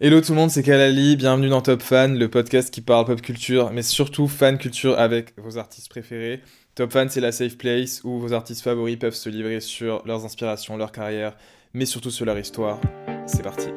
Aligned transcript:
Hello 0.00 0.20
tout 0.20 0.30
le 0.30 0.36
monde, 0.36 0.50
c'est 0.52 0.62
Kalali, 0.62 1.16
bienvenue 1.16 1.48
dans 1.48 1.60
Top 1.60 1.82
Fan, 1.82 2.16
le 2.16 2.30
podcast 2.30 2.72
qui 2.72 2.82
parle 2.82 3.04
pop 3.04 3.20
culture, 3.20 3.72
mais 3.72 3.82
surtout 3.82 4.28
fan 4.28 4.56
culture 4.56 4.96
avec 4.96 5.36
vos 5.36 5.58
artistes 5.58 5.88
préférés. 5.88 6.40
Top 6.76 6.92
Fan, 6.92 7.08
c'est 7.08 7.20
la 7.20 7.32
safe 7.32 7.58
place 7.58 8.04
où 8.04 8.20
vos 8.20 8.32
artistes 8.32 8.62
favoris 8.62 8.96
peuvent 8.96 9.16
se 9.16 9.28
livrer 9.28 9.60
sur 9.60 10.06
leurs 10.06 10.24
inspirations, 10.24 10.76
leur 10.76 10.92
carrière, 10.92 11.36
mais 11.74 11.84
surtout 11.84 12.12
sur 12.12 12.24
leur 12.26 12.38
histoire. 12.38 12.80
C'est 13.26 13.42
parti. 13.42 13.70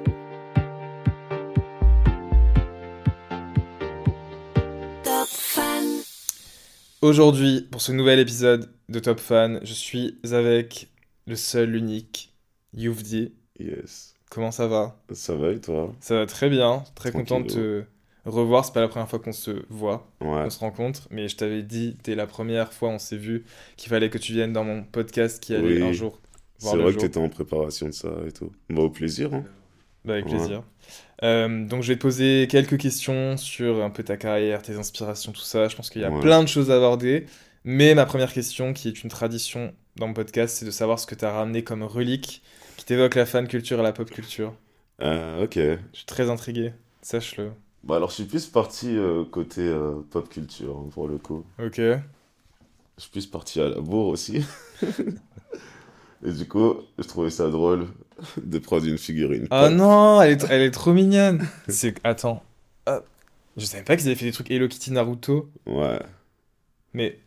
Aujourd'hui, 7.01 7.67
pour 7.71 7.81
ce 7.81 7.93
nouvel 7.93 8.19
épisode 8.19 8.71
de 8.89 8.99
Top 8.99 9.19
Fan, 9.19 9.59
je 9.63 9.73
suis 9.73 10.19
avec 10.31 10.87
le 11.25 11.35
seul, 11.35 11.71
l'unique, 11.71 12.31
Youvdi. 12.73 13.33
Yes. 13.59 14.10
Comment 14.33 14.51
ça 14.51 14.65
va 14.67 14.95
Ça 15.11 15.35
va 15.35 15.51
et 15.51 15.59
toi 15.59 15.93
Ça 15.99 16.15
va 16.15 16.25
très 16.25 16.49
bien, 16.49 16.83
très 16.95 17.11
content 17.11 17.41
de 17.41 17.47
te 17.47 17.83
revoir. 18.25 18.63
C'est 18.65 18.73
pas 18.73 18.79
la 18.79 18.87
première 18.87 19.09
fois 19.09 19.19
qu'on 19.19 19.33
se 19.33 19.51
voit, 19.69 20.07
Ouais. 20.21 20.43
qu'on 20.43 20.49
se 20.49 20.59
rencontre, 20.59 21.01
mais 21.11 21.27
je 21.27 21.35
t'avais 21.35 21.63
dit, 21.63 21.97
dès 22.05 22.15
la 22.15 22.25
première 22.27 22.71
fois 22.71 22.89
on 22.89 22.97
s'est 22.97 23.17
vu, 23.17 23.43
qu'il 23.75 23.89
fallait 23.89 24.09
que 24.09 24.17
tu 24.17 24.31
viennes 24.33 24.53
dans 24.53 24.63
mon 24.63 24.83
podcast 24.83 25.43
qui 25.43 25.53
allait 25.53 25.81
Oui. 25.81 25.83
un 25.83 25.91
jour 25.91 26.19
C'est 26.59 26.77
vrai 26.77 26.91
jour. 26.91 27.01
que 27.01 27.05
t'étais 27.07 27.19
en 27.19 27.27
préparation 27.27 27.87
de 27.87 27.91
ça 27.91 28.09
et 28.25 28.31
tout. 28.31 28.51
Bah, 28.69 28.83
au 28.83 28.89
plaisir. 28.89 29.33
Hein. 29.33 29.43
Bah, 30.05 30.13
avec 30.13 30.25
Ouais. 30.27 30.31
plaisir. 30.37 30.63
Euh, 31.23 31.65
donc 31.67 31.83
je 31.83 31.89
vais 31.89 31.95
te 31.97 32.01
poser 32.01 32.47
quelques 32.49 32.77
questions 32.77 33.35
sur 33.37 33.83
un 33.83 33.89
peu 33.89 34.01
ta 34.03 34.15
carrière, 34.17 34.61
tes 34.61 34.75
inspirations, 34.77 35.31
tout 35.33 35.41
ça. 35.41 35.67
Je 35.67 35.75
pense 35.75 35.89
qu'il 35.89 36.01
y 36.01 36.05
a 36.05 36.09
Ouais. 36.09 36.21
plein 36.21 36.41
de 36.41 36.47
choses 36.47 36.71
à 36.71 36.77
aborder. 36.77 37.25
Mais 37.65 37.93
ma 37.95 38.05
première 38.05 38.31
question, 38.33 38.71
qui 38.73 38.87
est 38.87 39.03
une 39.03 39.09
tradition 39.09 39.73
dans 39.97 40.07
mon 40.07 40.13
podcast, 40.13 40.55
c'est 40.57 40.65
de 40.65 40.71
savoir 40.71 40.99
ce 40.99 41.05
que 41.05 41.13
tu 41.15 41.25
as 41.25 41.31
ramené 41.31 41.63
comme 41.63 41.83
relique 41.83 42.41
qui 42.81 42.85
t'évoque 42.85 43.13
la 43.13 43.27
fan 43.27 43.47
culture 43.47 43.79
et 43.79 43.83
la 43.83 43.93
pop 43.93 44.09
culture. 44.09 44.55
Euh, 45.01 45.43
ok. 45.43 45.53
Je 45.55 45.77
suis 45.93 46.05
très 46.07 46.31
intrigué, 46.31 46.73
sache-le. 47.03 47.51
Bah, 47.83 47.97
alors, 47.97 48.09
je 48.09 48.15
suis 48.15 48.23
plus 48.23 48.47
parti 48.47 48.97
euh, 48.97 49.23
côté 49.23 49.61
euh, 49.61 50.01
pop 50.09 50.27
culture, 50.27 50.79
hein, 50.79 50.89
pour 50.91 51.07
le 51.07 51.19
coup. 51.19 51.45
Ok. 51.63 51.75
Je 51.77 52.01
suis 52.97 53.11
plus 53.11 53.27
parti 53.27 53.61
à 53.61 53.69
la 53.69 53.79
bourre 53.79 54.07
aussi. 54.07 54.43
et 56.25 56.31
du 56.31 56.47
coup, 56.47 56.73
je 56.97 57.03
trouvais 57.03 57.29
ça 57.29 57.49
drôle 57.51 57.87
de 58.41 58.57
prendre 58.57 58.87
une 58.87 58.97
figurine. 58.97 59.43
Oh 59.51 59.65
pop. 59.67 59.71
non, 59.73 60.19
elle 60.23 60.31
est, 60.31 60.45
elle 60.49 60.61
est 60.63 60.71
trop 60.71 60.93
mignonne. 60.93 61.47
C'est 61.67 61.93
attends. 62.03 62.41
Hop. 62.87 63.05
Je 63.57 63.65
savais 63.65 63.83
pas 63.83 63.95
qu'ils 63.95 64.07
avaient 64.07 64.15
fait 64.15 64.25
des 64.25 64.31
trucs 64.31 64.49
Hello 64.49 64.67
Kitty 64.67 64.91
Naruto, 64.91 65.51
Ouais. 65.67 65.99
mais 66.95 67.19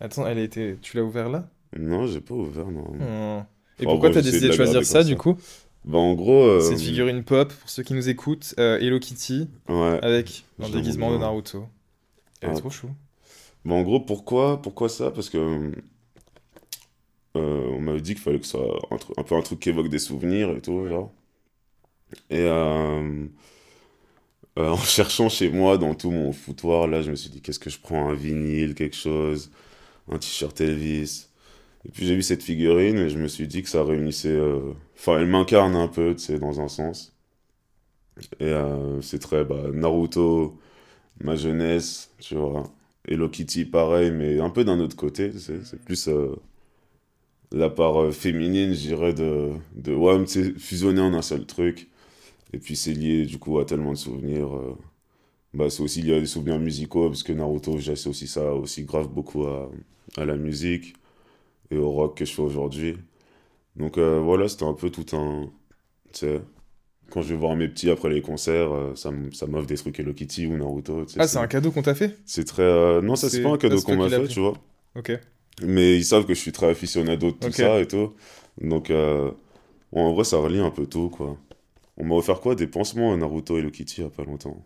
attends, 0.00 0.26
elle 0.26 0.38
a 0.38 0.42
été. 0.42 0.78
Tu 0.80 0.96
l'as 0.96 1.02
ouvert 1.04 1.28
là? 1.28 1.50
Non, 1.78 2.06
j'ai 2.06 2.22
pas 2.22 2.32
ouvert, 2.34 2.68
non. 2.70 2.94
Hmm. 2.94 3.44
Et 3.80 3.86
Enfin, 3.86 3.92
pourquoi 3.92 4.10
t'as 4.10 4.22
décidé 4.22 4.48
de 4.48 4.52
choisir 4.52 4.84
ça 4.84 5.04
du 5.04 5.10
ça. 5.10 5.16
coup 5.16 5.36
Bah, 5.84 5.98
en 5.98 6.14
gros. 6.14 6.44
euh, 6.44 6.60
Cette 6.60 6.80
figurine 6.80 7.22
pop 7.24 7.52
pour 7.52 7.70
ceux 7.70 7.82
qui 7.82 7.94
nous 7.94 8.08
écoutent, 8.08 8.54
euh, 8.58 8.78
Hello 8.78 8.98
Kitty 8.98 9.48
Ouais. 9.68 9.98
avec 10.02 10.44
un 10.60 10.68
déguisement 10.68 11.12
de. 11.12 11.18
Naruto. 11.18 11.66
Elle 12.40 12.50
est 12.50 12.52
Ah. 12.52 12.58
trop 12.58 12.70
chou. 12.70 12.88
Bah, 13.64 13.74
en 13.74 13.82
gros, 13.82 14.00
pourquoi, 14.00 14.60
pourquoi 14.62 14.88
ça? 14.88 15.10
Parce 15.10 15.30
que 15.30 15.72
euh, 17.36 17.68
on 17.72 17.80
m'avait 17.80 18.00
dit 18.00 18.14
qu'il 18.14 18.22
fallait 18.22 18.38
que 18.40 18.46
ce 18.46 18.52
soit 18.52 18.78
un, 18.90 18.96
un 19.20 19.22
peu 19.22 19.36
un 19.36 19.42
truc 19.42 19.60
qui 19.60 19.68
évoque 19.68 19.88
des 19.88 19.98
souvenirs 19.98 20.50
et 20.56 20.60
tout, 20.60 20.86
genre. 20.88 21.12
Et 22.30 22.38
euh, 22.40 23.26
euh, 24.58 24.68
en 24.70 24.76
cherchant 24.76 25.28
chez 25.28 25.50
moi 25.50 25.78
dans 25.78 25.94
tout 25.94 26.10
mon 26.10 26.32
foutoir, 26.32 26.86
là, 26.86 27.02
je 27.02 27.10
me 27.10 27.16
suis 27.16 27.30
dit, 27.30 27.40
qu'est-ce 27.40 27.58
que 27.58 27.70
je 27.70 27.78
prends? 27.78 28.10
Un 28.10 28.14
vinyle, 28.14 28.74
quelque 28.74 28.96
chose, 28.96 29.50
un 30.10 30.18
t-shirt 30.18 30.60
Elvis. 30.60 31.27
Et 31.84 31.90
puis 31.90 32.06
j'ai 32.06 32.14
vu 32.14 32.22
cette 32.22 32.42
figurine 32.42 32.96
et 32.98 33.08
je 33.10 33.18
me 33.18 33.28
suis 33.28 33.48
dit 33.48 33.62
que 33.62 33.68
ça 33.68 33.84
réunissait. 33.84 34.28
euh, 34.30 34.72
Enfin, 34.96 35.18
elle 35.20 35.26
m'incarne 35.28 35.74
un 35.76 35.88
peu, 35.88 36.14
tu 36.14 36.22
sais, 36.24 36.38
dans 36.38 36.60
un 36.60 36.68
sens. 36.68 37.14
Et 38.40 38.44
euh, 38.46 39.00
c'est 39.02 39.18
très 39.20 39.44
bah, 39.44 39.70
Naruto, 39.72 40.58
ma 41.22 41.36
jeunesse, 41.36 42.12
tu 42.20 42.36
vois. 42.36 42.64
Hello 43.08 43.28
Kitty, 43.30 43.66
pareil, 43.66 44.12
mais 44.12 44.40
un 44.40 44.50
peu 44.50 44.64
d'un 44.64 44.80
autre 44.80 44.96
côté, 44.96 45.30
tu. 45.32 45.38
C'est 45.64 45.80
plus 45.84 46.08
euh, 46.08 46.36
la 47.52 47.70
part 47.70 48.12
féminine, 48.12 48.72
je 48.74 48.80
dirais, 48.88 49.12
de, 49.14 49.50
de 49.76 49.94
ouais, 49.94 50.18
tu 50.24 50.32
sais, 50.32 50.52
fusionner 50.58 51.00
en 51.00 51.14
un 51.14 51.22
seul 51.22 51.46
truc. 51.46 51.88
Et 52.54 52.58
puis 52.58 52.76
c'est 52.76 52.94
lié, 52.94 53.26
du 53.26 53.38
coup, 53.38 53.58
à 53.60 53.66
tellement 53.66 53.92
de 53.92 53.98
souvenirs. 53.98 54.48
Bah, 55.54 55.70
c'est 55.70 55.82
aussi 55.82 56.02
lié 56.02 56.16
à 56.16 56.20
des 56.20 56.26
souvenirs 56.26 56.58
musicaux, 56.58 57.08
parce 57.08 57.22
que 57.22 57.32
Naruto, 57.32 57.78
j'associe 57.78 58.30
ça 58.30 58.54
aussi 58.54 58.84
grave 58.84 59.08
beaucoup 59.08 59.46
à, 59.46 59.70
à 60.16 60.24
la 60.24 60.36
musique 60.36 60.94
et 61.70 61.76
au 61.76 61.90
rock 61.90 62.16
que 62.18 62.24
je 62.24 62.32
fais 62.32 62.42
aujourd'hui. 62.42 62.96
Donc 63.76 63.98
euh, 63.98 64.20
voilà, 64.20 64.48
c'était 64.48 64.64
un 64.64 64.74
peu 64.74 64.90
tout 64.90 65.06
un... 65.16 65.50
Tu 66.12 66.20
sais, 66.20 66.40
quand 67.10 67.22
je 67.22 67.28
vais 67.28 67.36
voir 67.36 67.56
mes 67.56 67.68
petits 67.68 67.90
après 67.90 68.08
les 68.10 68.20
concerts, 68.22 68.72
euh, 68.72 68.94
ça 68.94 69.10
m'offre 69.46 69.66
des 69.66 69.76
trucs 69.76 69.98
Hello 69.98 70.12
Kitty 70.12 70.46
ou 70.46 70.56
Naruto. 70.56 71.04
tu 71.04 71.14
sais, 71.14 71.20
Ah, 71.20 71.28
c'est 71.28 71.38
un 71.38 71.46
cadeau 71.46 71.70
qu'on 71.70 71.82
t'a 71.82 71.94
fait? 71.94 72.16
C'est 72.26 72.44
très. 72.44 72.62
euh, 72.62 73.00
Non, 73.00 73.16
ça, 73.16 73.28
c'est 73.30 73.42
pas 73.42 73.50
un 73.50 73.58
cadeau 73.58 73.80
qu'on 73.80 73.96
m'a 73.96 74.08
fait, 74.08 74.18
pris. 74.24 74.28
tu 74.28 74.40
vois. 74.40 74.54
Ok. 74.94 75.12
Mais 75.62 75.96
ils 75.96 76.04
savent 76.04 76.24
que 76.26 76.34
je 76.34 76.40
suis 76.40 76.52
très 76.52 76.68
aficionado 76.70 77.30
de 77.32 77.36
tout 77.36 77.52
ça 77.52 77.80
et 77.80 77.86
tout. 77.88 78.12
Donc, 78.60 78.90
euh, 78.90 79.30
en 79.92 80.12
vrai, 80.12 80.24
ça 80.24 80.36
relie 80.38 80.60
un 80.60 80.70
peu 80.70 80.86
tout, 80.86 81.08
quoi. 81.08 81.36
On 81.96 82.04
m'a 82.04 82.14
offert 82.14 82.40
quoi 82.40 82.54
Des 82.54 82.66
pansements 82.66 83.12
à 83.12 83.16
Naruto 83.16 83.56
et 83.56 83.60
Hello 83.60 83.70
Kitty 83.70 84.00
il 84.00 84.04
y 84.04 84.06
a 84.06 84.10
pas 84.10 84.24
longtemps. 84.24 84.56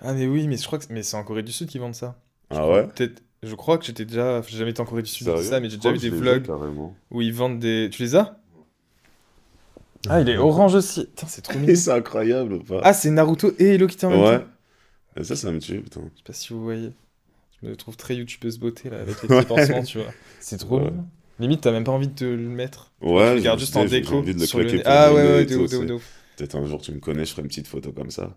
Ah, 0.00 0.14
mais 0.14 0.26
oui, 0.26 0.46
mais 0.48 0.56
je 0.56 0.64
crois 0.66 0.78
que 0.78 0.86
mais 0.90 1.02
c'est 1.02 1.16
en 1.16 1.24
Corée 1.24 1.42
du 1.42 1.52
Sud 1.52 1.68
qu'ils 1.68 1.80
vendent 1.80 1.94
ça. 1.94 2.18
Je 2.50 2.56
Ah 2.56 2.68
ouais? 2.70 2.86
Peut-être. 2.86 3.22
Je 3.42 3.54
crois 3.54 3.78
que 3.78 3.84
j'étais 3.84 4.04
déjà. 4.04 4.42
J'ai 4.46 4.58
jamais 4.58 4.70
été 4.72 4.80
en 4.80 4.84
Corée 4.84 5.02
du 5.02 5.10
Sud, 5.10 5.26
Sérieux 5.26 5.42
ça, 5.42 5.60
mais 5.60 5.70
j'ai 5.70 5.76
déjà 5.76 5.92
vu 5.92 5.98
des 5.98 6.10
vlogs 6.10 6.46
où 7.10 7.22
ils 7.22 7.32
vendent 7.32 7.58
des. 7.58 7.88
Tu 7.90 8.02
les 8.02 8.16
as? 8.16 8.36
Ah, 10.08 10.20
il 10.20 10.28
est 10.28 10.38
orange 10.38 10.74
aussi. 10.74 11.06
Putain, 11.06 11.26
c'est 11.26 11.42
trop 11.42 11.54
Et 11.54 11.58
mignon. 11.58 11.74
c'est 11.76 11.90
incroyable 11.90 12.54
ou 12.54 12.62
pas 12.62 12.80
Ah, 12.82 12.92
c'est 12.92 13.10
Naruto 13.10 13.52
et 13.58 13.74
Hello 13.74 13.86
Kitty 13.86 14.06
en 14.06 14.10
même 14.10 14.20
Ouais. 14.20 14.46
Et 15.16 15.24
ça, 15.24 15.36
ça 15.36 15.50
me 15.50 15.58
tue, 15.58 15.80
putain. 15.80 16.00
Je 16.14 16.18
sais 16.18 16.24
pas 16.24 16.32
si 16.32 16.52
vous 16.52 16.62
voyez. 16.62 16.92
Je 17.62 17.68
me 17.68 17.76
trouve 17.76 17.96
très 17.96 18.14
youtubeuse 18.16 18.58
beauté 18.58 18.88
là, 18.88 19.00
avec 19.00 19.20
les 19.22 19.28
petits 19.28 19.46
pansements, 19.46 19.82
tu 19.82 19.98
vois. 19.98 20.12
C'est 20.40 20.56
trop 20.56 20.78
Ouais. 20.78 20.84
mignon. 20.90 21.06
Limite, 21.38 21.60
t'as 21.62 21.72
même 21.72 21.84
pas 21.84 21.92
envie 21.92 22.08
de 22.08 22.14
te 22.14 22.24
le 22.24 22.36
mettre. 22.48 22.92
Ouais, 23.00 23.38
je 23.38 23.42
gardes 23.42 23.58
me 23.58 23.64
juste 23.64 23.76
en 23.76 23.84
déco. 23.84 24.16
envie 24.16 24.34
de 24.34 24.40
le 24.40 24.46
sur 24.46 24.58
le 24.58 24.82
Ah 24.84 25.12
ouais, 25.12 25.22
ouais, 25.22 25.46
de 25.46 25.56
ouf, 25.56 25.70
de 25.70 25.92
ouf. 25.94 26.12
Peut-être 26.36 26.56
un 26.56 26.66
jour 26.66 26.80
tu 26.82 26.92
me 26.92 27.00
connais, 27.00 27.24
je 27.24 27.30
ferai 27.30 27.42
une 27.42 27.48
petite 27.48 27.66
photo 27.66 27.92
comme 27.92 28.10
ça. 28.10 28.36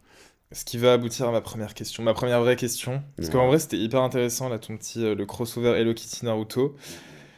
Ce 0.54 0.64
qui 0.66 0.78
va 0.78 0.94
aboutir 0.94 1.28
à 1.28 1.32
ma 1.32 1.42
première 1.42 1.74
question, 1.74 2.04
ma 2.04 2.14
première 2.14 2.40
vraie 2.42 2.56
question. 2.56 3.02
Parce 3.18 3.28
Ouais. 3.30 3.34
qu'en 3.34 3.48
vrai, 3.48 3.60
c'était 3.60 3.78
hyper 3.78 4.02
intéressant 4.02 4.50
là, 4.50 4.60
ton 4.60 4.78
petit 4.78 5.04
euh, 5.04 5.16
le 5.16 5.26
crossover 5.26 5.72
Hello 5.80 5.94
Kitty 5.94 6.26
Naruto. 6.26 6.76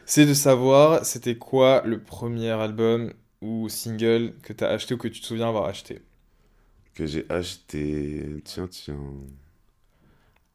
c'est 0.06 0.25
de 0.25 0.33
savoir 0.33 1.06
c'était 1.06 1.35
quoi 1.38 1.81
le 1.85 2.00
premier 2.00 2.51
album 2.51 3.13
ou 3.41 3.69
single 3.69 4.33
que 4.44 4.53
t'as 4.53 4.67
acheté 4.69 4.94
ou 4.94 4.97
que 4.97 5.07
tu 5.07 5.21
te 5.21 5.25
souviens 5.25 5.47
avoir 5.47 5.65
acheté? 5.65 6.01
Que 6.94 7.06
j'ai 7.07 7.25
acheté. 7.29 8.25
Tiens, 8.44 8.67
tiens. 8.67 9.00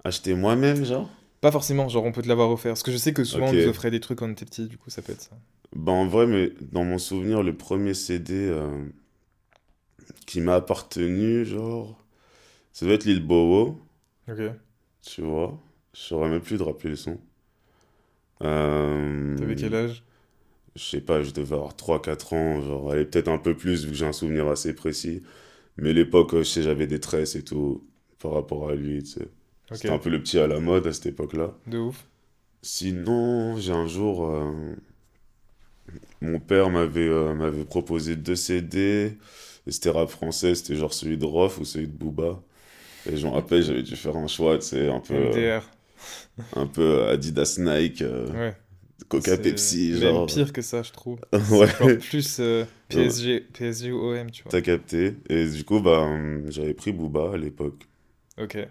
Acheté 0.05 0.35
moi-même, 0.35 0.85
genre? 0.85 1.11
Pas 1.41 1.51
forcément, 1.53 1.89
genre 1.89 2.05
on 2.05 2.13
peut 2.13 2.23
te 2.23 2.29
l'avoir 2.29 2.51
offert. 2.51 2.73
Parce 2.73 2.83
que 2.83 2.93
je 2.93 2.97
sais 2.99 3.13
que 3.15 3.25
souvent 3.25 3.47
Ok. 3.49 3.55
on 3.55 3.57
nous 3.57 3.69
offrait 3.69 3.91
des 3.91 4.01
trucs 4.01 4.19
quand 4.19 4.29
on 4.29 4.33
était 4.33 4.45
petit, 4.45 4.67
du 4.67 4.77
coup 4.77 4.91
ça 4.91 5.03
peut 5.03 5.13
être 5.13 5.23
ça. 5.23 5.37
Bah, 5.75 5.93
en 5.93 6.07
vrai, 6.07 6.27
mais 6.27 6.53
dans 6.61 6.85
mon 6.85 6.99
souvenir, 6.99 7.43
le 7.43 7.57
premier 7.57 7.95
CD 7.95 8.35
euh, 8.35 8.85
qui 10.27 10.41
m'a 10.41 10.57
appartenu, 10.57 11.45
genre. 11.45 11.97
Ça 12.73 12.87
doit 12.87 12.95
être 12.95 13.05
Lil 13.05 13.21
Bowo, 13.25 13.79
Ok. 14.29 14.41
tu 15.03 15.23
vois. 15.23 15.59
Je 15.95 16.01
saurais 16.01 16.29
même 16.31 16.41
plus 16.41 16.57
de 16.59 16.63
rappeler 16.63 16.91
le 16.91 16.97
son. 16.97 17.19
Euh, 18.43 19.37
T'avais 19.37 19.55
quel 19.57 19.75
âge? 19.75 20.03
Je 20.77 20.83
sais 20.85 21.01
pas, 21.01 21.23
je 21.23 21.33
devais 21.33 21.55
avoir 21.57 21.75
3-4 21.77 22.33
ans, 22.33 22.61
genre, 22.63 22.93
allez, 22.93 23.05
peut-être 23.05 23.29
un 23.29 23.39
peu 23.39 23.57
plus, 23.57 23.85
vu 23.85 23.91
que 23.91 23.97
j'ai 23.97 24.07
un 24.07 24.13
souvenir 24.13 24.49
assez 24.49 24.75
précis. 24.75 25.23
Mais 25.79 25.93
l'époque, 25.93 26.35
euh, 26.35 26.39
je 26.41 26.49
sais, 26.51 26.63
j'avais 26.63 26.87
des 26.87 27.01
tresses 27.01 27.37
et 27.37 27.45
tout, 27.45 27.85
par 28.21 28.33
rapport 28.35 28.71
à 28.71 28.75
lui, 28.75 29.03
tu 29.03 29.11
sais. 29.13 29.29
Ok. 29.71 29.77
C'était 29.77 29.91
un 29.91 29.99
peu 29.99 30.11
le 30.11 30.23
petit 30.23 30.39
à 30.39 30.47
la 30.47 30.61
mode 30.61 30.87
à 30.87 30.93
cette 30.93 31.07
époque-là. 31.07 31.55
De 31.67 31.79
ouf. 31.79 32.07
Sinon, 32.63 33.57
j'ai 33.59 33.73
un 33.73 33.87
jour, 33.87 34.27
euh, 34.27 34.75
mon 36.21 36.39
père 36.41 36.71
m'avait 36.71 37.09
euh, 37.09 37.35
m'avait 37.35 37.65
proposé 37.65 38.17
deux 38.17 38.37
CD, 38.37 39.17
et 39.67 39.71
c'était 39.73 39.91
rap 39.91 40.09
français, 40.11 40.55
c'était 40.55 40.77
genre 40.77 40.93
celui 40.95 41.17
de 41.19 41.25
Rof 41.25 41.59
ou 41.59 41.65
celui 41.65 41.87
de 41.89 41.93
Booba. 41.93 42.43
Et 43.09 43.17
je 43.17 43.27
me 43.27 43.33
rappelle, 43.33 43.63
j'avais 43.63 43.83
dû 43.83 43.97
faire 43.97 44.17
un 44.17 44.27
choix, 44.27 44.59
tu 44.59 44.67
sais, 44.67 44.89
un 44.89 45.01
peu, 45.01 45.15
euh, 45.15 45.31
MDR. 45.31 45.71
un 46.57 46.67
peu 46.67 47.05
Adidas 47.09 47.57
Nike, 47.59 48.03
euh, 48.03 48.27
Ouais. 48.33 48.57
Coca 49.09 49.37
Pepsi, 49.37 49.91
même 49.93 50.01
genre. 50.01 50.27
pire 50.27 50.53
que 50.53 50.63
ça, 50.63 50.83
je 50.83 50.93
trouve. 50.93 51.19
Ouais. 51.51 51.97
Plus 51.97 52.39
euh, 52.41 52.65
PSG, 52.89 53.41
PSG 53.53 53.91
ou 53.93 54.13
OM, 54.13 54.31
tu 54.31 54.43
vois. 54.43 54.53
T'as 54.53 54.61
capté. 54.61 55.15
Et 55.29 55.47
du 55.49 55.65
coup, 55.65 55.81
bah, 55.81 56.01
hum, 56.01 56.45
j'avais 56.51 56.75
pris 56.75 56.93
Booba 56.93 57.33
à 57.35 57.37
l'époque. 57.37 57.89
Ok. 58.39 58.57
Et 58.57 58.69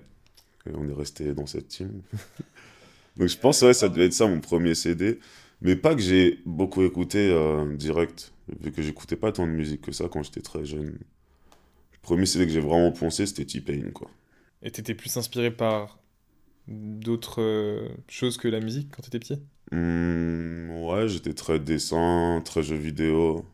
on 0.75 0.87
est 0.87 0.93
resté 0.93 1.33
dans 1.33 1.45
cette 1.45 1.67
team. 1.67 2.01
Donc 3.17 3.27
je 3.27 3.37
pense, 3.37 3.61
ouais, 3.63 3.73
ça 3.73 3.89
devait 3.89 4.05
être 4.05 4.13
ça 4.13 4.27
mon 4.27 4.39
premier 4.39 4.75
CD. 4.75 5.19
Mais 5.61 5.75
pas 5.75 5.93
que 5.93 6.01
j'ai 6.01 6.39
beaucoup 6.45 6.83
écouté 6.83 7.29
euh, 7.31 7.75
direct, 7.75 8.31
vu 8.61 8.71
que 8.71 8.81
j'écoutais 8.81 9.17
pas 9.17 9.31
tant 9.33 9.45
de 9.45 9.51
musique 9.51 9.81
que 9.81 9.91
ça 9.91 10.07
quand 10.09 10.23
j'étais 10.23 10.39
très 10.41 10.63
jeune. 10.63 10.97
Le 12.01 12.03
premier 12.03 12.25
CD 12.25 12.45
que 12.45 12.51
j'ai 12.51 12.59
vraiment 12.59 12.91
poncé, 12.91 13.25
c'était 13.25 13.45
T-Pain, 13.45 13.91
quoi. 13.93 14.09
Et 14.61 14.71
t'étais 14.71 14.95
plus 14.95 15.15
inspiré 15.17 15.51
par 15.51 15.99
d'autres 16.67 17.41
euh, 17.41 17.89
choses 18.09 18.37
que 18.37 18.47
la 18.47 18.59
musique 18.61 18.91
quand 18.91 19.01
t'étais 19.03 19.19
petit? 19.19 19.41
Hum, 19.71 20.69
ouais, 20.83 21.07
j'étais 21.07 21.33
très 21.33 21.59
dessin, 21.59 22.41
très 22.45 22.61
jeu 22.63 22.75
vidéo, 22.75 23.45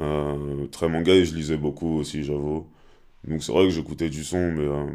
euh, 0.00 0.66
très 0.68 0.88
manga 0.88 1.12
et 1.14 1.24
je 1.24 1.34
lisais 1.34 1.56
beaucoup 1.56 1.98
aussi, 1.98 2.22
j'avoue. 2.24 2.66
Donc 3.26 3.42
c'est 3.42 3.52
vrai 3.52 3.64
que 3.64 3.70
j'écoutais 3.70 4.10
du 4.10 4.24
son, 4.24 4.52
mais 4.52 4.64
euh, 4.64 4.86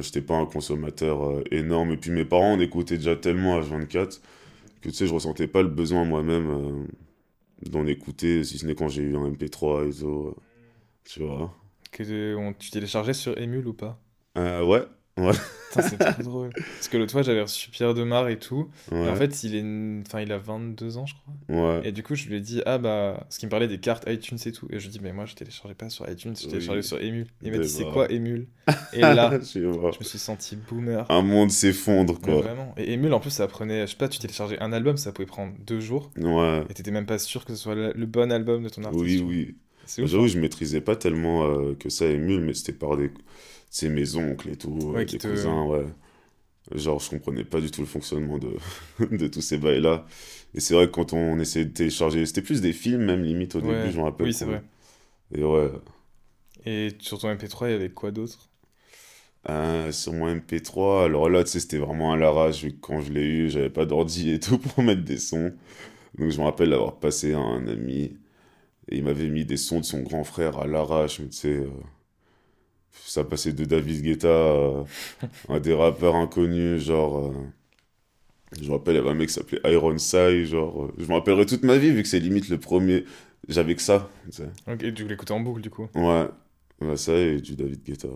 j'étais 0.00 0.20
pas 0.22 0.36
un 0.36 0.46
consommateur 0.46 1.22
euh, 1.22 1.42
énorme. 1.50 1.92
Et 1.92 1.96
puis 1.96 2.10
mes 2.10 2.24
parents 2.24 2.52
en 2.54 2.60
écoutaient 2.60 2.96
déjà 2.98 3.16
tellement 3.16 3.58
H24 3.60 4.20
que 4.82 4.88
tu 4.90 4.94
sais, 4.94 5.06
je 5.06 5.14
ressentais 5.14 5.46
pas 5.48 5.62
le 5.62 5.68
besoin 5.68 6.04
moi-même 6.04 6.86
d'en 7.62 7.86
écouter, 7.86 8.44
si 8.44 8.58
ce 8.58 8.66
n'est 8.66 8.74
quand 8.74 8.88
j'ai 8.88 9.02
eu 9.02 9.16
un 9.16 9.26
MP3 9.26 9.86
et 9.88 9.92
tout. 9.92 10.34
Tu 11.04 11.22
vois. 11.22 11.54
que 11.92 12.34
on- 12.36 12.52
tu 12.52 12.70
téléchargeais 12.70 13.14
sur 13.14 13.38
Emule 13.38 13.66
ou 13.68 13.74
pas? 13.74 14.00
Euh, 14.36 14.64
ouais, 14.64 14.82
ouais, 15.18 15.32
c'est 15.70 15.96
trop 15.96 16.22
drôle. 16.24 16.50
Parce 16.54 16.88
que 16.88 16.96
l'autre 16.96 17.12
fois, 17.12 17.22
j'avais 17.22 17.42
reçu 17.42 17.70
Pierre 17.70 17.94
Demar 17.94 18.28
et 18.28 18.36
tout. 18.38 18.68
Et 18.90 18.96
ouais, 18.96 19.08
en 19.08 19.14
fait, 19.14 19.44
il 19.44 19.54
est... 19.54 20.02
enfin, 20.04 20.20
il 20.20 20.32
a 20.32 20.38
22 20.38 20.98
ans, 20.98 21.06
je 21.06 21.14
crois. 21.14 21.76
ouais. 21.76 21.88
Et 21.88 21.92
du 21.92 22.02
coup, 22.02 22.16
je 22.16 22.26
lui 22.28 22.34
ai 22.36 22.40
dit, 22.40 22.62
ah 22.66 22.78
bah, 22.78 23.18
parce 23.20 23.38
qu'il 23.38 23.46
me 23.46 23.50
parlait 23.50 23.68
des 23.68 23.78
cartes 23.78 24.04
iTunes 24.10 24.38
et 24.44 24.50
tout. 24.50 24.66
Et 24.70 24.80
je 24.80 24.88
lui 24.88 24.88
ai 24.88 24.98
dit, 24.98 25.00
mais 25.00 25.12
moi, 25.12 25.24
je 25.24 25.36
téléchargeais 25.36 25.76
pas 25.76 25.88
sur 25.88 26.10
iTunes, 26.10 26.34
je 26.36 26.46
Oui. 26.46 26.50
téléchargeais 26.50 26.82
sur 26.82 27.00
Emule. 27.00 27.28
Il 27.42 27.52
m'a 27.52 27.58
dit, 27.58 27.68
c'est 27.68 27.84
quoi 27.84 28.10
Emule? 28.10 28.48
Et 28.92 29.00
là, 29.00 29.30
Je 29.40 29.58
me 29.60 30.04
suis 30.04 30.18
senti 30.18 30.56
boomer. 30.56 31.08
Un 31.08 31.22
monde 31.22 31.52
s'effondre, 31.52 32.18
Mais 32.26 32.32
quoi. 32.32 32.42
vraiment. 32.42 32.74
Et 32.76 32.92
Emule, 32.94 33.12
en 33.14 33.20
plus, 33.20 33.30
ça 33.30 33.46
prenait, 33.46 33.82
je 33.86 33.92
sais 33.92 33.96
pas, 33.96 34.08
tu 34.08 34.18
téléchargeais 34.18 34.58
un 34.60 34.72
album, 34.72 34.96
ça 34.96 35.12
pouvait 35.12 35.26
prendre 35.26 35.52
deux 35.60 35.78
jours. 35.78 36.10
Ouais. 36.16 36.64
Et 36.70 36.74
t'étais 36.74 36.90
même 36.90 37.06
pas 37.06 37.18
sûr 37.20 37.44
que 37.44 37.54
ce 37.54 37.62
soit 37.62 37.76
le, 37.76 38.06
bon 38.06 38.32
album 38.32 38.64
de 38.64 38.68
ton 38.68 38.82
artiste. 38.82 39.00
Oui, 39.04 39.22
oui. 39.24 39.54
Ouf. 39.98 39.98
J'avoue, 40.02 40.26
hein. 40.26 40.28
je 40.28 40.38
maîtrisais 40.38 40.80
pas 40.80 40.96
tellement 40.96 41.44
euh, 41.46 41.74
que 41.74 41.88
ça 41.88 42.06
Emule, 42.06 42.40
mais 42.42 42.54
c'était 42.54 42.72
par 42.72 42.96
des... 42.96 43.10
c'est 43.70 43.88
mes 43.88 44.16
oncles 44.16 44.50
et 44.50 44.56
tout, 44.56 44.78
Ouais, 44.92 45.04
euh, 45.04 45.06
des 45.06 45.18
te- 45.18 45.18
cousins, 45.20 45.64
ouais. 45.66 45.86
Genre, 46.74 47.00
je 47.00 47.10
comprenais 47.10 47.44
pas 47.44 47.60
du 47.60 47.70
tout 47.70 47.82
le 47.82 47.86
fonctionnement 47.88 48.38
de, 48.38 48.50
de 49.16 49.28
tous 49.28 49.42
ces 49.42 49.58
bails-là. 49.58 50.06
Et 50.54 50.60
c'est 50.60 50.74
vrai 50.74 50.86
que 50.86 50.92
quand 50.92 51.12
on 51.14 51.38
essayait 51.40 51.66
de 51.66 51.72
télécharger, 51.72 52.26
c'était 52.26 52.42
plus 52.42 52.60
des 52.62 52.72
films, 52.74 53.04
même 53.04 53.22
limite 53.24 53.56
au 53.56 53.60
Ouais. 53.60 53.62
début, 53.62 53.92
je 53.92 53.98
me 53.98 54.04
rappelle. 54.04 54.28
Oui, 54.28 54.34
c'est 54.34 54.44
qu'on- 54.44 54.46
vrai. 54.46 54.62
Et 55.34 55.44
ouais, 55.44 55.70
Et 56.66 56.96
sur 56.98 57.20
ton 57.20 57.30
MP3, 57.30 57.68
il 57.68 57.72
y 57.72 57.74
avait 57.76 57.90
quoi 57.92 58.10
d'autre? 58.10 58.50
Euh, 59.50 59.92
sur 59.92 60.12
mon 60.14 60.28
MP3, 60.28 61.04
alors 61.04 61.28
là, 61.28 61.44
tu 61.44 61.50
sais, 61.50 61.60
c'était 61.60 61.76
vraiment 61.78 62.12
à 62.12 62.16
l'arrache, 62.16 62.62
vu 62.64 62.72
que 62.72 62.80
quand 62.80 63.00
je 63.02 63.12
l'ai 63.12 63.22
eu, 63.26 63.50
j'avais 63.50 63.68
pas 63.70 63.84
d'ordi 63.84 64.30
et 64.30 64.40
tout 64.40 64.58
pour 64.58 64.82
mettre 64.82 65.02
des 65.04 65.18
sons. 65.18 65.52
Donc 66.18 66.30
je 66.30 66.38
me 66.40 66.44
rappelle 66.44 66.70
l'avoir 66.70 66.96
passé 67.00 67.34
à 67.34 67.40
un 67.40 67.66
ami, 67.68 68.16
et 68.88 68.96
il 68.98 69.04
m'avait 69.04 69.28
mis 69.28 69.44
des 69.44 69.56
sons 69.56 69.80
de 69.80 69.84
son 69.84 70.00
grand 70.02 70.24
frère 70.24 70.58
à 70.58 70.66
l'arrache, 70.66 71.20
mais 71.20 71.28
tu 71.28 71.36
sais, 71.36 71.48
euh, 71.48 71.68
ça 73.06 73.24
passait 73.24 73.52
de 73.52 73.64
David 73.64 74.02
Guetta 74.02 74.28
euh, 74.28 74.84
à 75.48 75.60
des 75.60 75.74
rappeurs 75.74 76.14
inconnus, 76.16 76.82
genre... 76.82 77.26
euh, 77.28 77.32
je 78.60 78.68
me 78.68 78.72
rappelle, 78.74 78.94
il 78.94 78.98
y 78.98 79.00
avait 79.00 79.10
un 79.10 79.14
mec 79.14 79.28
qui 79.28 79.34
s'appelait 79.34 79.60
Iron 79.72 79.98
Sai, 79.98 80.46
genre... 80.46 80.84
euh, 80.84 80.94
je 80.98 81.06
me 81.06 81.14
rappellerai 81.14 81.46
toute 81.46 81.64
ma 81.64 81.76
vie, 81.76 81.90
vu 81.90 82.02
que 82.02 82.08
c'est 82.08 82.20
limite 82.20 82.48
le 82.48 82.58
premier... 82.58 83.04
J'avais 83.46 83.74
que 83.74 83.82
ça, 83.82 84.08
tu 84.24 84.32
sais. 84.32 84.48
Ok, 84.66 84.94
tu 84.94 85.06
l'écoutais 85.06 85.32
en 85.32 85.40
boucle, 85.40 85.60
du 85.60 85.68
coup. 85.68 85.86
Ouais, 85.94 86.28
ouais, 86.80 86.96
ça 86.96 87.14
et 87.14 87.42
du 87.42 87.56
David 87.56 87.82
Guetta. 87.82 88.08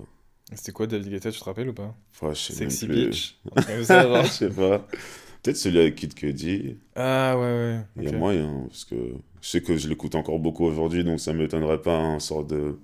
Et 0.51 0.57
C'était 0.57 0.73
quoi 0.73 0.87
David 0.87 1.11
Guetta, 1.11 1.31
tu 1.31 1.39
te 1.39 1.45
rappelles 1.45 1.69
ou 1.69 1.75
pas? 1.75 1.95
Même 2.23 2.35
Sexy 2.35 2.87
genre. 2.87 3.13
je 4.25 4.31
sais 4.31 4.49
pas. 4.49 4.87
Peut-être 5.43 5.57
celui 5.57 5.79
avec 5.81 5.97
Kid 5.97 6.15
Cudi. 6.15 6.77
Ah 6.95 7.37
ouais, 7.39 7.43
ouais. 7.45 7.85
Il 7.97 8.05
y 8.05 8.09
a 8.09 8.13
moyen, 8.13 8.67
parce 8.69 8.85
que 8.85 8.95
je 9.43 9.49
sais 9.49 9.61
que 9.63 9.77
je 9.77 9.89
l'écoute 9.89 10.15
encore 10.15 10.39
beaucoup 10.39 10.65
aujourd'hui, 10.65 11.05
donc 11.05 11.21
ça 11.21 11.33
m'étonnerait 11.35 11.83
pas, 11.83 11.99
un 11.99 12.19
sort 12.21 12.45
de... 12.45 12.79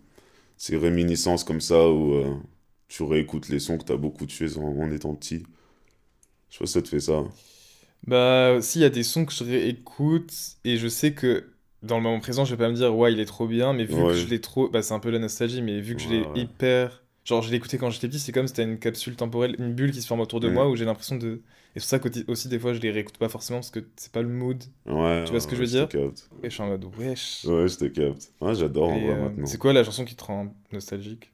Ces 0.59 0.77
réminiscences 0.79 1.45
comme 1.45 1.61
ça, 1.63 1.91
où 1.91 2.15
euh, 2.15 2.35
tu 2.89 3.03
réécoutes 3.05 3.49
les 3.51 3.61
sons 3.61 3.79
que 3.79 3.85
t'as 3.85 3.97
beaucoup 3.97 4.27
tués 4.27 4.59
en, 4.59 4.63
en 4.63 4.93
étant 4.93 5.15
petit. 5.15 5.45
Je 6.49 6.55
sais 6.57 6.59
pas 6.61 6.67
si 6.67 6.73
ça 6.73 6.83
te 6.83 6.89
fait 6.89 7.01
ça. 7.01 7.25
Bah, 8.07 8.59
si, 8.61 8.79
il 8.81 8.83
y 8.83 8.85
a 8.85 8.91
des 8.91 9.03
sons 9.03 9.25
que 9.25 9.33
je 9.33 9.45
réécoute 9.45 10.33
et 10.65 10.77
je 10.77 10.89
sais 10.89 11.15
que 11.15 11.55
dans 11.83 11.97
le 11.97 12.03
moment 12.03 12.21
présent, 12.21 12.45
je 12.45 12.55
vais 12.55 12.59
pas 12.65 12.69
me 12.71 12.75
dire, 12.75 12.95
ouais, 12.97 13.13
il 13.13 13.21
est 13.21 13.25
trop 13.27 13.47
bien, 13.47 13.73
mais 13.73 13.85
vu 13.85 14.03
Ouais. 14.03 14.09
que 14.09 14.15
je 14.15 14.27
l'ai 14.27 14.41
trop. 14.41 14.69
Bah, 14.69 14.83
c'est 14.83 14.95
un 14.95 15.01
peu 15.01 15.11
la 15.11 15.19
nostalgie, 15.19 15.63
mais 15.63 15.81
vu 15.81 15.97
que 15.97 16.03
je 16.03 16.09
l'ai 16.09 16.31
ouais. 16.31 16.35
hyper. 16.35 17.04
Genre, 17.25 17.43
je 17.43 17.51
l'ai 17.51 17.57
écouté 17.57 17.79
quand 17.79 17.91
j'étais 17.91 18.09
petit, 18.09 18.19
c'est 18.21 18.33
comme 18.33 18.47
si 18.47 18.51
c'était 18.55 18.65
une 18.71 18.79
capsule 18.79 19.17
temporelle, 19.17 19.57
une 19.59 19.75
bulle 19.75 19.93
qui 19.93 20.03
se 20.03 20.07
forme 20.07 20.21
autour 20.21 20.41
de 20.41 20.49
Mm. 20.49 20.55
moi 20.55 20.69
où 20.69 20.77
j'ai 20.77 20.85
l'impression 20.85 21.17
de. 21.17 21.43
Et 21.75 21.81
c'est 21.81 21.99
pour 21.99 22.13
ça 22.13 22.21
aussi, 22.29 22.49
des 22.49 22.59
fois, 22.59 22.75
je 22.75 22.81
les 22.81 22.91
réécoute 22.91 23.19
pas 23.19 23.29
forcément 23.31 23.61
parce 23.61 23.71
que 23.71 23.81
c'est 23.97 24.13
pas 24.13 24.23
le 24.23 24.29
mood. 24.29 24.63
Ouais, 24.87 25.25
Tu 25.25 25.33
vois 25.33 25.41
ce 25.41 25.47
que 25.47 25.57
je 25.57 25.63
veux 25.63 25.69
te 25.87 25.97
capte. 25.97 26.31
Et 26.43 26.51
je 26.51 26.55
suis 26.55 26.63
en 26.63 26.69
mode, 26.69 26.85
wesh. 26.99 27.47
Ouais, 27.47 27.69
je 27.69 27.77
te 27.79 27.85
capte. 27.87 28.33
Ouais, 28.41 28.55
j'adore 28.55 28.91
en 28.91 28.99
vrai 29.01 29.17
euh, 29.17 29.17
maintenant. 29.17 29.47
c'est 29.47 29.59
quoi 29.59 29.73
la 29.73 29.85
chanson 29.85 30.05
qui 30.05 30.17
te 30.17 30.25
rend 30.25 30.55
nostalgique? 30.73 31.33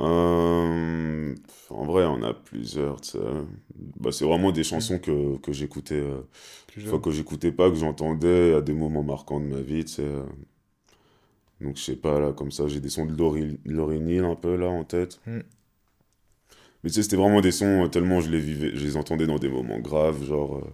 Euh, 0.00 1.34
En 1.70 1.86
vrai, 1.86 2.04
on 2.04 2.22
a 2.22 2.34
plusieurs, 2.34 3.00
tu 3.00 3.12
sais. 3.12 3.18
Bah, 3.98 4.12
c'est 4.12 4.24
vraiment 4.24 4.52
des 4.52 4.64
chansons 4.64 4.98
que, 4.98 5.38
que 5.38 5.52
j'écoutais... 5.52 5.94
euh, 6.00 6.22
Enfin, 6.86 7.00
que 7.00 7.10
j'écoutais 7.12 7.52
pas, 7.52 7.70
que 7.70 7.76
j'entendais 7.76 8.54
à 8.54 8.60
des 8.62 8.74
moments 8.74 9.02
marquants 9.02 9.40
de 9.40 9.46
ma 9.46 9.60
vie, 9.60 9.84
tu 9.84 9.94
sais. 9.94 10.04
Donc, 11.60 11.76
je 11.76 11.82
sais 11.82 11.96
pas, 11.96 12.20
là, 12.20 12.32
comme 12.32 12.50
ça, 12.50 12.68
j'ai 12.68 12.80
des 12.80 12.88
sons 12.90 13.06
de 13.06 13.16
Laurie, 13.16 13.58
Laurie 13.64 14.00
Neal 14.00 14.24
un 14.24 14.36
peu, 14.36 14.56
là, 14.56 14.66
en 14.68 14.84
tête. 14.84 15.20
Mm. 15.26 15.40
Mais 16.84 16.90
tu 16.90 16.96
sais, 16.96 17.02
c'était 17.02 17.16
vraiment 17.16 17.40
des 17.40 17.52
sons, 17.52 17.84
euh, 17.84 17.88
tellement 17.88 18.20
je 18.20 18.30
les 18.30 18.38
vivais, 18.40 18.70
je 18.74 18.84
les 18.84 18.96
entendais 18.96 19.26
dans 19.26 19.38
des 19.38 19.48
moments 19.48 19.78
graves, 19.80 20.24
genre, 20.24 20.58
euh, 20.58 20.70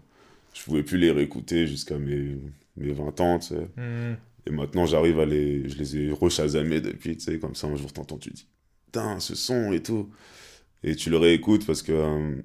je 0.55 0.63
pouvais 0.65 0.83
plus 0.83 0.99
les 0.99 1.11
réécouter 1.11 1.67
jusqu'à 1.67 1.99
mes, 1.99 2.37
mes 2.77 2.93
20 2.93 3.19
ans, 3.21 3.39
tu 3.39 3.49
sais. 3.49 3.69
Hmm. 3.77 4.15
Et 4.47 4.51
maintenant, 4.51 4.87
j'arrive 4.87 5.21
à 5.21 5.27
les, 5.27 5.69
je 5.69 5.79
les 5.79 5.97
ai 5.99 6.13
rechasamés 6.13 6.81
depuis, 6.81 7.17
tu 7.17 7.25
sais, 7.25 7.39
comme 7.39 7.55
ça, 7.55 7.69
un 7.69 7.77
jour, 7.77 7.93
t'entends, 7.93 8.19
tu 8.19 8.31
dis, 8.31 8.47
putain, 8.87 9.21
ce 9.21 9.35
son 9.35 9.73
et 9.73 9.83
tout. 9.83 10.11
Et 10.85 10.97
tu 10.97 11.11
le 11.11 11.19
réécoutes 11.19 11.67
parce 11.67 11.83
que, 11.83 11.93
euh, 11.93 12.37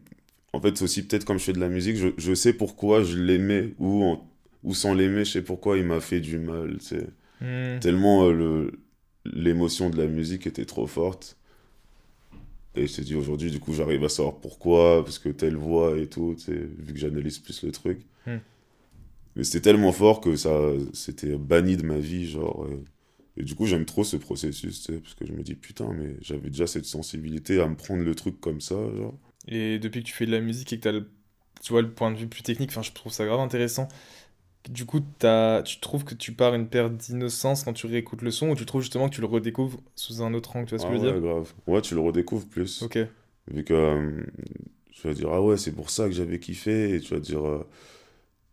en 0.53 0.61
fait, 0.61 0.77
c'est 0.77 0.83
aussi 0.85 1.03
peut-être 1.07 1.25
comme 1.25 1.39
je 1.39 1.45
fais 1.45 1.53
de 1.53 1.59
la 1.59 1.69
musique, 1.69 1.97
je, 1.97 2.09
je 2.17 2.33
sais 2.33 2.53
pourquoi 2.53 3.03
je 3.03 3.17
l'aimais 3.17 3.73
ou, 3.79 4.03
en- 4.03 4.29
ou 4.63 4.73
sans 4.75 4.93
l'aimer, 4.93 5.25
je 5.25 5.33
sais 5.33 5.41
pourquoi 5.43 5.77
il 5.77 5.85
m'a 5.85 5.99
fait 6.01 6.19
du 6.21 6.39
mal, 6.39 6.77
tu 6.79 6.85
sais. 6.85 7.07
Hmm. 7.41 7.79
Tellement 7.79 8.25
euh, 8.27 8.33
le, 8.33 8.71
l'émotion 9.25 9.89
de 9.89 9.97
la 9.97 10.07
musique 10.07 10.47
était 10.47 10.65
trop 10.65 10.87
forte. 10.87 11.37
Et 12.75 12.85
je 12.87 12.95
t'ai 12.95 13.01
dit 13.01 13.15
aujourd'hui, 13.15 13.49
du 13.51 13.59
coup, 13.59 13.73
j'arrive 13.73 14.03
à 14.03 14.09
savoir 14.09 14.35
pourquoi, 14.35 15.03
parce 15.03 15.17
que 15.19 15.29
telle 15.29 15.55
voix 15.55 15.97
et 15.97 16.07
tout, 16.07 16.35
vu 16.47 16.93
que 16.93 16.99
j'analyse 16.99 17.39
plus 17.39 17.63
le 17.63 17.71
truc. 17.71 18.01
Hmm. 18.25 18.37
Mais 19.35 19.43
c'était 19.43 19.61
tellement 19.61 19.91
fort 19.91 20.21
que 20.21 20.35
ça, 20.35 20.59
c'était 20.93 21.37
banni 21.37 21.77
de 21.77 21.83
ma 21.83 21.97
vie, 21.97 22.27
genre. 22.29 22.65
euh, 22.65 22.83
et 23.37 23.43
du 23.43 23.53
coup, 23.55 23.65
j'aime 23.67 23.85
trop 23.85 24.03
ce 24.03 24.17
processus, 24.17 24.87
parce 25.03 25.13
que 25.13 25.25
je 25.25 25.31
me 25.33 25.43
dis, 25.43 25.55
putain, 25.55 25.91
mais 25.93 26.15
j'avais 26.21 26.49
déjà 26.49 26.65
cette 26.67 26.85
sensibilité 26.85 27.61
à 27.61 27.67
me 27.67 27.75
prendre 27.75 28.03
le 28.03 28.15
truc 28.15 28.39
comme 28.41 28.61
ça, 28.61 28.75
genre. 28.95 29.13
Et 29.47 29.79
depuis 29.79 30.01
que 30.01 30.07
tu 30.07 30.13
fais 30.13 30.25
de 30.25 30.31
la 30.31 30.41
musique 30.41 30.73
et 30.73 30.79
que 30.79 30.89
le- 30.89 31.09
tu 31.63 31.71
vois, 31.71 31.81
le 31.81 31.91
point 31.91 32.11
de 32.11 32.17
vue 32.17 32.27
plus 32.27 32.43
technique, 32.43 32.69
enfin, 32.69 32.81
je 32.81 32.91
trouve 32.91 33.11
ça 33.11 33.25
grave 33.25 33.39
intéressant. 33.39 33.87
Du 34.69 34.85
coup, 34.85 35.01
as, 35.23 35.61
tu 35.65 35.79
trouves 35.79 36.03
que 36.03 36.13
tu 36.15 36.33
pars 36.33 36.53
une 36.53 36.67
perte 36.67 36.93
d'innocence 36.95 37.63
quand 37.63 37.73
tu 37.73 37.85
réécoutes 37.87 38.21
le 38.21 38.31
son 38.31 38.49
ou 38.49 38.55
tu 38.55 38.65
trouves 38.65 38.81
justement 38.81 39.07
que 39.09 39.15
tu 39.15 39.21
le 39.21 39.27
redécouvres 39.27 39.79
sous 39.95 40.21
un 40.21 40.33
autre 40.33 40.55
angle, 40.55 40.65
tu 40.67 40.71
vois 40.71 40.79
ce 40.79 40.85
que 40.85 40.93
je 40.93 40.97
veux 40.97 41.03
ouais, 41.05 41.11
dire 41.13 41.21
grave. 41.21 41.53
Ouais, 41.67 41.81
tu 41.81 41.95
le 41.95 42.01
redécouvres 42.01 42.47
plus. 42.47 42.81
Ok. 42.81 42.97
Vu 43.51 43.63
que 43.63 43.73
euh, 43.73 44.23
tu 44.91 45.07
vas 45.07 45.13
dire, 45.13 45.29
ah 45.31 45.41
ouais, 45.41 45.57
c'est 45.57 45.71
pour 45.71 45.89
ça 45.89 46.05
que 46.05 46.11
j'avais 46.11 46.39
kiffé. 46.39 46.95
Et 46.95 46.99
tu 46.99 47.13
vas 47.13 47.19
dire, 47.19 47.45
euh, 47.45 47.65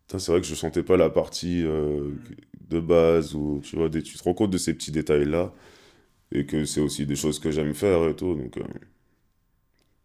c'est 0.08 0.28
vrai 0.30 0.40
que 0.40 0.46
je 0.46 0.54
sentais 0.54 0.82
pas 0.82 0.96
la 0.96 1.10
partie 1.10 1.62
euh, 1.64 2.10
de 2.70 2.80
base 2.80 3.34
ou 3.34 3.60
tu 3.64 3.76
vois, 3.76 3.88
des, 3.88 4.02
tu 4.02 4.16
te 4.16 4.22
rends 4.24 4.34
compte 4.34 4.50
de 4.50 4.58
ces 4.58 4.74
petits 4.74 4.92
détails-là. 4.92 5.52
Et 6.32 6.46
que 6.46 6.64
c'est 6.64 6.80
aussi 6.80 7.06
des 7.06 7.16
choses 7.16 7.38
que 7.40 7.50
j'aime 7.52 7.74
faire 7.74 8.08
et 8.08 8.16
tout. 8.16 8.34
Donc, 8.34 8.58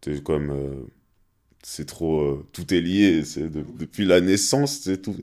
t'es 0.00 0.20
comme. 0.22 0.86
c'est 1.62 1.86
trop. 1.86 2.20
euh, 2.22 2.46
tout 2.52 2.72
est 2.74 2.80
lié. 2.80 3.24
C'est 3.24 3.48
de- 3.50 3.64
depuis 3.78 4.04
la 4.04 4.20
naissance, 4.20 4.80
c'est 4.80 5.02
tout, 5.02 5.16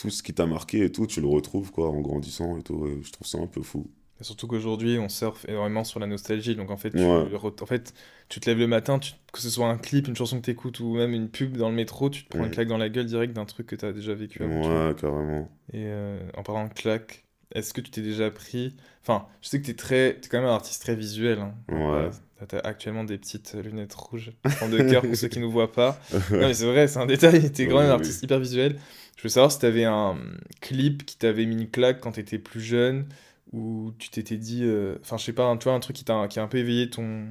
tout 0.00 0.10
ce 0.10 0.22
qui 0.22 0.32
t'a 0.34 0.46
marqué 0.46 0.84
et 0.84 0.92
tout, 0.92 1.06
tu 1.06 1.20
le 1.20 1.26
retrouves 1.28 1.70
quoi, 1.72 1.88
en 1.90 2.00
grandissant 2.00 2.56
et 2.58 2.62
tout. 2.62 2.86
Et 2.86 3.02
je 3.02 3.12
trouve 3.12 3.26
ça 3.26 3.38
un 3.38 3.46
peu 3.46 3.62
fou. 3.62 3.86
Et 4.20 4.24
surtout 4.24 4.46
qu'aujourd'hui, 4.46 4.98
on 4.98 5.08
surfe 5.08 5.46
énormément 5.48 5.82
sur 5.82 5.98
la 5.98 6.06
nostalgie. 6.06 6.54
Donc 6.54 6.70
en 6.70 6.76
fait, 6.76 6.90
tu, 6.90 6.98
Ouais. 6.98 7.26
en 7.62 7.66
fait, 7.66 7.94
tu 8.28 8.38
te 8.38 8.50
lèves 8.50 8.58
le 8.58 8.66
matin, 8.66 8.98
tu- 8.98 9.12
que 9.32 9.40
ce 9.40 9.48
soit 9.48 9.66
un 9.68 9.78
clip, 9.78 10.08
une 10.08 10.16
chanson 10.16 10.38
que 10.40 10.44
tu 10.44 10.50
écoutes 10.50 10.78
ou 10.80 10.94
même 10.94 11.12
une 11.14 11.28
pub 11.30 11.56
dans 11.56 11.70
le 11.70 11.74
métro, 11.74 12.10
tu 12.10 12.24
te 12.24 12.28
prends 12.28 12.40
une 12.44 12.48
Mm. 12.48 12.50
claque 12.52 12.68
dans 12.68 12.76
la 12.76 12.90
gueule 12.90 13.06
direct 13.06 13.32
d'un 13.32 13.46
truc 13.46 13.66
que 13.66 13.76
tu 13.76 13.84
as 13.86 13.92
déjà 13.94 14.12
vécu 14.14 14.42
avant. 14.42 14.88
Ouais, 14.88 14.94
carrément. 14.94 15.48
Et 15.72 15.84
euh, 15.86 16.20
en 16.36 16.42
parlant 16.42 16.66
de 16.68 16.74
claque, 16.74 17.24
est-ce 17.54 17.72
que 17.74 17.80
tu 17.80 17.90
t'es 17.90 18.02
déjà 18.02 18.30
pris. 18.30 18.76
Enfin, 19.02 19.26
je 19.42 19.48
sais 19.48 19.60
que 19.60 19.64
tu 19.66 19.72
es, 19.72 19.74
très... 19.74 20.18
t'es 20.20 20.28
quand 20.28 20.38
même 20.40 20.48
un 20.48 20.54
artiste 20.54 20.82
très 20.82 20.94
visuel. 20.94 21.38
Hein. 21.40 21.54
Ouais. 21.68 22.10
Tu 22.48 22.56
as 22.56 22.60
actuellement 22.60 23.04
des 23.04 23.18
petites 23.18 23.54
lunettes 23.54 23.94
rouges 23.94 24.32
en 24.44 24.54
forme 24.54 24.70
de 24.70 24.80
cœur 24.80 25.04
pour 25.06 25.14
ceux 25.16 25.28
qui 25.28 25.38
ne 25.40 25.44
nous 25.44 25.50
voient 25.50 25.72
pas. 25.72 26.00
Non, 26.38 26.48
mais 26.48 26.54
c'est 26.54 26.66
vrai, 26.66 26.88
c'est 26.88 26.98
un 26.98 27.06
détail. 27.06 27.52
Tu 27.52 27.62
es 27.62 27.68
quand 27.68 27.78
Oui, 27.78 27.80
même 27.80 27.90
un 27.90 27.94
oui. 27.94 27.94
artiste 27.94 28.22
hyper 28.22 28.38
visuel. 28.40 28.78
Je 29.16 29.22
veux 29.24 29.28
savoir 29.28 29.52
si 29.52 29.58
tu 29.58 29.66
avais 29.66 29.84
un 29.84 30.16
clip 30.62 31.04
qui 31.04 31.18
t'avait 31.18 31.44
mis 31.46 31.54
une 31.56 31.70
claque 31.70 32.00
quand 32.00 32.12
tu 32.12 32.20
étais 32.20 32.38
plus 32.38 32.60
jeune 32.62 33.06
ou 33.52 33.92
tu 33.98 34.08
t'étais 34.10 34.38
dit. 34.38 34.62
euh, 34.64 34.96
Enfin, 35.02 35.18
je 35.18 35.24
sais 35.24 35.32
pas, 35.34 35.44
un, 35.44 35.56
tu 35.58 35.64
vois, 35.64 35.74
un 35.74 35.80
truc 35.80 35.96
qui, 35.96 36.04
t'a, 36.04 36.28
qui 36.28 36.38
a 36.40 36.42
un 36.42 36.48
peu 36.48 36.58
éveillé 36.58 36.88
ton, 36.88 37.26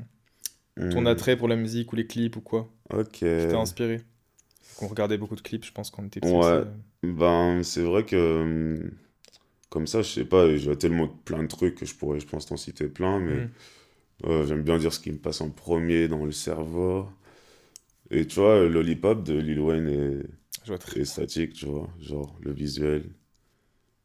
ton 0.90 1.06
Hmm. 1.06 1.08
attrait 1.08 1.38
pour 1.38 1.48
la 1.48 1.56
musique 1.56 1.94
ou 1.94 1.96
les 1.96 2.08
clips 2.08 2.36
ou 2.38 2.42
quoi, 2.42 2.70
Ok. 2.90 3.24
qui 3.38 3.48
t'a 3.48 3.58
inspiré. 3.60 4.02
On 4.82 4.88
regardait 4.88 5.18
beaucoup 5.20 5.36
de 5.36 5.42
clips, 5.42 5.66
je 5.66 5.72
pense, 5.72 5.92
quand 5.92 6.04
on 6.04 6.08
était 6.08 6.22
petit. 6.22 6.36
Ouais. 6.36 6.64
euh. 6.64 6.66
Ben, 7.04 7.64
c'est 7.64 7.82
vrai 7.84 8.06
que 8.06 8.42
hum, 8.44 8.92
comme 9.70 9.88
ça, 9.88 10.02
je 10.02 10.10
sais 10.10 10.26
pas, 10.26 10.56
j'ai 10.58 10.76
tellement 10.78 11.08
plein 11.08 11.44
de 11.44 11.48
trucs 11.48 11.76
que 11.76 11.86
je 11.86 11.96
pourrais, 11.96 12.20
je 12.20 12.28
pense, 12.28 12.46
t'en 12.48 12.58
citer 12.58 12.88
plein, 12.88 13.20
mais 13.20 13.46
Mm. 13.46 13.52
euh, 14.26 14.46
j'aime 14.48 14.64
bien 14.64 14.78
dire 14.80 14.94
ce 14.94 15.00
qui 15.02 15.12
me 15.12 15.18
passe 15.20 15.42
en 15.42 15.50
premier 15.52 16.08
dans 16.10 16.26
le 16.26 16.32
cerveau. 16.34 17.08
Et 18.12 18.26
tu 18.28 18.40
vois, 18.40 18.68
Lollipop 18.68 19.24
de 19.24 19.34
Lil 19.40 19.60
Wayne 19.60 19.88
est, 19.88 20.24
Je 20.64 20.68
vois 20.72 20.78
très 20.78 21.02
est 21.02 21.06
statique, 21.06 21.54
tu 21.54 21.66
vois, 21.68 21.90
genre 22.02 22.36
le 22.42 22.52
visuel. 22.54 23.04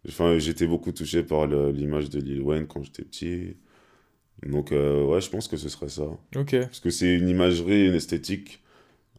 Enfin, 0.08 0.38
j'étais 0.38 0.66
beaucoup 0.66 0.92
touché 0.92 1.22
par 1.22 1.46
l'image 1.46 2.10
de 2.10 2.20
Lil 2.20 2.42
Wayne 2.42 2.66
quand 2.66 2.82
j'étais 2.82 3.04
petit. 3.04 3.56
Donc, 4.46 4.72
euh, 4.72 5.04
ouais, 5.04 5.20
je 5.20 5.30
pense 5.30 5.48
que 5.48 5.56
ce 5.56 5.68
serait 5.70 5.88
ça. 5.90 6.04
Ok. 6.36 6.54
Parce 6.68 6.80
que 6.80 6.90
c'est 6.90 7.14
une 7.16 7.28
imagerie, 7.28 7.86
une 7.88 7.94
esthétique, 7.94 8.62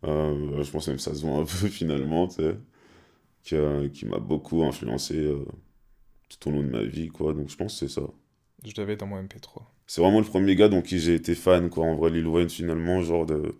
euh, 0.05 0.63
je 0.63 0.71
pense 0.71 0.87
même 0.87 0.97
que 0.97 1.03
ça 1.03 1.15
se 1.15 1.21
voit 1.21 1.37
un 1.39 1.45
peu 1.45 1.69
finalement, 1.69 2.27
tu 2.29 2.35
sais, 2.37 2.57
qui, 3.43 3.55
qui 3.93 4.05
m'a 4.07 4.19
beaucoup 4.19 4.63
influencé 4.63 5.27
tout 6.29 6.49
au 6.49 6.51
long 6.51 6.63
de 6.63 6.69
ma 6.69 6.83
vie, 6.83 7.09
quoi. 7.09 7.33
Donc 7.33 7.49
je 7.49 7.55
pense 7.57 7.79
que 7.79 7.87
c'est 7.87 7.93
ça. 7.93 8.03
Je 8.65 8.73
l'avais 8.77 8.95
dans 8.97 9.05
mon 9.07 9.21
MP3. 9.21 9.63
C'est 9.87 10.01
vraiment 10.01 10.19
le 10.19 10.25
premier 10.25 10.55
gars 10.55 10.67
dont 10.69 10.81
qui 10.81 10.99
j'ai 10.99 11.13
été 11.15 11.35
fan, 11.35 11.69
quoi. 11.69 11.85
En 11.85 11.95
vrai, 11.95 12.09
Lil 12.09 12.27
Wayne, 12.27 12.49
finalement, 12.49 13.01
genre 13.01 13.25
de... 13.25 13.55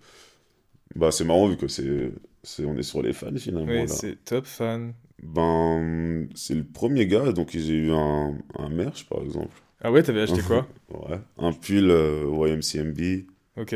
Bah, 0.95 1.12
c'est 1.12 1.25
marrant 1.25 1.48
vu 1.48 1.57
que 1.57 1.67
c'est... 1.67 2.12
c'est... 2.43 2.65
On 2.65 2.77
est 2.77 2.84
sur 2.84 3.01
les 3.01 3.13
fans, 3.13 3.36
finalement, 3.38 3.72
Oui, 3.81 3.88
c'est 3.88 4.24
top 4.24 4.45
fan. 4.45 4.93
Ben, 5.24 6.27
c'est 6.36 6.55
le 6.55 6.63
premier 6.63 7.07
gars, 7.07 7.31
donc 7.31 7.51
j'ai 7.51 7.74
eu 7.74 7.91
un, 7.91 8.38
un 8.57 8.69
merch, 8.69 9.07
par 9.07 9.22
exemple. 9.24 9.62
Ah 9.81 9.91
ouais, 9.91 10.03
t'avais 10.03 10.22
acheté 10.22 10.41
quoi? 10.41 10.67
Ouais. 10.89 11.19
Un 11.38 11.51
pull 11.51 11.89
euh, 11.89 12.25
YMCMB. 12.48 13.25
Ok. 13.57 13.75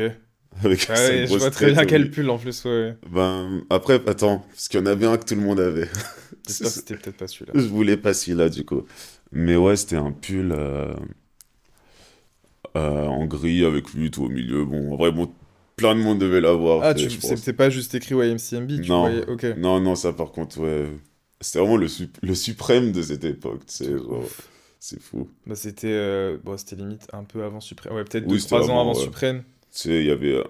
Avec 0.64 0.86
Ah 0.90 0.94
ouais, 0.94 1.26
je 1.26 1.36
vois 1.36 1.50
très 1.50 1.72
bien 1.72 1.84
quel 1.86 2.10
pull 2.10 2.28
en 2.30 2.38
plus, 2.38 2.64
ouais. 2.64 2.96
Ben, 3.10 3.62
après, 3.70 4.00
attends, 4.06 4.44
parce 4.50 4.68
qu'il 4.68 4.78
y 4.80 4.82
en 4.82 4.86
avait 4.86 5.06
un 5.06 5.16
que 5.16 5.24
tout 5.24 5.34
le 5.34 5.40
monde 5.40 5.60
avait. 5.60 5.88
C'était 6.46 6.96
peut-être 6.96 7.16
pas 7.16 7.28
celui-là. 7.28 7.52
Je 7.54 7.66
voulais 7.66 7.96
pas 7.96 8.12
celui-là, 8.14 8.48
du 8.48 8.64
coup. 8.64 8.82
Mais 9.32 9.56
ouais, 9.56 9.76
c'était 9.76 9.96
un 9.96 10.10
pull 10.12 10.52
euh, 10.52 10.92
euh, 12.76 13.06
en 13.06 13.26
gris 13.26 13.64
avec 13.64 13.92
lui 13.94 14.10
tout 14.10 14.24
au 14.24 14.28
milieu. 14.28 14.64
Bon, 14.64 14.92
en 14.92 14.96
vrai, 14.96 15.12
bon, 15.12 15.32
plein 15.76 15.94
de 15.94 16.00
monde 16.00 16.18
devait 16.18 16.40
l'avoir. 16.40 16.82
Ah, 16.84 16.94
c'était 16.96 17.52
pas 17.52 17.70
juste 17.70 17.94
écrit 17.94 18.14
YMCMB, 18.14 18.80
tu 18.80 18.88
Non. 18.90 19.00
voyais... 19.02 19.26
Ok. 19.28 19.46
Non, 19.58 19.80
non, 19.80 19.94
ça 19.94 20.12
par 20.12 20.30
contre, 20.32 20.60
ouais. 20.60 20.88
C'était 21.40 21.58
vraiment 21.60 21.76
le, 21.76 21.88
sup- 21.88 22.18
le 22.22 22.34
suprême 22.34 22.92
de 22.92 23.02
cette 23.02 23.24
époque, 23.24 23.64
tu 23.66 23.74
sais. 23.74 23.84
C'est 23.84 23.96
genre, 23.96 24.20
ouf. 24.20 24.48
C'est 24.78 25.00
fou. 25.00 25.28
Bah, 25.46 25.54
c'était 25.56 25.88
euh, 25.88 26.38
bon, 26.42 26.56
c'était 26.56 26.76
limite 26.76 27.06
un 27.12 27.24
peu 27.24 27.42
avant 27.44 27.60
Suprême. 27.60 27.94
Ouais, 27.94 28.04
peut-être 28.04 28.26
Oui, 28.26 28.38
2-3 28.38 28.40
c'était 28.40 28.54
ans 28.70 28.80
avant, 28.80 28.80
avant 28.80 28.94
ouais. 28.94 29.04
Suprême. 29.04 29.42
Tu 29.72 29.78
sais, 29.78 30.00
il 30.00 30.06
y 30.06 30.10
avait 30.10 30.34
euh, 30.34 30.44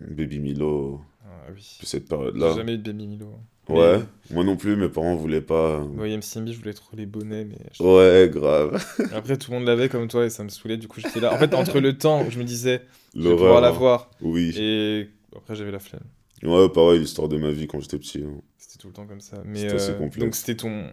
Baby 0.00 0.38
Milo, 0.40 1.00
Ah 1.24 1.50
oui. 1.54 1.78
cette 1.82 2.02
J'ai 2.02 2.08
période-là. 2.08 2.54
jamais 2.56 2.74
eu 2.74 2.78
de 2.78 2.90
Baby 2.92 3.06
Milo. 3.06 3.34
Ouais, 3.68 4.00
moi 4.30 4.42
non 4.44 4.56
plus, 4.56 4.74
mes 4.76 4.88
parents 4.88 5.14
voulaient 5.14 5.40
pas. 5.40 5.80
Moi, 5.80 6.08
YMCMB, 6.08 6.48
je 6.48 6.58
voulais 6.58 6.72
trop 6.74 6.96
les 6.96 7.06
bonnets, 7.06 7.44
mais 7.44 7.58
Ouais, 7.80 8.28
grave. 8.32 8.84
après 9.14 9.36
tout 9.36 9.52
le 9.52 9.58
monde 9.58 9.66
l'avait 9.66 9.88
comme 9.88 10.08
toi 10.08 10.24
et 10.24 10.30
ça 10.30 10.42
me 10.42 10.48
saoulait. 10.48 10.76
Du 10.76 10.88
coup, 10.88 11.00
j'étais 11.00 11.20
là. 11.20 11.32
En 11.32 11.38
fait, 11.38 11.54
entre 11.54 11.78
le 11.80 11.96
temps 11.96 12.24
où 12.26 12.30
je 12.30 12.38
me 12.38 12.44
disais, 12.44 12.82
je 13.14 13.22
vais 13.28 13.30
pouvoir 13.36 13.60
l'avoir, 13.60 14.10
Oui. 14.20 14.52
et 14.58 15.08
après 15.36 15.54
j'avais 15.54 15.70
la 15.70 15.78
flemme. 15.78 16.02
Ouais, 16.42 16.68
pareil, 16.70 16.98
l'histoire 16.98 17.28
de 17.28 17.36
ma 17.38 17.52
vie 17.52 17.68
quand 17.68 17.78
j'étais 17.80 17.98
petit. 17.98 18.24
hein. 18.26 18.40
C'était 18.58 18.78
tout 18.78 18.88
le 18.88 18.92
temps 18.94 19.06
comme 19.06 19.20
ça. 19.20 19.40
Mais 19.44 19.66
assez 19.72 19.90
euh, 19.90 19.94
complexe. 19.94 20.18
donc 20.18 20.34
c'était 20.34 20.56
ton, 20.56 20.86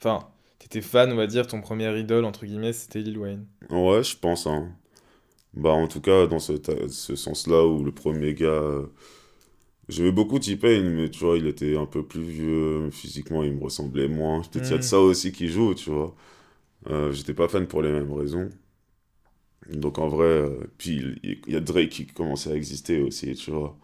enfin, 0.00 0.26
t'étais 0.58 0.80
fan, 0.80 1.12
on 1.12 1.16
va 1.16 1.28
dire, 1.28 1.46
ton 1.46 1.60
premier 1.60 1.96
idole 1.96 2.24
entre 2.24 2.44
guillemets, 2.44 2.72
c'était 2.72 2.98
Lil 3.00 3.18
Wayne. 3.18 3.46
Ouais, 3.70 4.02
je 4.02 4.16
pense. 4.16 4.48
Hein. 4.48 4.68
Bah, 5.56 5.70
en 5.70 5.88
tout 5.88 6.00
cas, 6.00 6.26
dans 6.26 6.38
ce, 6.38 6.52
ce 6.88 7.16
sens-là, 7.16 7.66
où 7.66 7.82
le 7.84 7.92
premier 7.92 8.34
gars. 8.34 8.46
euh, 8.48 8.86
J'aimais 9.88 10.10
beaucoup 10.12 10.38
T-Pain, 10.40 10.82
mais 10.82 11.10
tu 11.10 11.20
vois, 11.24 11.38
il 11.38 11.46
était 11.46 11.76
un 11.76 11.86
peu 11.86 12.04
plus 12.04 12.22
vieux. 12.22 12.90
Physiquement, 12.90 13.42
il 13.44 13.52
me 13.54 13.62
ressemblait 13.64 14.08
moins. 14.08 14.40
Peut-être 14.42 14.64
qu'il 14.64 14.72
y 14.72 14.74
a 14.74 14.78
de 14.78 14.82
Mm. 14.82 14.84
ça 14.84 14.98
aussi 15.00 15.32
qui 15.32 15.48
joue, 15.48 15.74
tu 15.74 15.90
vois. 15.90 16.14
Euh, 16.90 17.12
J'étais 17.12 17.34
pas 17.34 17.48
fan 17.48 17.66
pour 17.68 17.82
les 17.82 17.92
mêmes 17.92 18.12
raisons. 18.12 18.50
Donc 19.72 19.98
en 19.98 20.08
vrai, 20.08 20.24
euh, 20.26 20.50
puis 20.78 20.96
il 21.22 21.38
il 21.46 21.52
y 21.52 21.56
a 21.56 21.60
Drake 21.60 21.88
qui 21.90 22.06
commençait 22.06 22.50
à 22.52 22.54
exister 22.54 23.00
aussi, 23.00 23.34
tu 23.34 23.50
vois. 23.50 23.76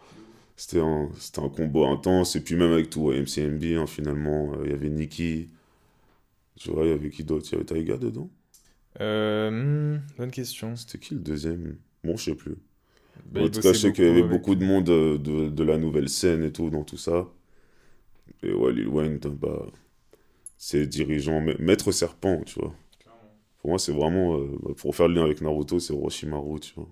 C'était 0.57 0.81
un, 0.81 1.11
un 1.39 1.51
combo 1.51 1.87
intense. 1.87 2.37
Et 2.37 2.43
puis 2.45 2.57
même 2.57 2.73
avec 2.73 2.91
tout 2.91 3.13
MCMB, 3.13 3.77
hein, 3.77 3.87
finalement, 3.89 4.55
euh, 4.55 4.63
il 4.67 4.71
y 4.73 4.75
avait 4.75 4.91
Nicki. 4.91 5.49
Tu 6.59 6.71
vois, 6.71 6.85
il 6.87 6.89
y 6.91 6.93
avait 6.93 7.11
qui 7.11 7.25
d'autre? 7.25 7.47
Il 7.51 7.53
y 7.53 7.55
avait 7.57 7.65
Taiga 7.67 7.97
dedans? 7.99 8.31
Euh, 9.01 9.51
hmm, 9.51 10.01
bonne 10.19 10.31
question. 10.31 10.77
C'était 10.77 10.99
qui 10.99 11.15
le 11.15 11.21
deuxième? 11.21 11.77
Bon, 12.05 12.17
je 12.17 12.25
sais 12.31 12.35
plus. 12.35 12.57
Bah, 13.33 13.43
en 13.43 13.49
tout 13.49 13.61
cas, 13.61 13.73
je 13.73 13.79
sais 13.79 13.93
qu'il 13.93 14.05
y 14.05 14.09
avait 14.09 14.19
avec- 14.21 14.31
beaucoup 14.31 14.55
de 14.55 14.65
monde 14.65 14.89
euh, 14.91 15.19
de, 15.19 15.49
de 15.49 15.65
la 15.65 15.79
nouvelle 15.79 16.09
scène 16.09 16.45
et 16.45 16.53
tout 16.53 16.71
dans 16.71 16.85
tout 16.85 16.99
ça. 16.99 17.27
Et 18.43 18.53
ouais, 18.53 18.73
Lil 18.73 18.89
Wayne, 18.89 19.19
bah, 19.19 19.67
c'est 20.59 20.87
dirigeant, 20.87 21.41
ma- 21.41 21.57
maître 21.59 21.93
serpent, 21.93 22.43
tu 22.47 22.61
vois. 22.61 22.75
Pour 23.61 23.71
moi, 23.71 23.79
c'est 23.79 23.93
vraiment, 23.93 24.39
euh, 24.39 24.49
bah, 24.63 24.73
pour 24.77 24.97
faire 24.97 25.09
le 25.09 25.15
lien 25.15 25.25
avec 25.25 25.41
Naruto, 25.43 25.81
c'est 25.81 25.93
Orochimaru, 25.93 26.61
tu 26.61 26.75
vois. 26.77 26.89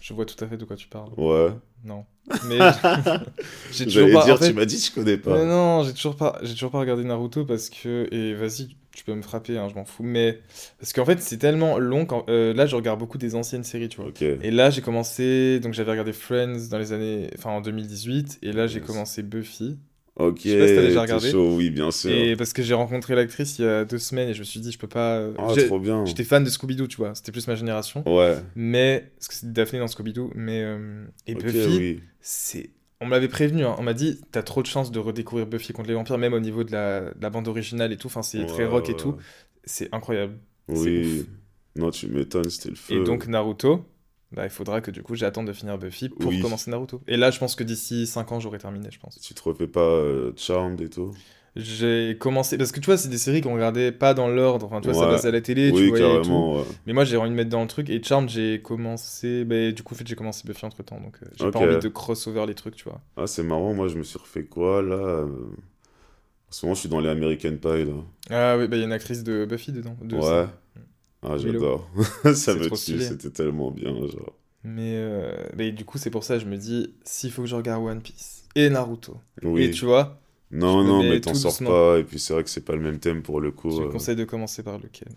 Je 0.00 0.14
vois 0.14 0.24
tout 0.26 0.42
à 0.44 0.48
fait 0.48 0.56
de 0.56 0.64
quoi 0.64 0.76
tu 0.76 0.88
parles. 0.88 1.10
Ouais. 1.16 1.50
Non. 1.84 2.04
Mais 2.48 2.58
j'ai 3.72 3.84
toujours 3.86 4.02
J'allais 4.02 4.12
pas. 4.12 4.24
dire, 4.24 4.34
en 4.34 4.38
fait- 4.38 4.48
tu 4.48 4.54
m'as 4.54 4.64
dit, 4.64 4.78
je 4.78 4.92
connais 4.92 5.16
pas. 5.18 5.36
Mais 5.36 5.46
non, 5.46 5.82
j'ai 5.84 5.92
toujours 5.94 6.16
pas, 6.16 6.38
j'ai 6.42 6.54
toujours 6.54 6.70
pas 6.70 6.80
regardé 6.80 7.04
Naruto 7.04 7.44
parce 7.44 7.68
que 7.70 8.08
et 8.12 8.34
vas-y, 8.34 8.76
tu 8.94 9.04
peux 9.04 9.14
me 9.14 9.22
frapper, 9.22 9.56
hein, 9.58 9.68
je 9.68 9.74
m'en 9.74 9.84
fous. 9.84 10.02
Mais 10.02 10.40
parce 10.78 10.92
qu'en 10.92 11.04
fait, 11.04 11.20
c'est 11.20 11.38
tellement 11.38 11.78
long. 11.78 12.06
Quand... 12.06 12.24
euh, 12.28 12.52
là, 12.54 12.66
je 12.66 12.76
regarde 12.76 12.98
beaucoup 12.98 13.18
des 13.18 13.34
anciennes 13.34 13.64
séries, 13.64 13.88
tu 13.88 14.00
vois. 14.00 14.10
Et 14.42 14.50
là, 14.50 14.70
j'ai 14.70 14.80
commencé, 14.82 15.60
donc 15.60 15.74
j'avais 15.74 15.90
regardé 15.92 16.12
Friends 16.12 16.68
dans 16.70 16.78
les 16.78 16.92
années, 16.92 17.28
enfin 17.38 17.50
en 17.50 17.60
2018, 17.60 18.38
et 18.42 18.52
là 18.52 18.66
j'ai 18.66 18.78
Yes. 18.80 18.86
commencé 18.86 19.22
Buffy. 19.22 19.78
Ok. 20.16 20.40
je 20.44 20.50
sais 20.50 20.58
pas 20.58 20.68
si 20.68 20.74
t'as 20.74 20.82
déjà 20.82 21.00
regardé. 21.02 21.30
chaud, 21.30 21.54
oui, 21.56 21.70
bien 21.70 21.90
sûr. 21.90 22.10
Et 22.10 22.36
parce 22.36 22.52
que 22.52 22.62
j'ai 22.62 22.74
rencontré 22.74 23.14
l'actrice 23.14 23.58
il 23.58 23.64
y 23.64 23.68
a 23.68 23.84
deux 23.86 23.96
semaines 23.98 24.28
et 24.28 24.34
je 24.34 24.40
me 24.40 24.44
suis 24.44 24.60
dit, 24.60 24.70
je 24.70 24.78
peux 24.78 24.88
pas. 24.88 25.24
Ah, 25.38 25.52
J'ai- 25.54 25.66
trop 25.66 25.78
bien. 25.78 26.04
J'étais 26.04 26.24
fan 26.24 26.44
de 26.44 26.50
Scooby-Doo, 26.50 26.88
tu 26.88 26.96
vois, 26.98 27.14
c'était 27.14 27.32
plus 27.32 27.46
ma 27.46 27.54
génération. 27.54 28.02
Ouais. 28.06 28.36
Mais, 28.54 29.10
parce 29.16 29.28
que 29.28 29.34
c'était 29.34 29.52
Daphné 29.52 29.78
dans 29.78 29.86
Scooby-Doo, 29.86 30.32
mais. 30.34 30.62
euh, 30.62 31.04
Et 31.26 31.34
Buffy, 31.34 31.76
oui. 31.78 32.00
c'est. 32.20 32.70
On 33.00 33.06
me 33.06 33.12
l'avait 33.12 33.28
prévenu, 33.28 33.64
hein, 33.64 33.74
on 33.78 33.82
m'a 33.82 33.94
dit, 33.94 34.20
t'as 34.30 34.42
trop 34.42 34.62
de 34.62 34.66
chance 34.66 34.90
de 34.90 34.98
redécouvrir 34.98 35.46
Buffy 35.46 35.72
contre 35.72 35.88
les 35.88 35.94
vampires, 35.94 36.18
même 36.18 36.34
au 36.34 36.40
niveau 36.40 36.64
de 36.64 36.72
la, 36.72 37.00
de 37.14 37.22
la 37.22 37.30
bande 37.30 37.48
originale 37.48 37.92
et 37.92 37.96
tout, 37.96 38.08
enfin 38.08 38.22
c'est 38.22 38.44
très 38.46 38.66
rock 38.66 38.90
et 38.90 38.94
tout, 38.94 39.16
c'est 39.64 39.92
incroyable. 39.94 40.38
Oui. 40.68 41.26
Non, 41.76 41.90
tu 41.90 42.08
m'étonnes, 42.08 42.50
c'était 42.50 42.68
le 42.70 42.74
feu. 42.74 43.00
Et 43.00 43.04
donc 43.04 43.26
Naruto, 43.26 43.86
bah, 44.32 44.44
il 44.44 44.50
faudra 44.50 44.80
que 44.80 44.90
du 44.90 45.02
coup 45.02 45.14
j'attende 45.14 45.46
de 45.46 45.52
finir 45.52 45.78
Buffy 45.78 46.08
pour 46.10 46.30
Oui. 46.30 46.40
commencer 46.42 46.70
Naruto. 46.70 47.00
Et 47.06 47.16
là, 47.16 47.30
je 47.30 47.38
pense 47.38 47.54
que 47.54 47.64
d'ici 47.64 48.06
5 48.06 48.32
ans, 48.32 48.40
j'aurai 48.40 48.58
terminé, 48.58 48.88
je 48.90 48.98
pense. 48.98 49.18
Tu 49.20 49.32
te 49.34 49.42
refais 49.42 49.66
pas 49.66 49.80
euh, 49.80 50.32
Charmed 50.36 50.80
et 50.80 50.90
tout? 50.90 51.14
J'ai 51.56 52.16
commencé. 52.18 52.56
Parce 52.56 52.70
que 52.70 52.80
tu 52.80 52.86
vois, 52.86 52.96
c'est 52.96 53.08
des 53.08 53.18
séries 53.18 53.40
qu'on 53.40 53.54
regardait 53.54 53.90
pas 53.90 54.14
dans 54.14 54.28
l'ordre. 54.28 54.66
Enfin, 54.66 54.80
tu 54.80 54.90
vois, 54.90 55.02
ça 55.02 55.10
passe 55.10 55.24
à 55.24 55.30
la 55.30 55.40
télé, 55.40 55.72
tu 55.72 55.88
et 55.88 56.22
tout. 56.22 56.32
ouais. 56.32 56.64
Mais 56.86 56.92
moi, 56.92 57.04
j'ai 57.04 57.16
envie 57.16 57.30
de 57.30 57.34
mettre 57.34 57.50
dans 57.50 57.62
le 57.62 57.68
truc. 57.68 57.90
Et 57.90 58.02
Charmed, 58.02 58.28
j'ai 58.28 58.60
commencé. 58.62 59.44
Bah, 59.44 59.72
du 59.72 59.82
coup, 59.82 59.94
en 59.94 59.96
fait, 59.96 60.06
j'ai 60.06 60.14
commencé 60.14 60.42
Buffy 60.46 60.64
entre 60.64 60.82
temps. 60.82 61.00
Donc, 61.00 61.16
euh, 61.22 61.26
j'ai 61.38 61.50
pas 61.50 61.58
envie 61.58 61.78
de 61.78 61.88
crossover 61.88 62.46
les 62.46 62.54
trucs, 62.54 62.76
tu 62.76 62.84
vois. 62.84 63.00
Ah, 63.16 63.26
c'est 63.26 63.42
marrant, 63.42 63.74
moi 63.74 63.88
je 63.88 63.96
me 63.96 64.02
suis 64.02 64.18
refait 64.18 64.44
quoi 64.44 64.82
là 64.82 64.94
euh, 64.94 65.26
En 65.26 66.52
ce 66.52 66.66
moment, 66.66 66.74
je 66.74 66.80
suis 66.80 66.88
dans 66.88 67.00
les 67.00 67.08
American 67.08 67.56
Pie 67.56 67.84
là. 67.84 67.94
Ah 68.30 68.56
oui, 68.56 68.68
bah, 68.68 68.76
il 68.76 68.80
y 68.80 68.82
a 68.82 68.86
une 68.86 68.92
actrice 68.92 69.24
de 69.24 69.44
Buffy 69.44 69.72
dedans. 69.72 69.96
de 70.02 70.16
Ouais. 70.16 70.22
ça. 70.22 70.52
Ah, 71.22 71.36
j'adore. 71.36 71.88
ça 72.34 72.54
me 72.54 72.68
tue, 72.68 73.00
c'était 73.00 73.30
tellement 73.30 73.70
bien. 73.70 73.92
Genre. 73.94 74.36
Mais, 74.62 74.94
euh, 74.96 75.34
mais 75.56 75.72
du 75.72 75.84
coup, 75.84 75.98
c'est 75.98 76.10
pour 76.10 76.24
ça 76.24 76.38
je 76.38 76.46
me 76.46 76.56
dis, 76.56 76.94
s'il 77.02 77.30
faut 77.30 77.42
que 77.42 77.48
je 77.48 77.56
regarde 77.56 77.82
One 77.82 78.00
Piece 78.00 78.44
et 78.54 78.68
Naruto. 78.68 79.16
Oui. 79.42 79.64
Et 79.64 79.70
tu 79.70 79.84
vois, 79.84 80.20
non, 80.52 80.82
je 80.82 80.86
non, 80.88 81.02
mais 81.02 81.20
t'en 81.20 81.34
sors 81.34 81.52
doucement. 81.52 81.70
pas. 81.70 81.98
Et 81.98 82.04
puis 82.04 82.18
c'est 82.18 82.32
vrai 82.34 82.44
que 82.44 82.50
c'est 82.50 82.64
pas 82.64 82.74
le 82.76 82.82
même 82.82 82.98
thème 82.98 83.22
pour 83.22 83.40
le 83.40 83.50
coup. 83.52 83.70
tu 83.70 83.80
me 83.80 83.86
euh. 83.86 83.92
conseilles 83.92 84.16
de 84.16 84.24
commencer 84.24 84.62
par 84.62 84.78
lequel? 84.78 85.08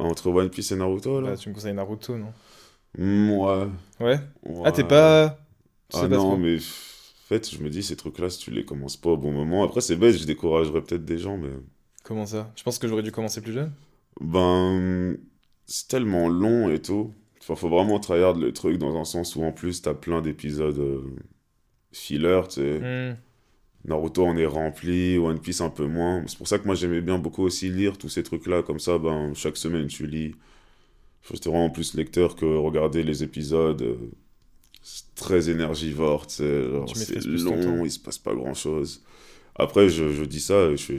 Entre 0.00 0.28
One 0.30 0.50
Piece 0.50 0.72
et 0.72 0.76
Naruto 0.76 1.20
là? 1.20 1.30
Bah, 1.30 1.36
Tu 1.36 1.48
me 1.48 1.54
conseilles 1.54 1.74
Naruto, 1.74 2.16
non? 2.16 2.32
Mm, 2.98 3.30
Ouais. 3.30 3.66
Ouais? 4.00 4.18
Ouais. 4.44 4.62
Ah, 4.64 4.72
t'es 4.72 4.84
pas. 4.84 5.38
tu 5.88 5.98
sais 5.98 6.04
Ah 6.04 6.08
pas 6.08 6.16
non, 6.16 6.36
trop 6.36 6.36
mais 6.36 6.56
en 6.56 6.60
fait, 7.28 7.48
je 7.50 7.62
me 7.62 7.70
dis, 7.70 7.82
ces 7.82 7.96
trucs-là, 7.96 8.28
si 8.30 8.38
tu 8.40 8.50
les 8.50 8.64
commences 8.64 8.96
pas 8.96 9.10
au 9.10 9.16
bon 9.16 9.32
moment. 9.32 9.62
Après, 9.64 9.80
c'est 9.80 9.96
bête, 9.96 10.16
je 10.16 10.24
découragerais 10.26 10.82
peut-être 10.82 11.04
des 11.04 11.18
gens, 11.18 11.36
mais. 11.38 11.50
Comment 12.02 12.26
ça? 12.26 12.52
Je 12.56 12.62
pense 12.62 12.78
que 12.78 12.86
j'aurais 12.88 13.02
dû 13.02 13.10
commencer 13.12 13.40
plus 13.40 13.52
jeune? 13.54 13.72
Ben, 14.20 15.16
c'est 15.66 15.88
tellement 15.88 16.28
long 16.28 16.70
et 16.70 16.80
tout. 16.82 17.14
Enfin, 17.40 17.54
faut 17.56 17.68
vraiment 17.68 17.98
tryhard 18.00 18.34
le 18.34 18.52
truc 18.52 18.78
dans 18.78 18.96
un 18.98 19.04
sens 19.04 19.34
où 19.36 19.42
en 19.42 19.52
plus 19.52 19.82
t'as 19.82 19.94
plein 19.94 20.20
d'épisodes 20.20 20.78
euh, 20.78 21.16
filler, 21.92 22.42
tu 22.48 22.56
sais. 22.56 22.80
Hmm. 22.80 23.16
Naruto 23.84 24.24
en 24.26 24.36
est 24.36 24.46
rempli, 24.46 25.18
One 25.18 25.40
Piece 25.40 25.60
un 25.60 25.70
peu 25.70 25.86
moins. 25.86 26.22
C'est 26.26 26.36
pour 26.38 26.48
ça 26.48 26.58
que 26.58 26.66
moi 26.66 26.74
j'aimais 26.74 27.00
bien 27.00 27.18
beaucoup 27.18 27.42
aussi 27.44 27.70
lire 27.70 27.98
tous 27.98 28.08
ces 28.08 28.22
trucs-là, 28.22 28.62
comme 28.62 28.78
ça, 28.80 28.98
ben, 28.98 29.32
chaque 29.34 29.56
semaine 29.56 29.86
tu 29.86 30.06
lis. 30.06 30.34
J'étais 31.32 31.50
vraiment 31.50 31.70
plus 31.70 31.94
lecteur 31.94 32.36
que 32.36 32.44
regarder 32.46 33.02
les 33.02 33.22
épisodes. 33.22 33.82
euh, 33.82 33.96
C'est 34.82 35.14
très 35.14 35.50
énergivore, 35.50 36.26
tu 36.26 36.36
sais. 36.36 36.64
genre, 36.70 36.86
Tu 36.86 36.98
C'est 36.98 37.20
long, 37.20 37.84
il 37.84 37.90
se 37.90 37.98
passe 37.98 38.18
pas 38.18 38.34
grand-chose. 38.34 39.02
Après, 39.56 39.88
je, 39.88 40.12
je 40.12 40.24
dis 40.24 40.40
ça, 40.40 40.74
je, 40.76 40.94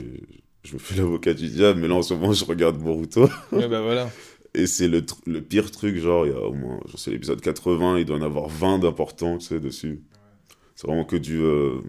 je 0.64 0.74
me 0.74 0.78
fais 0.78 0.96
l'avocat 0.98 1.34
du 1.34 1.48
diable, 1.48 1.80
mais 1.80 1.88
là 1.88 1.94
en 1.96 2.02
ce 2.02 2.14
moment 2.14 2.32
je 2.32 2.44
regarde 2.44 2.78
Boruto. 2.78 3.28
Ouais, 3.52 3.68
bah 3.68 3.82
voilà. 3.82 4.10
Et 4.54 4.66
c'est 4.66 4.86
le, 4.88 5.02
le 5.26 5.40
pire 5.40 5.70
truc, 5.70 5.96
genre, 5.96 6.26
il 6.26 6.32
y 6.32 6.34
a 6.34 6.40
au 6.40 6.52
moins, 6.52 6.78
c'est 6.96 7.10
l'épisode 7.10 7.40
80, 7.40 7.98
il 7.98 8.04
doit 8.04 8.16
en 8.18 8.22
avoir 8.22 8.48
20 8.48 8.80
d'importants, 8.80 9.38
tu 9.38 9.46
sais, 9.46 9.60
dessus. 9.60 10.02
C'est 10.76 10.86
vraiment 10.86 11.04
que 11.06 11.16
du 11.16 11.40
euh, 11.40 11.80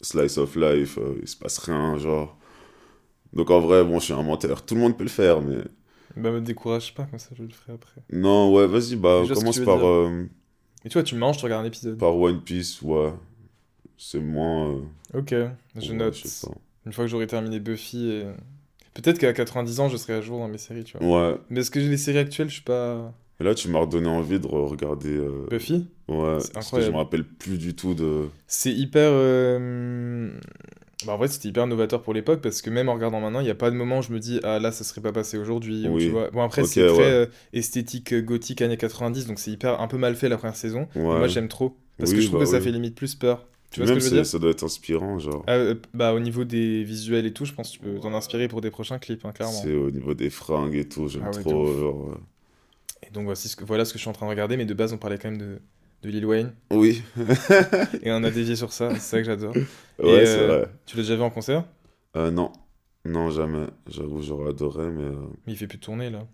slice 0.00 0.38
of 0.38 0.56
life, 0.56 0.98
euh, 0.98 1.16
il 1.22 1.28
se 1.28 1.36
passe 1.36 1.58
rien, 1.58 1.96
genre. 1.98 2.36
Donc 3.32 3.50
en 3.50 3.60
vrai, 3.60 3.84
bon, 3.84 3.98
je 3.98 4.04
suis 4.06 4.12
un 4.14 4.22
menteur, 4.22 4.64
tout 4.64 4.74
le 4.74 4.80
monde 4.80 4.96
peut 4.96 5.04
le 5.04 5.10
faire, 5.10 5.40
mais... 5.40 5.58
Bah, 6.16 6.30
me 6.30 6.40
décourage 6.40 6.94
pas, 6.94 7.04
comme 7.04 7.18
ça 7.18 7.30
je 7.36 7.42
le 7.42 7.50
ferai 7.50 7.72
après. 7.74 8.00
Non, 8.10 8.52
ouais, 8.54 8.66
vas-y, 8.66 8.96
bah, 8.96 9.22
commence 9.34 9.58
par, 9.60 9.86
euh, 9.86 10.24
Et 10.84 10.88
tu 10.88 10.94
vois, 10.94 11.02
tu 11.02 11.14
manges, 11.16 11.36
tu 11.36 11.44
regardes 11.44 11.64
un 11.64 11.68
épisode. 11.68 11.98
par 11.98 12.16
One 12.16 12.40
Piece, 12.42 12.80
ouais. 12.82 13.12
C'est 13.98 14.20
moins... 14.20 14.70
euh, 15.14 15.18
Ok, 15.18 15.34
je 15.76 15.90
ouais, 15.90 15.96
note. 15.96 16.14
je. 16.14 16.46
Une 16.86 16.92
fois 16.92 17.04
que 17.04 17.10
j'aurai 17.10 17.26
terminé 17.26 17.60
Buffy 17.60 18.10
et. 18.10 18.24
Peut-être 18.94 19.18
qu'à 19.18 19.32
90 19.34 19.80
ans, 19.80 19.88
je 19.90 19.96
serai 19.98 20.14
à 20.14 20.20
jour 20.22 20.38
dans 20.38 20.48
mes 20.48 20.56
séries, 20.58 20.84
tu 20.84 20.96
vois. 20.96 21.30
Ouais, 21.32 21.38
Mais 21.50 21.60
est-ce 21.60 21.70
que 21.70 21.80
j'ai 21.80 21.88
les 21.88 21.96
séries 21.98 22.18
actuelles, 22.18 22.48
je 22.48 22.54
suis 22.54 22.62
pas. 22.62 23.12
Et 23.40 23.44
là, 23.44 23.54
tu 23.54 23.68
m'as 23.68 23.80
redonné 23.80 24.08
envie 24.08 24.40
de 24.40 24.46
re- 24.46 24.66
regarder... 24.68 25.10
euh, 25.16 25.46
Buffy 25.50 25.86
Ouais, 26.08 26.38
parce 26.54 26.70
que 26.70 26.80
je 26.80 26.90
me 26.90 26.96
rappelle 26.96 27.24
plus 27.24 27.58
du 27.58 27.74
tout 27.74 27.94
de... 27.94 28.28
C'est 28.46 28.72
hyper. 28.72 29.08
euh, 29.12 30.30
Bah, 31.04 31.14
en 31.14 31.16
vrai, 31.18 31.28
c'était 31.28 31.48
hyper 31.48 31.66
novateur 31.66 32.02
pour 32.02 32.14
l'époque 32.14 32.40
parce 32.40 32.62
que 32.62 32.70
même 32.70 32.88
en 32.88 32.94
regardant 32.94 33.20
maintenant, 33.20 33.40
il 33.40 33.44
n'y 33.44 33.50
a 33.50 33.54
pas 33.56 33.70
de 33.70 33.76
moment 33.76 33.98
où 33.98 34.02
je 34.02 34.12
me 34.12 34.18
dis 34.20 34.40
Ah 34.44 34.58
là, 34.58 34.72
ça 34.72 34.84
serait 34.84 35.00
pas 35.00 35.12
passé 35.12 35.36
aujourd'hui. 35.36 35.86
ou 35.88 35.94
Oui. 35.96 36.10
Bon, 36.32 36.42
après, 36.42 36.64
c'est 36.64 36.86
très 36.86 36.96
ouais. 36.96 37.02
euh, 37.04 37.26
esthétique 37.52 38.14
gothique 38.24 38.62
années 38.62 38.76
90, 38.76 39.26
donc 39.26 39.38
c'est 39.38 39.50
hyper 39.50 39.80
un 39.80 39.88
peu 39.88 39.98
mal 39.98 40.14
fait 40.16 40.28
la 40.28 40.38
première 40.38 40.56
saison. 40.56 40.88
Ouais. 40.94 41.02
Moi, 41.02 41.26
j'aime 41.28 41.48
trop. 41.48 41.76
Parce 41.98 42.12
que 42.12 42.20
je 42.20 42.26
trouve 42.26 42.38
bah 42.40 42.44
que 42.44 42.50
ça 42.50 42.58
oui. 42.58 42.62
fait 42.64 42.70
limite 42.72 42.94
plus 42.94 43.14
peur. 43.14 43.46
Tu 43.70 43.80
vois 43.80 43.88
Même 43.90 43.98
ce 44.00 44.04
que 44.04 44.10
je 44.10 44.14
veux 44.14 44.16
dire 44.22 44.26
ça 44.26 44.38
doit 44.38 44.50
être 44.50 44.62
inspirant, 44.64 45.18
genre. 45.18 45.42
Ah, 45.48 45.54
euh, 45.54 45.74
Bah, 45.92 46.14
au 46.14 46.20
niveau 46.20 46.44
des 46.44 46.84
visuels 46.84 47.26
et 47.26 47.32
tout, 47.32 47.44
je 47.44 47.52
pense 47.52 47.68
que 47.70 47.74
tu 47.74 47.80
peux 47.80 47.98
t'en 47.98 48.14
inspirer 48.14 48.48
pour 48.48 48.60
des 48.60 48.70
prochains 48.70 48.98
clips, 48.98 49.24
hein, 49.24 49.32
clairement. 49.32 49.52
C'est 49.62 49.74
au 49.74 49.90
niveau 49.90 50.14
des 50.14 50.30
fringues 50.30 50.76
et 50.76 50.88
tout, 50.88 51.08
j'aime 51.08 51.24
Ah 51.26 51.30
trop. 51.30 51.66
genre. 51.78 52.16
Et 53.02 53.10
donc, 53.10 53.24
voici 53.24 53.48
ce 53.48 53.56
que, 53.56 53.64
voilà 53.64 53.84
ce 53.84 53.92
que 53.92 53.98
je 53.98 54.02
suis 54.02 54.10
en 54.10 54.12
train 54.12 54.26
de 54.26 54.30
regarder, 54.30 54.56
mais 54.56 54.66
de 54.66 54.74
base, 54.74 54.92
on 54.92 54.98
parlait 54.98 55.18
quand 55.18 55.30
même 55.30 55.38
de, 55.40 55.60
de 56.02 56.10
Lil 56.10 56.26
Wayne. 56.26 56.54
Oui, 56.70 57.02
Et 58.02 58.10
on 58.12 58.22
a 58.24 58.30
dévié 58.30 58.56
sur 58.56 58.72
ça, 58.72 58.94
c'est 58.98 59.00
ça 59.10 59.18
que 59.18 59.24
j'adore. 59.24 59.58
ouais, 59.98 60.24
Et, 60.24 60.24
c'est 60.26 60.40
euh, 60.40 60.40
vrai. 60.40 60.68
Tu 60.86 60.96
l'as 60.96 61.02
déjà 61.02 61.16
vu 61.16 61.22
en 61.22 61.30
concert? 61.30 61.64
Euh, 62.16 62.30
non, 62.32 62.52
non, 63.04 63.30
jamais. 63.30 63.68
J'avoue, 63.86 64.22
j'aurais 64.22 64.50
adoré, 64.50 64.90
mais. 64.90 65.02
euh, 65.04 65.26
Mais 65.46 65.52
il 65.54 65.56
fait 65.56 65.66
plus 65.66 65.78
tourner 65.78 66.10
là. 66.10 66.26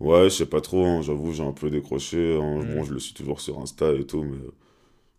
Ouais, 0.00 0.24
je 0.24 0.28
sais 0.36 0.46
pas 0.46 0.60
trop, 0.60 0.84
hein, 0.86 1.02
j'avoue, 1.02 1.32
j'ai 1.32 1.42
un 1.42 1.52
peu 1.52 1.70
décroché. 1.70 2.36
hein. 2.40 2.62
Mm. 2.62 2.64
Bon, 2.64 2.84
je 2.84 2.92
le 2.94 3.00
suis 3.00 3.14
toujours 3.14 3.40
sur 3.40 3.58
Insta 3.60 3.92
et 3.94 4.06
tout, 4.06 4.22
mais. 4.22 4.36
euh, 4.36 4.52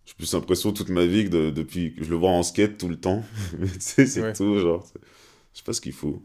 J'ai 0.05 0.15
plus 0.15 0.33
l'impression 0.33 0.73
toute 0.73 0.89
ma 0.89 1.05
vie 1.05 1.25
que 1.25 1.29
de- 1.29 1.51
depuis 1.51 1.95
que 1.95 2.03
je 2.03 2.09
le 2.11 2.15
vois 2.17 2.31
en 2.31 2.43
skate 2.43 2.77
tout 2.79 2.89
le 2.89 2.99
temps. 2.99 3.23
mais 3.59 3.67
tu 3.69 3.79
sais, 3.81 4.05
c'est 4.07 4.23
Ouais. 4.23 4.33
tout, 4.33 4.59
genre. 4.59 4.85
Je 5.53 5.59
sais 5.59 5.63
pas 5.65 5.73
ce 5.73 5.81
qu'il 5.81 5.93
faut. 5.93 6.23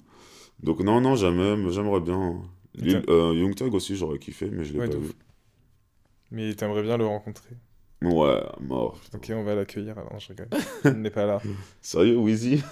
Donc, 0.62 0.80
non, 0.80 1.00
non, 1.00 1.16
jamais, 1.16 1.56
mais 1.56 1.70
j'aimerais 1.72 2.00
bien. 2.00 2.42
Et 2.63 2.63
Euh, 2.82 3.34
Young 3.34 3.54
Thug 3.54 3.72
aussi, 3.74 3.96
j'aurais 3.96 4.18
kiffé, 4.18 4.50
mais 4.50 4.64
je 4.64 4.72
l'ai 4.72 4.80
Ouais, 4.80 4.88
pas 4.88 4.96
vu. 4.96 5.12
Mais 6.30 6.54
t'aimerais 6.54 6.82
bien 6.82 6.96
le 6.96 7.06
rencontrer. 7.06 7.50
Ouais, 8.02 8.42
mort. 8.60 9.00
Ok, 9.14 9.30
on 9.34 9.44
va 9.44 9.54
l'accueillir 9.54 9.96
alors, 9.98 10.18
je 10.18 10.28
rigole. 10.28 10.48
Il 10.84 11.00
n'est 11.02 11.10
pas 11.10 11.24
là. 11.24 11.40
Sérieux, 11.80 12.16
Wheezy 12.18 12.62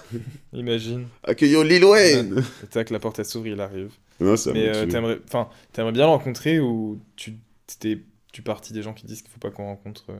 Imagine. 0.51 1.07
Accueillons 1.23 1.63
Lil 1.63 1.83
Wayne 1.85 2.43
Et 2.63 2.67
tac, 2.67 2.89
la 2.91 2.99
porte 2.99 3.17
elle 3.19 3.25
s'ouvre, 3.25 3.47
il 3.47 3.59
arrive. 3.59 3.91
Non, 4.19 4.35
ça 4.37 4.53
Mais 4.53 4.67
euh, 4.67 4.85
t'aimerais, 4.85 5.19
enfin, 5.25 5.49
t'aimerais 5.71 5.91
bien 5.93 6.03
le 6.03 6.09
rencontrer 6.09 6.59
ou 6.59 6.99
tu 7.15 7.37
t'es 7.79 7.99
tu 8.31 8.41
partis 8.41 8.73
des 8.73 8.81
gens 8.81 8.93
qui 8.93 9.05
disent 9.05 9.21
qu'il 9.21 9.31
faut 9.31 9.39
pas 9.39 9.49
qu'on 9.51 9.65
rencontre 9.65 10.05
euh, 10.09 10.17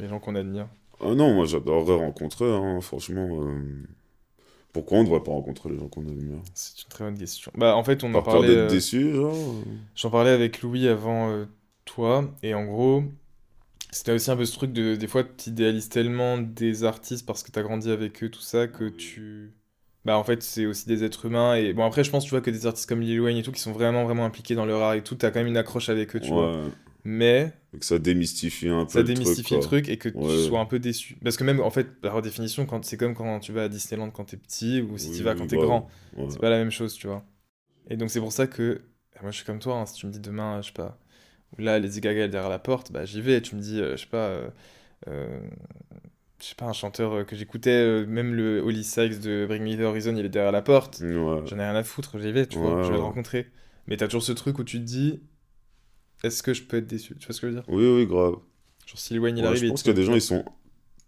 les 0.00 0.08
gens 0.08 0.18
qu'on 0.18 0.34
admire? 0.34 0.66
Ah 1.00 1.14
non, 1.14 1.34
moi 1.34 1.44
j'adorerais 1.44 1.96
rencontrer, 1.96 2.50
hein, 2.50 2.80
franchement. 2.80 3.28
euh, 3.42 3.84
Pourquoi 4.74 4.98
on 4.98 5.04
devrait 5.04 5.22
pas 5.22 5.30
rencontrer 5.30 5.70
les 5.70 5.78
gens 5.78 5.88
qu'on 5.88 6.02
admire 6.02 6.38
C'est 6.52 6.82
une 6.82 6.88
très 6.88 7.04
bonne 7.04 7.16
question. 7.16 7.50
Bah 7.56 7.76
en 7.76 7.84
fait, 7.84 8.04
on 8.04 8.08
en 8.08 8.12
Par 8.14 8.24
peur 8.24 8.32
parlait. 8.34 8.48
d'être 8.48 8.58
euh, 8.58 8.68
déçu, 8.68 9.14
genre 9.14 9.34
J'en 9.96 10.10
parlais 10.10 10.30
avec 10.30 10.60
Louis 10.62 10.86
avant 10.88 11.30
euh, 11.30 11.46
toi, 11.84 12.30
et 12.42 12.54
en 12.54 12.64
gros, 12.66 13.04
c'était 13.92 14.12
aussi 14.12 14.30
un 14.30 14.36
peu 14.36 14.44
ce 14.44 14.52
truc 14.52 14.72
de 14.72 14.96
des 14.96 15.06
fois 15.06 15.22
tu 15.24 15.50
idéalises 15.50 15.88
tellement 15.88 16.38
des 16.38 16.84
artistes 16.84 17.24
parce 17.24 17.42
que 17.44 17.52
tu 17.52 17.58
as 17.58 17.62
grandi 17.62 17.90
avec 17.90 18.22
eux, 18.24 18.28
tout 18.30 18.40
ça, 18.40 18.66
que 18.66 18.88
tu. 18.88 19.52
Bah 20.04 20.18
en 20.18 20.24
fait, 20.24 20.42
c'est 20.42 20.66
aussi 20.66 20.86
des 20.86 21.02
êtres 21.02 21.24
humains, 21.26 21.54
et 21.54 21.72
bon, 21.72 21.84
après, 21.86 22.04
je 22.04 22.10
pense, 22.10 22.24
tu 22.24 22.30
vois, 22.30 22.42
que 22.42 22.50
des 22.50 22.66
artistes 22.66 22.86
comme 22.88 23.00
Lil 23.00 23.20
Wayne 23.22 23.38
et 23.38 23.42
tout, 23.42 23.52
qui 23.52 23.60
sont 23.60 23.72
vraiment, 23.72 24.04
vraiment 24.04 24.26
impliqués 24.26 24.54
dans 24.54 24.66
leur 24.66 24.82
art 24.82 24.94
et 24.94 25.02
tout, 25.02 25.14
t'as 25.14 25.30
quand 25.30 25.38
même 25.38 25.46
une 25.46 25.56
accroche 25.56 25.88
avec 25.88 26.14
eux, 26.14 26.20
tu 26.20 26.34
vois. 26.34 26.52
Mais 27.04 27.52
et 27.74 27.78
que 27.78 27.84
ça 27.84 27.98
démystifie 27.98 28.68
un 28.68 28.84
peu 28.84 28.90
ça 28.92 29.00
le 29.00 29.04
truc, 29.04 29.16
démystifie 29.16 29.54
le 29.54 29.60
truc 29.60 29.88
et 29.88 29.98
que 29.98 30.08
tu 30.08 30.48
sois 30.48 30.60
un 30.60 30.64
peu 30.64 30.78
déçu. 30.78 31.16
Parce 31.22 31.36
que 31.36 31.44
même, 31.44 31.60
en 31.60 31.70
fait, 31.70 32.00
par 32.00 32.22
définition, 32.22 32.66
quand 32.66 32.84
c'est 32.84 32.96
comme 32.96 33.14
quand 33.14 33.40
tu 33.40 33.52
vas 33.52 33.64
à 33.64 33.68
Disneyland 33.68 34.10
quand 34.10 34.24
t'es 34.24 34.36
petit, 34.36 34.80
ou 34.80 34.96
si 34.96 35.10
Oui, 35.10 35.16
tu 35.16 35.22
vas 35.22 35.34
quand 35.34 35.46
t'es 35.46 35.56
bah, 35.56 35.62
grand. 35.62 35.88
ouais. 36.16 36.26
C'est 36.30 36.40
pas 36.40 36.50
la 36.50 36.58
même 36.58 36.70
chose, 36.70 36.94
tu 36.94 37.06
vois. 37.06 37.24
Et 37.90 37.96
donc 37.96 38.10
c'est 38.10 38.20
pour 38.20 38.32
ça 38.32 38.46
que 38.46 38.82
moi 39.22 39.30
je 39.30 39.36
suis 39.36 39.44
comme 39.44 39.58
toi, 39.58 39.76
hein, 39.78 39.86
si 39.86 39.94
tu 39.94 40.06
me 40.06 40.12
dis 40.12 40.20
demain, 40.20 40.60
je 40.62 40.68
sais 40.68 40.72
pas, 40.72 40.98
là 41.58 41.78
Lady 41.78 42.00
Gaga 42.00 42.24
est 42.24 42.28
derrière 42.28 42.50
la 42.50 42.58
porte, 42.58 42.92
bah 42.92 43.04
j'y 43.04 43.20
vais. 43.20 43.42
Tu 43.42 43.56
me 43.56 43.60
dis, 43.60 43.80
euh, 43.80 43.96
je 43.96 44.02
sais 44.02 44.08
pas, 44.08 44.28
euh, 44.28 44.48
euh, 45.08 45.40
je 46.40 46.46
sais 46.46 46.54
pas, 46.54 46.66
un 46.66 46.72
chanteur 46.72 47.24
que 47.26 47.36
j'écoutais, 47.36 47.70
euh, 47.70 48.06
même 48.06 48.34
le 48.34 48.60
Holly 48.60 48.84
Sykes 48.84 49.20
de 49.20 49.46
Bring 49.46 49.62
Me 49.64 49.76
The 49.76 49.80
Horizon, 49.82 50.16
il 50.16 50.24
est 50.26 50.28
derrière 50.28 50.52
la 50.52 50.62
porte. 50.62 51.00
Ouais. 51.00 51.42
J'en 51.46 51.58
ai 51.58 51.62
rien 51.62 51.74
à 51.76 51.84
foutre, 51.84 52.18
j'y 52.18 52.32
vais, 52.32 52.46
tu 52.46 52.58
vois, 52.58 52.82
je 52.82 52.88
vais 52.90 52.96
le 52.96 53.02
rencontrer. 53.02 53.50
Mais 53.86 53.96
t'as 53.96 54.06
toujours 54.06 54.22
ce 54.22 54.32
truc 54.32 54.58
où 54.58 54.64
tu 54.64 54.78
te 54.78 54.84
dis, 54.84 55.20
est-ce 56.24 56.42
que 56.42 56.54
je 56.54 56.62
peux 56.62 56.78
être 56.78 56.86
déçu? 56.86 57.14
Tu 57.18 57.26
vois 57.26 57.34
ce 57.34 57.40
que 57.40 57.48
je 57.50 57.54
veux 57.54 57.60
dire? 57.62 57.68
Oui, 57.68 57.86
oui, 57.86 58.06
grave. 58.06 58.36
Genre 58.86 58.98
si 58.98 59.18
Wayne 59.18 59.38
il 59.38 59.44
Ouais, 59.44 59.48
arrive 59.48 59.60
je 59.60 59.64
et 59.64 59.68
pense 59.68 59.80
il 59.80 59.84
qu'il 59.84 59.90
y 59.92 59.94
a 59.94 59.94
des 59.94 60.04
gens, 60.04 60.14
ils 60.14 60.20
sont 60.22 60.44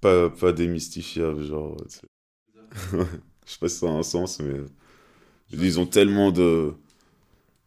pas, 0.01 0.31
pas 0.31 0.53
démystifiables, 0.53 1.45
genre. 1.45 1.77
tu 1.89 1.99
sais. 1.99 2.07
je 3.47 3.53
sais 3.53 3.59
pas 3.61 3.69
si 3.69 3.79
ça 3.79 3.87
a 3.87 3.91
un 3.91 4.03
sens, 4.03 4.41
mais. 4.41 4.61
Ils 5.53 5.81
ont 5.81 5.87
tellement 5.87 6.33
de. 6.33 6.75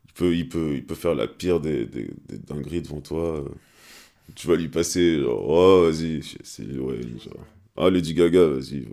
Il 0.07 0.13
peut, 0.13 0.35
il 0.35 0.49
peut, 0.49 0.73
il 0.75 0.85
peut 0.85 0.95
faire 0.95 1.15
la 1.15 1.27
pire 1.27 1.59
des, 1.61 1.85
des, 1.85 2.09
des 2.27 2.37
dingueries 2.37 2.81
devant 2.81 3.01
toi. 3.01 3.39
euh. 3.39 3.49
Tu 4.35 4.47
vas 4.47 4.55
lui 4.55 4.69
passer, 4.69 5.19
genre, 5.21 5.43
oh, 5.49 5.83
vas-y, 5.91 6.21
c'est 6.43 6.63
Wayne, 6.77 7.19
genre. 7.23 7.45
Ah, 7.77 7.89
Lady 7.89 8.13
Gaga, 8.13 8.47
vas-y, 8.47 8.87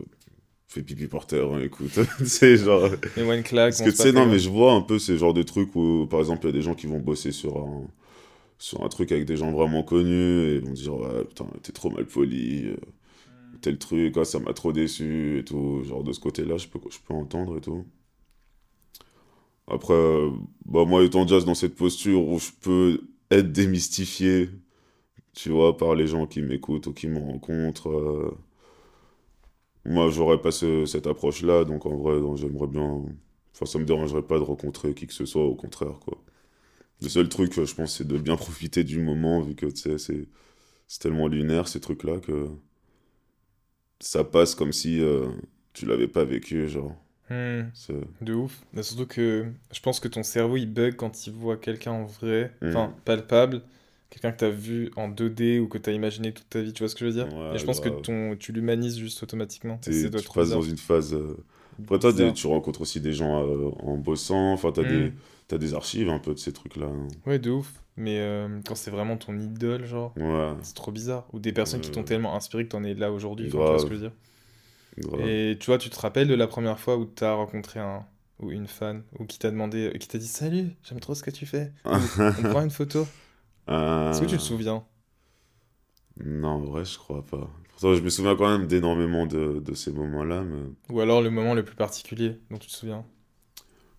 fais 0.68 0.82
pipi 0.82 1.06
par 1.08 1.26
terre, 1.26 1.52
hein, 1.52 1.60
écoute. 1.62 1.98
c'est 2.26 2.56
genre. 2.58 2.90
Les 3.16 3.22
Wayne 3.24 3.42
claque, 3.42 3.76
Parce 3.78 3.82
que 3.82 3.90
tu 3.90 3.96
sais, 3.96 4.12
non, 4.12 4.26
mais 4.26 4.38
je 4.38 4.50
vois 4.50 4.72
un 4.72 4.82
peu 4.82 4.98
ces 4.98 5.18
genres 5.18 5.34
de 5.34 5.42
trucs 5.42 5.74
où, 5.76 6.06
par 6.10 6.20
exemple, 6.20 6.44
il 6.44 6.46
y 6.46 6.50
a 6.50 6.52
des 6.52 6.62
gens 6.62 6.74
qui 6.74 6.86
vont 6.86 7.00
bosser 7.00 7.32
sur 7.32 7.58
un, 7.58 7.86
sur 8.58 8.82
un 8.84 8.88
truc 8.88 9.12
avec 9.12 9.24
des 9.26 9.36
gens 9.36 9.52
vraiment 9.52 9.82
connus 9.82 10.12
et 10.48 10.54
ils 10.56 10.60
vont 10.64 10.72
dire, 10.72 10.94
ouais, 10.96 11.24
putain, 11.24 11.46
t'es 11.62 11.72
trop 11.72 11.90
mal 11.90 12.06
poli, 12.06 12.66
euh, 12.68 12.76
tel 13.62 13.78
truc, 13.78 14.16
ah, 14.18 14.24
ça 14.24 14.40
m'a 14.40 14.54
trop 14.54 14.72
déçu 14.72 15.38
et 15.40 15.44
tout. 15.44 15.82
Genre, 15.84 16.04
de 16.04 16.12
ce 16.12 16.20
côté-là, 16.20 16.58
je 16.58 16.68
peux, 16.68 16.80
je 16.90 16.98
peux 17.06 17.14
entendre 17.14 17.58
et 17.58 17.62
tout. 17.62 17.84
Après, 19.68 19.94
euh, 19.94 20.30
bah, 20.64 20.84
moi, 20.84 21.02
étant 21.04 21.26
jazz 21.26 21.44
dans 21.44 21.54
cette 21.54 21.74
posture 21.74 22.26
où 22.28 22.38
je 22.38 22.50
peux 22.60 23.00
être 23.30 23.50
démystifié, 23.52 24.48
tu 25.34 25.50
vois, 25.50 25.76
par 25.76 25.94
les 25.96 26.08
gens 26.08 26.26
qui 26.26 26.42
m'écoutent 26.42 26.88
ou 26.88 26.94
qui 26.94 27.08
me 27.08 27.18
rencontrent, 27.20 27.90
euh, 27.90 28.38
moi, 29.86 30.10
j'aurais 30.10 30.40
pas 30.42 30.50
ce- 30.52 30.84
cette 30.86 31.06
approche-là, 31.06 31.64
donc 31.64 31.86
en 31.86 31.96
vrai, 31.96 32.18
j'aimerais 32.36 32.66
bien. 32.66 33.04
Enfin, 33.54 33.66
ça 33.66 33.78
me 33.78 33.84
dérangerait 33.84 34.22
pas 34.22 34.38
de 34.38 34.42
rencontrer 34.44 34.94
qui 34.94 35.06
que 35.06 35.14
ce 35.14 35.24
soit, 35.26 35.44
au 35.44 35.54
contraire, 35.54 35.98
quoi. 36.00 36.18
Le 37.00 37.08
seul 37.08 37.28
truc, 37.30 37.58
euh, 37.58 37.64
je 37.64 37.74
pense, 37.74 37.96
c'est 37.96 38.06
de 38.06 38.18
bien 38.18 38.36
profiter 38.36 38.84
du 38.84 38.98
moment, 38.98 39.40
vu 39.40 39.54
que, 39.54 39.74
c'est 39.74 39.96
c'est 39.98 40.28
tellement 41.00 41.28
lunaire, 41.28 41.68
ces 41.68 41.80
trucs-là, 41.80 42.18
que 42.20 42.48
ça 44.00 44.24
passe 44.24 44.54
comme 44.54 44.72
si 44.72 45.00
euh, 45.00 45.28
tu 45.74 45.84
l'avais 45.86 46.08
pas 46.08 46.24
vécu, 46.24 46.66
genre. 46.68 46.96
Hmm, 47.28 47.70
de 48.20 48.34
ouf. 48.34 48.60
Mais 48.72 48.82
surtout 48.82 49.06
que 49.06 49.46
je 49.72 49.80
pense 49.80 50.00
que 50.00 50.08
ton 50.08 50.22
cerveau 50.22 50.56
il 50.56 50.66
bug 50.66 50.94
quand 50.96 51.26
il 51.26 51.32
voit 51.32 51.56
quelqu'un 51.56 51.92
en 51.92 52.04
vrai, 52.04 52.52
Mhm. 52.60 52.68
enfin 52.68 52.94
palpable, 53.04 53.62
quelqu'un 54.10 54.32
que 54.32 54.38
t'as 54.38 54.48
vu 54.50 54.90
en 54.96 55.08
2D 55.08 55.58
ou 55.58 55.68
que 55.68 55.78
t'as 55.78 55.92
imaginé 55.92 56.32
toute 56.32 56.48
ta 56.48 56.60
vie, 56.62 56.72
tu 56.72 56.80
vois 56.82 56.88
ce 56.88 56.94
que 56.94 57.00
je 57.00 57.06
veux 57.06 57.12
dire? 57.12 57.28
Ouais, 57.32 57.32
Et 57.52 57.58
je 57.58 57.64
pense 57.64 57.80
que 57.80 57.88
ton, 57.88 58.36
tu 58.36 58.52
l'humanises 58.52 58.98
juste 58.98 59.22
automatiquement. 59.22 59.78
Et 59.86 59.92
T'es- 59.92 59.92
ça 59.92 60.08
doit 60.10 60.22
tu 60.22 60.30
passes 60.30 60.50
dans 60.52 60.62
une 60.62 60.76
phase. 60.78 61.14
euh, 61.14 61.36
Après, 61.84 61.98
toi, 61.98 62.12
des- 62.12 62.32
tu 62.32 62.46
rencontres 62.46 62.80
aussi 62.82 63.00
des 63.00 63.12
gens 63.12 63.42
euh, 63.46 63.70
en 63.80 63.96
bossant, 63.96 64.52
enfin, 64.52 64.72
t'as 64.72 64.84
des, 64.84 65.12
Mm. 65.12 65.18
t'as 65.48 65.58
des 65.58 65.74
archives 65.74 66.08
un 66.10 66.18
peu 66.18 66.34
de 66.34 66.38
ces 66.38 66.52
trucs-là. 66.52 66.86
hein. 66.86 67.14
Ouais, 67.26 67.38
de 67.38 67.50
ouf. 67.50 67.82
Mais 67.96 68.20
euh, 68.20 68.60
quand 68.66 68.74
c'est 68.74 68.90
vraiment 68.90 69.16
ton 69.18 69.38
idole, 69.38 69.84
genre, 69.86 70.16
Ouais, 70.16 70.56
c'est 70.62 70.74
trop 70.74 70.92
bizarre. 70.92 71.26
Ou 71.34 71.38
des 71.40 71.52
personnes 71.52 71.80
qui 71.82 71.90
Euh, 71.90 71.92
t'ont 71.92 72.04
tellement 72.04 72.34
inspiré 72.34 72.64
que 72.64 72.70
t'en 72.70 72.84
es 72.84 72.94
là 72.94 73.12
aujourd'hui, 73.12 73.48
tu 73.64 73.70
vois 73.70 73.78
ce 73.78 73.84
que 73.86 73.94
je 73.94 74.00
veux 74.00 74.08
dire? 74.08 74.16
grave. 74.98 75.36
Et 75.48 75.56
tu 75.60 75.66
vois, 75.66 75.78
tu 75.78 75.90
te 75.90 75.98
rappelles 75.98 76.28
de 76.28 76.34
la 76.34 76.46
première 76.46 76.78
fois 76.78 76.96
où 76.96 77.04
t'as 77.06 77.34
rencontré 77.34 77.80
un 77.80 78.06
ou 78.38 78.50
une 78.52 78.66
fan 78.66 79.02
ou 79.18 79.24
qui 79.24 79.38
t'a 79.38 79.50
demandé, 79.50 79.96
qui 80.00 80.08
t'a 80.08 80.18
dit 80.18 80.26
salut, 80.28 80.76
j'aime 80.82 81.00
trop 81.00 81.14
ce 81.14 81.22
que 81.22 81.30
tu 81.30 81.46
fais. 81.46 81.72
On 82.36 82.44
prend 82.44 82.62
une 82.62 82.70
photo. 82.70 83.08
Est-ce 84.10 84.20
que 84.20 84.26
tu 84.26 84.36
te 84.38 84.42
Euh, 84.42 84.42
souviens? 84.42 84.84
Non, 86.22 86.48
en 86.48 86.60
vrai, 86.60 86.84
je 86.84 86.98
crois 86.98 87.24
pas. 87.24 87.48
Je 87.80 88.00
me 88.00 88.08
souviens 88.10 88.36
quand 88.36 88.48
même 88.58 88.66
d'énormément 88.66 89.26
de, 89.26 89.60
de 89.60 89.74
ces 89.74 89.92
moments-là, 89.92 90.42
mais 90.42 90.62
Ou 90.90 91.00
alors 91.00 91.22
le 91.22 91.30
moment 91.30 91.54
le 91.54 91.64
plus 91.64 91.76
particulier 91.76 92.40
dont 92.50 92.58
tu 92.58 92.68
te 92.68 92.72
souviens? 92.72 93.04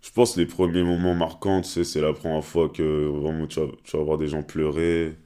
je 0.02 0.12
pense 0.12 0.38
les 0.38 0.46
premiers 0.46 0.84
moments 0.84 1.14
marquants, 1.16 1.62
tu 1.62 1.70
sais, 1.70 1.84
c'est 1.84 2.02
la 2.02 2.14
première 2.14 2.44
fois 2.44 2.70
que 2.70 3.06
vraiment 3.08 3.46
tu 3.48 3.60
vas, 3.60 3.68
tu 3.84 3.98
vas 3.98 4.04
voir 4.04 4.18
des 4.18 4.28
gens 4.28 4.42
pleurer, 4.44 5.18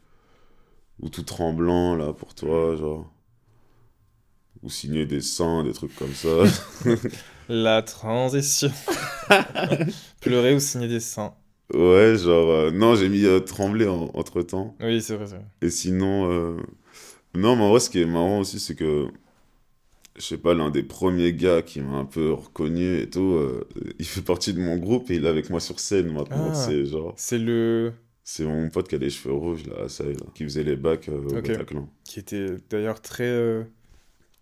ou 1.02 1.10
tout 1.10 1.24
tremblant, 1.24 1.96
là, 1.98 2.14
pour 2.14 2.34
toi, 2.34 2.76
genre. 2.78 3.12
Ou 4.64 4.70
signer 4.70 5.06
des 5.06 5.22
seins, 5.22 5.64
des 5.64 5.74
trucs 5.74 5.96
comme 5.96 6.14
ça. 6.14 6.44
La 7.50 7.82
transition. 7.82 8.72
Pleurer 10.22 10.54
ou 10.56 10.60
signer 10.60 10.88
des 10.88 11.00
seins. 11.00 11.34
Ouais, 11.74 12.18
genre, 12.18 12.50
euh, 12.50 12.72
non, 12.72 12.96
j'ai 12.96 13.08
mis 13.10 13.24
euh, 13.26 13.40
trembler 13.40 13.88
en- 13.88 14.12
entre-temps. 14.14 14.76
Oui, 14.82 15.02
c'est 15.02 15.16
vrai, 15.16 15.26
c'est 15.28 15.36
vrai. 15.36 15.46
Et 15.62 15.70
sinon, 15.70 16.30
euh, 16.32 16.58
non, 17.36 17.56
mais 17.56 17.64
en 17.64 17.70
vrai, 17.70 17.80
ce 17.80 17.90
qui 17.90 18.00
est 18.02 18.06
marrant 18.06 18.40
aussi, 18.40 18.60
c'est 18.60 18.76
que, 18.76 19.08
je 20.18 20.22
sais 20.22 20.38
pas, 20.38 20.54
l'un 20.54 20.70
des 20.70 20.84
premiers 20.84 21.34
gars 21.34 21.62
qui 21.62 21.80
m'a 21.82 21.98
un 21.98 22.06
peu 22.06 22.34
reconnu 22.34 23.00
et 23.00 23.10
tout, 23.10 23.22
euh, 23.34 23.68
il 24.00 24.06
fait 24.06 24.22
partie 24.22 24.54
de 24.54 24.60
mon 24.60 24.78
groupe 24.78 25.10
et 25.10 25.16
il 25.16 25.26
est 25.26 25.30
avec 25.30 25.50
moi 25.50 25.60
sur 25.60 25.80
scène 25.80 26.12
maintenant. 26.12 26.52
Ah. 26.52 26.54
C'est 26.54 26.86
genre, 26.86 27.14
C'est 27.18 27.38
le. 27.40 27.94
c'est 28.24 28.46
mon 28.46 28.70
pote 28.70 28.88
qui 28.90 28.96
a 28.96 28.98
les 28.98 29.10
cheveux 29.10 29.34
rouges, 29.34 29.66
là, 29.68 29.88
ça, 29.90 30.04
là, 30.04 30.14
qui 30.36 30.44
faisait 30.44 30.64
les 30.64 30.76
bacs 30.76 31.10
euh, 31.10 31.22
au 31.22 31.38
Ok. 31.38 31.44
Bataclan. 31.48 31.90
qui 32.04 32.20
était 32.20 32.48
d'ailleurs 32.70 33.02
très. 33.02 33.24
euh, 33.28 33.64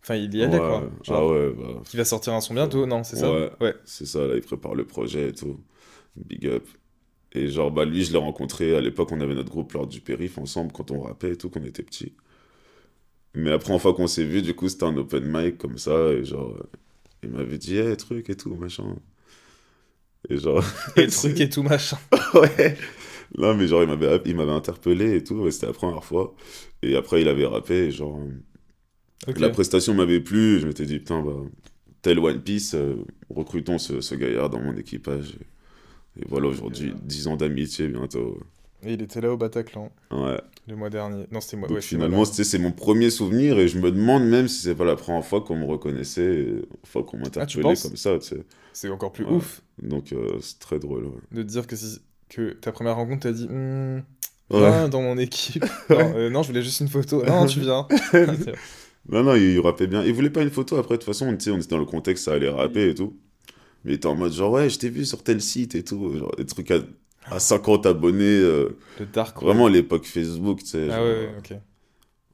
Enfin, 0.01 0.15
il 0.15 0.33
y 0.35 0.43
allait 0.43 0.59
Ouais, 0.59 0.59
quoi. 0.59 0.89
Ah 0.89 1.03
Genre, 1.03 1.31
ouais, 1.31 1.51
bah, 1.53 1.81
Qui 1.89 1.97
va 1.97 2.05
sortir 2.05 2.33
un 2.33 2.41
son 2.41 2.53
bientôt, 2.53 2.85
non, 2.85 3.03
c'est 3.03 3.17
ça? 3.17 3.31
Ouais. 3.31 3.51
Ouais. 3.61 3.75
c'est 3.85 4.05
ça, 4.07 4.25
là, 4.27 4.35
il 4.35 4.41
prépare 4.41 4.73
le 4.75 4.85
projet 4.85 5.29
et 5.29 5.33
tout. 5.33 5.59
Big 6.15 6.47
up. 6.47 6.67
Et 7.33 7.47
genre, 7.49 7.71
bah, 7.71 7.85
lui, 7.85 8.03
je 8.03 8.11
l'ai 8.13 8.17
rencontré 8.19 8.75
à 8.75 8.81
l'époque, 8.81 9.11
on 9.11 9.21
avait 9.21 9.35
notre 9.35 9.51
groupe 9.51 9.73
lors 9.73 9.87
du 9.87 10.01
périph' 10.01 10.37
ensemble 10.39 10.71
quand 10.71 10.91
on 10.91 11.01
rappait 11.01 11.31
et 11.33 11.37
tout, 11.37 11.49
quand 11.49 11.61
on 11.61 11.65
était 11.65 11.83
petits. 11.83 12.13
Mais 13.35 13.51
après, 13.51 13.73
une 13.73 13.79
fois 13.79 13.93
qu'on 13.93 14.07
s'est 14.07 14.25
vu, 14.25 14.41
du 14.41 14.53
coup, 14.55 14.69
c'était 14.69 14.85
un 14.85 14.97
open 14.97 15.23
mic 15.25 15.57
comme 15.57 15.77
ça, 15.77 16.11
et 16.13 16.23
genre, 16.25 16.57
il 17.23 17.29
m'avait 17.31 17.57
dit, 17.59 17.77
hey, 17.77 17.95
truc 17.97 18.29
et 18.29 18.35
tout, 18.37 18.55
machin. 18.55 18.95
Et 20.29 20.37
genre, 20.37 20.63
Et 20.97 21.07
truc 21.07 21.39
et 21.39 21.49
tout 21.49 21.63
machin. 21.63 21.97
ouais. 22.33 22.77
Non, 23.37 23.55
mais 23.55 23.67
genre, 23.67 23.83
il 23.83 23.89
m'avait, 23.89 24.21
il 24.25 24.35
m'avait 24.35 24.51
interpellé 24.51 25.15
et 25.15 25.23
tout, 25.23 25.47
et 25.47 25.51
c'était 25.51 25.67
la 25.67 25.73
première 25.73 26.03
fois. 26.03 26.35
Et 26.81 26.95
après, 26.95 27.21
il 27.21 27.27
avait 27.27 27.45
rappé, 27.45 27.75
et 27.87 27.91
genre, 27.91 28.19
la 29.37 29.49
prestation 29.49 29.93
m'avait 29.93 30.19
plu, 30.19 30.57
et 30.57 30.59
je 30.59 30.67
m'étais 30.67 30.85
dit, 30.85 30.99
putain, 30.99 31.21
bah, 31.21 31.35
tel 32.01 32.19
One 32.19 32.41
Piece, 32.41 32.73
euh, 32.75 32.95
recrutons 33.29 33.77
ce, 33.77 34.01
ce 34.01 34.15
gaillard 34.15 34.49
dans 34.49 34.61
mon 34.61 34.75
équipage. 34.75 35.35
Et, 36.17 36.21
et 36.21 36.25
voilà, 36.27 36.47
aujourd'hui, 36.47 36.93
10 37.03 37.27
ans 37.27 37.37
d'amitié 37.37 37.87
bientôt. 37.87 38.39
Et 38.83 38.93
il 38.93 39.01
était 39.01 39.19
là 39.21 39.31
au 39.31 39.37
Bataclan 39.37 39.91
Ouais. 40.11 40.39
le 40.67 40.75
mois 40.75 40.89
dernier. 40.89 41.25
Non, 41.31 41.41
c'était 41.41 41.57
moi. 41.57 41.67
Donc 41.67 41.75
ouais, 41.75 41.81
finalement, 41.81 42.23
c'est 42.25 42.57
mon 42.59 42.71
premier 42.71 43.09
souvenir, 43.09 43.59
et 43.59 43.67
je 43.67 43.77
me 43.77 43.91
demande 43.91 44.23
même 44.23 44.47
si 44.47 44.61
c'est 44.61 44.75
pas 44.75 44.85
la 44.85 44.95
première 44.95 45.25
fois 45.25 45.41
qu'on 45.41 45.57
me 45.57 45.65
reconnaissait, 45.65 46.45
enfin, 46.83 47.03
qu'on 47.03 47.17
m'interpellait 47.17 47.61
penses 47.61 47.83
comme 47.83 47.97
ça, 47.97 48.17
tu 48.19 48.27
sais. 48.27 48.43
c'est 48.73 48.89
encore 48.89 49.11
plus 49.11 49.25
Ouais. 49.25 49.31
ouf 49.33 49.61
Donc 49.81 50.13
euh, 50.13 50.37
c'est 50.41 50.59
très 50.59 50.79
drôle, 50.79 51.05
ouais. 51.05 51.11
de 51.31 51.43
te 51.43 51.47
dire 51.47 51.67
que, 51.67 51.75
si... 51.75 51.99
que 52.29 52.51
ta 52.53 52.71
première 52.71 52.95
rencontre 52.95 53.21
t'a 53.23 53.31
dit 53.33 53.47
Ouais. 53.49 54.01
viens 54.51 54.89
dans 54.89 55.01
mon 55.01 55.17
équipe. 55.17 55.63
non, 55.89 56.13
euh, 56.15 56.29
non, 56.29 56.41
je 56.41 56.47
voulais 56.47 56.63
juste 56.63 56.79
une 56.79 56.87
photo. 56.87 57.23
Non, 57.25 57.45
tu 57.45 57.59
viens. 57.59 57.87
Non, 59.11 59.23
non, 59.23 59.35
il, 59.35 59.53
il 59.53 59.59
rappait 59.59 59.87
bien. 59.87 60.03
Il 60.03 60.13
voulait 60.13 60.29
pas 60.29 60.43
une 60.43 60.51
photo 60.51 60.75
après, 60.75 60.95
de 60.95 60.99
toute 60.99 61.05
façon, 61.05 61.35
sais, 61.39 61.49
on 61.51 61.57
était 61.57 61.67
dans 61.69 61.77
le 61.79 61.85
contexte, 61.85 62.25
ça 62.25 62.33
allait 62.33 62.49
rapper 62.49 62.89
et 62.89 62.95
tout. 62.95 63.17
Mais 63.83 63.93
il 63.93 63.95
était 63.95 64.07
en 64.07 64.15
mode 64.15 64.33
genre, 64.33 64.51
ouais, 64.51 64.69
je 64.69 64.77
t'ai 64.77 64.89
vu 64.89 65.05
sur 65.05 65.23
tel 65.23 65.41
site 65.41 65.73
et 65.75 65.83
tout. 65.83 66.15
Genre, 66.17 66.35
des 66.37 66.45
trucs 66.45 66.69
à, 66.71 66.79
à 67.31 67.39
50 67.39 67.85
abonnés. 67.85 68.23
euh, 68.25 68.77
le 68.99 69.05
dark. 69.05 69.41
vraiment 69.41 69.67
l'époque 69.67 70.05
Facebook, 70.05 70.59
tu 70.59 70.65
sais. 70.67 70.87
Ah 70.89 70.95
genre, 70.97 71.05
ouais, 71.05 71.27
ouais, 71.27 71.35
ok. 71.37 71.53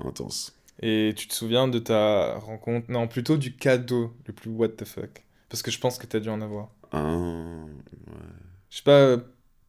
Intense. 0.08 0.55
Et 0.81 1.13
tu 1.15 1.27
te 1.27 1.34
souviens 1.34 1.67
de 1.67 1.79
ta 1.79 2.36
rencontre 2.39 2.91
Non, 2.91 3.08
plutôt 3.08 3.38
du 3.38 3.55
cadeau 3.55 4.13
le 4.27 4.34
plus 4.34 4.49
what 4.51 4.69
the 4.69 4.86
fuck? 4.86 5.23
Parce 5.49 5.62
que 5.62 5.71
je 5.71 5.79
pense 5.79 5.97
que 5.97 6.05
t'as 6.05 6.19
dû 6.19 6.29
en 6.29 6.41
avoir. 6.41 6.69
Ah, 6.91 7.17
Je 8.69 8.77
sais 8.77 8.84
pas, 8.84 8.91
euh, 8.99 9.17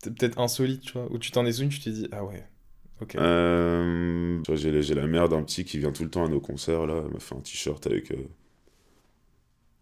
peut-être 0.03 0.39
insolite, 0.41 0.83
tu 0.83 0.93
vois. 0.95 1.07
Où 1.13 1.19
tu 1.19 1.31
t'en 1.31 1.47
es 1.47 1.53
souvenu, 1.53 1.71
tu 1.71 1.81
t'es 1.81 1.91
dit, 1.91 2.09
ah 2.13 2.25
ouais, 2.25 2.45
ok. 3.01 3.15
Euh, 3.17 4.41
j'ai, 4.55 4.95
la 4.95 5.07
mère 5.07 5.29
d'un 5.29 5.43
petit 5.43 5.65
qui 5.65 5.79
vient 5.79 5.93
tout 5.93 6.03
le 6.03 6.11
temps 6.11 6.25
à 6.25 6.29
nos 6.29 6.41
concerts, 6.41 6.87
là. 6.87 7.03
Elle 7.07 7.13
m'a 7.13 7.21
fait 7.21 7.35
un 7.37 7.41
t-shirt 7.41 7.87
avec, 7.87 8.11
euh, 8.11 8.17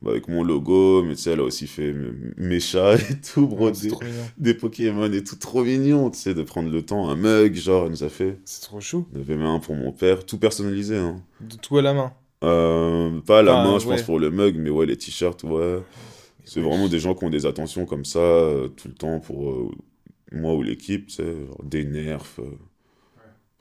avec 0.06 0.28
mon 0.28 0.42
logo, 0.42 1.02
mais 1.02 1.14
tu 1.14 1.22
sais, 1.22 1.30
elle 1.30 1.40
a 1.40 1.44
aussi 1.44 1.66
fait 1.66 1.94
mes 2.36 2.60
chats 2.60 2.96
et 2.96 3.20
tout, 3.32 3.46
mignon. 3.46 4.00
Des 4.38 4.54
Pokémon 4.54 5.12
et 5.12 5.24
tout, 5.24 5.36
trop 5.36 5.64
mignon, 5.64 6.10
tu 6.10 6.18
sais, 6.18 6.34
de 6.34 6.42
prendre 6.42 6.70
le 6.70 6.82
temps. 6.82 7.08
Un 7.08 7.16
mug, 7.16 7.54
genre, 7.54 7.84
elle 7.84 7.90
nous 7.90 8.04
a 8.04 8.08
fait. 8.08 8.38
C'est 8.44 8.62
trop 8.62 8.80
chou. 8.80 9.06
En 9.14 9.20
avait 9.20 9.36
même 9.36 9.46
un 9.46 9.58
pour 9.58 9.74
mon 9.74 9.92
père, 9.92 10.24
tout 10.24 10.38
personnalisé, 10.38 10.96
hein. 10.96 11.22
De 11.40 11.56
tout 11.56 11.78
à 11.78 11.82
la 11.82 11.94
main. 11.94 12.12
Euh, 12.42 13.20
pas 13.20 13.38
à 13.38 13.42
la 13.42 13.64
main, 13.64 13.78
je 13.78 13.86
pense, 13.86 14.02
pour 14.02 14.18
le 14.18 14.30
mug, 14.30 14.56
mais 14.58 14.70
ouais, 14.70 14.86
les 14.86 14.96
t-shirts, 14.96 15.42
ouais. 15.44 15.78
C'est 16.44 16.60
vraiment 16.60 16.88
des 16.88 16.98
gens 16.98 17.14
qui 17.14 17.24
ont 17.24 17.30
des 17.30 17.46
attentions 17.46 17.86
comme 17.86 18.04
ça, 18.04 18.18
euh, 18.18 18.68
tout 18.68 18.88
le 18.88 18.94
temps, 18.94 19.18
pour 19.18 19.50
euh, 19.50 19.70
moi 20.32 20.54
ou 20.54 20.62
l'équipe, 20.62 21.06
tu 21.06 21.14
sais, 21.14 21.24
genre 21.46 21.64
des 21.64 21.84
nerfs. 21.84 22.40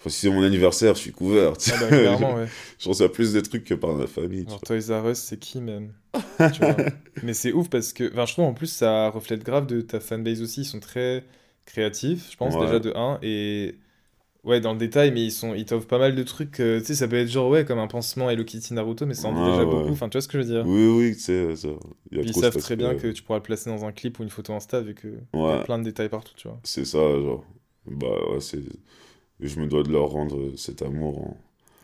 Enfin, 0.03 0.09
si 0.09 0.19
c'est 0.19 0.29
mon 0.29 0.43
anniversaire, 0.43 0.95
je 0.95 0.99
suis 0.99 1.13
couvert. 1.13 1.53
Ah 1.71 1.77
bah, 1.79 2.35
ouais. 2.35 2.47
Je 2.77 2.89
reçois 2.89 3.09
plus 3.09 3.31
des 3.31 3.41
trucs 3.41 3.63
que 3.63 3.73
par 3.73 3.93
ma 3.93 4.05
famille. 4.05 4.43
vois. 4.43 4.59
Toys 4.59 4.91
R 4.91 5.09
Us, 5.11 5.17
c'est 5.17 5.39
qui 5.39 5.61
même 5.61 5.93
Tu 6.53 6.59
vois. 6.59 6.75
Mais 7.23 7.33
c'est 7.33 7.53
ouf 7.53 7.69
parce 7.69 7.93
que, 7.93 8.11
enfin, 8.11 8.25
je 8.25 8.33
trouve 8.33 8.43
en 8.45 8.53
plus 8.53 8.67
ça 8.67 9.09
reflète 9.09 9.43
grave 9.45 9.65
de 9.65 9.79
ta 9.79 10.01
fanbase 10.01 10.41
aussi. 10.41 10.61
Ils 10.61 10.65
sont 10.65 10.81
très 10.81 11.23
créatifs, 11.65 12.27
je 12.31 12.35
pense, 12.35 12.55
Ouais. 12.55 12.59
déjà 12.65 12.79
de 12.79 12.91
1. 12.93 13.17
Et 13.21 13.75
ouais, 14.43 14.59
dans 14.59 14.73
le 14.73 14.77
détail, 14.77 15.11
mais 15.13 15.23
ils 15.23 15.31
sont, 15.31 15.53
ils 15.55 15.63
t'offrent 15.63 15.87
pas 15.87 15.99
mal 15.99 16.15
de 16.15 16.23
trucs. 16.23 16.59
euh, 16.59 16.81
tu 16.81 16.87
sais, 16.87 16.95
ça 16.95 17.07
peut 17.07 17.15
être 17.15 17.29
genre, 17.31 17.49
ouais, 17.49 17.63
comme 17.63 17.79
un 17.79 17.87
pansement 17.87 18.29
Hello 18.29 18.43
Kitty 18.43 18.73
Naruto, 18.73 19.05
mais 19.05 19.13
ça 19.13 19.29
en 19.29 19.33
dit 19.33 19.39
Ouais, 19.39 19.51
déjà 19.51 19.63
ouais. 19.63 19.71
beaucoup. 19.71 19.91
Enfin, 19.93 20.09
tu 20.09 20.17
vois 20.17 20.21
ce 20.21 20.27
que 20.27 20.33
je 20.41 20.43
veux 20.45 20.53
dire? 20.53 20.67
Oui, 20.67 20.85
oui, 20.87 21.13
tu 21.15 21.21
sais, 21.21 21.55
ça. 21.55 21.69
Il 22.11 22.17
y 22.17 22.19
a 22.19 22.23
Puis 22.23 22.31
ils 22.31 22.41
savent 22.41 22.57
très 22.57 22.75
bien 22.75 22.95
que 22.95 23.07
tu 23.07 23.23
pourras 23.23 23.37
le 23.39 23.43
placer 23.43 23.69
dans 23.69 23.85
un 23.85 23.93
clip 23.93 24.19
ou 24.19 24.23
une 24.23 24.29
photo 24.29 24.51
Insta 24.53 24.81
vu 24.81 24.95
que 24.95 25.07
y 25.07 25.39
a 25.39 25.59
plein 25.59 25.79
de 25.79 25.85
détails 25.85 26.09
partout, 26.09 26.33
tu 26.35 26.49
vois. 26.49 26.59
C'est 26.63 26.83
ça, 26.83 26.97
genre. 26.99 27.45
Bah 27.85 28.07
ouais, 28.31 28.41
c'est. 28.41 28.59
Je 29.43 29.59
me 29.59 29.67
dois 29.67 29.83
de 29.83 29.91
leur 29.91 30.09
rendre 30.09 30.55
cet 30.57 30.81
amour. 30.81 31.21
hein. 31.27 31.35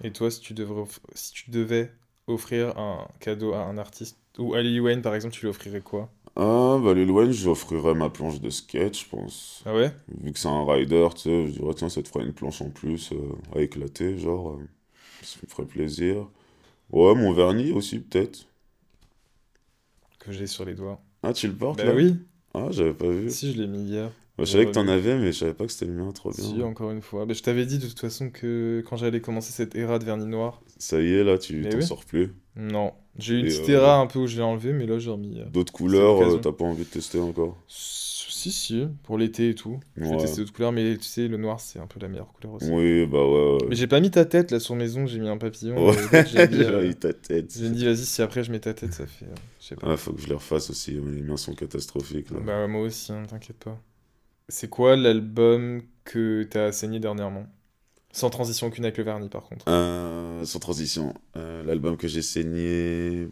Et 0.02 0.12
toi, 0.12 0.30
si 0.30 0.42
tu 0.42 0.54
devrais, 0.54 0.84
si 1.16 1.32
tu 1.32 1.52
devais 1.52 1.94
offrir 2.28 2.78
un 2.78 3.08
cadeau 3.22 3.54
à 3.54 3.60
un 3.64 3.78
artiste, 3.78 4.20
ou 4.38 4.54
à 4.54 4.62
Lil 4.62 4.82
Wayne 4.82 5.02
par 5.02 5.16
exemple, 5.16 5.34
tu 5.34 5.42
lui 5.44 5.48
offrirais 5.50 5.80
quoi? 5.82 6.12
Ah, 6.36 6.80
bah, 6.84 6.94
Lil 6.94 7.12
Wayne, 7.12 7.32
j'offrirais 7.32 7.94
ma 7.94 8.10
planche 8.10 8.40
de 8.42 8.50
skate, 8.50 8.98
je 8.98 9.06
pense. 9.10 9.66
Ah 9.66 9.74
ouais? 9.74 9.92
Vu 10.08 10.32
que 10.34 10.40
c'est 10.40 10.48
un 10.48 10.66
rider, 10.66 11.08
tu 11.16 11.22
sais, 11.24 11.48
je 11.48 11.52
dirais, 11.60 11.74
tiens, 11.76 11.90
ça 11.90 12.02
te 12.02 12.08
fera 12.08 12.24
une 12.24 12.34
planche 12.34 12.62
en 12.62 12.70
plus 12.72 13.12
euh, 13.14 13.18
à 13.56 13.62
éclater, 13.62 14.18
genre. 14.18 14.52
euh, 14.54 14.68
ça 15.24 15.40
me 15.44 15.50
ferait 15.50 15.68
plaisir. 15.68 16.28
Ouais, 16.92 17.16
mon 17.16 17.34
vernis 17.34 17.74
aussi, 17.74 18.00
peut-être. 18.02 18.48
Que 20.20 20.32
j'ai 20.32 20.46
sur 20.48 20.66
les 20.66 20.76
doigts. 20.76 21.02
Ah, 21.24 21.32
tu 21.34 21.48
le 21.48 21.56
portes 21.56 21.84
Bah 21.84 21.84
là? 21.84 21.96
oui, 21.96 22.16
Ah, 22.54 22.68
j'avais 22.72 22.94
pas 22.94 23.08
vu. 23.10 23.36
si 23.36 23.54
je 23.54 23.62
l'ai 23.62 23.68
mis 23.68 23.84
hier. 23.84 24.12
Je 24.46 24.52
savais 24.52 24.66
que 24.66 24.72
t'en 24.72 24.88
avais, 24.88 25.18
mais 25.18 25.32
je 25.32 25.38
savais 25.40 25.54
pas 25.54 25.66
que 25.66 25.72
c'était 25.72 25.86
le 25.86 25.94
mien, 25.94 26.12
trop 26.12 26.32
bien. 26.32 26.44
Si, 26.44 26.62
encore 26.64 26.92
une 26.92 27.02
fois. 27.02 27.26
Mais 27.26 27.34
je 27.34 27.44
t'avais 27.44 27.66
dit 27.66 27.78
de 27.80 27.88
toute 27.88 28.00
façon 28.00 28.30
que 28.30 28.84
quand 28.90 28.98
j'allais 28.98 29.22
commencer 29.22 29.52
cette 29.52 29.76
ère 29.76 29.98
de 30.00 30.06
vernis 30.06 30.26
noir. 30.26 30.62
Ça 30.78 31.02
y 31.02 31.14
est, 31.14 31.24
là, 31.24 31.38
tu 31.38 31.62
t'en 31.70 31.78
oui. 31.78 31.84
sors 31.84 32.06
plus. 32.06 32.34
Non. 32.56 32.94
J'ai 33.18 33.36
eu 33.36 33.40
une 33.40 33.46
Et, 33.46 33.50
petite 33.50 33.70
euh, 33.70 33.74
era 33.78 33.98
un 34.00 34.08
peu 34.08 34.20
où 34.20 34.28
je 34.28 34.38
l'ai 34.38 34.44
enlevé, 34.44 34.72
mais 34.74 34.86
là 34.86 34.98
j'ai 35.00 35.10
remis. 35.10 35.40
euh, 35.40 35.46
D'autres 35.46 35.74
couleurs, 35.74 36.22
euh, 36.22 36.38
t'as 36.38 36.52
pas 36.54 36.64
envie 36.66 36.84
de 36.84 36.90
tester 36.90 37.20
encore 37.20 37.58
Si, 37.68 38.52
si, 38.52 38.86
pour 39.04 39.18
l'été 39.18 39.50
et 39.50 39.56
tout. 39.56 39.80
Je 39.98 40.06
vais 40.06 40.18
tester 40.18 40.42
d'autres 40.42 40.54
couleurs, 40.54 40.72
mais 40.72 40.96
tu 40.98 41.04
sais, 41.04 41.28
le 41.28 41.36
noir 41.36 41.60
c'est 41.60 41.80
un 41.80 41.88
peu 41.88 42.00
la 42.00 42.08
meilleure 42.08 42.32
couleur 42.32 42.54
aussi. 42.54 42.70
Oui, 42.72 43.06
bah 43.06 43.26
ouais. 43.26 43.58
Mais 43.68 43.76
j'ai 43.76 43.88
pas 43.88 44.00
mis 44.00 44.12
ta 44.12 44.24
tête 44.24 44.52
là 44.52 44.60
sur 44.62 44.76
maison, 44.76 45.06
j'ai 45.06 45.20
mis 45.20 45.28
un 45.28 45.38
papillon. 45.38 45.92
J'ai 45.92 46.88
eu 46.90 46.96
ta 46.96 47.12
tête. 47.14 47.54
j'ai 47.58 47.70
dit, 47.70 47.84
vas-y, 47.86 47.98
si 48.06 48.22
après 48.22 48.44
je 48.46 48.52
mets 48.52 48.60
ta 48.60 48.74
tête, 48.74 48.94
ça 48.94 49.06
fait. 49.06 49.26
je 49.60 49.66
sais 49.66 49.76
pas. 49.76 49.88
Ah, 49.92 49.98
faut 49.98 50.14
que 50.14 50.22
je 50.22 50.28
les 50.28 50.36
refasse 50.36 50.70
aussi, 50.70 50.92
les 50.92 51.22
miens 51.22 51.36
sont 51.38 51.54
catastrophiques. 51.54 52.28
Bah, 52.46 52.68
moi 52.68 52.82
aussi, 52.84 53.12
hein, 53.12 53.24
t'inquiète 53.28 53.58
pas. 53.58 53.78
C'est 54.50 54.70
quoi 54.70 54.96
l'album 54.96 55.84
que 56.04 56.44
t'as 56.44 56.72
saigné 56.72 57.00
dernièrement? 57.00 57.46
Sans 58.12 58.32
transition 58.32 58.68
aucune 58.68 58.84
avec 58.84 58.98
le 58.98 59.04
vernis, 59.04 59.30
par 59.30 59.44
contre. 59.44 59.66
Euh, 59.70 60.44
sans 60.44 60.60
transition, 60.60 61.14
euh, 61.38 61.64
l'album 61.64 61.96
que 61.96 62.08
j'ai 62.08 62.24
saigné. 62.24 63.30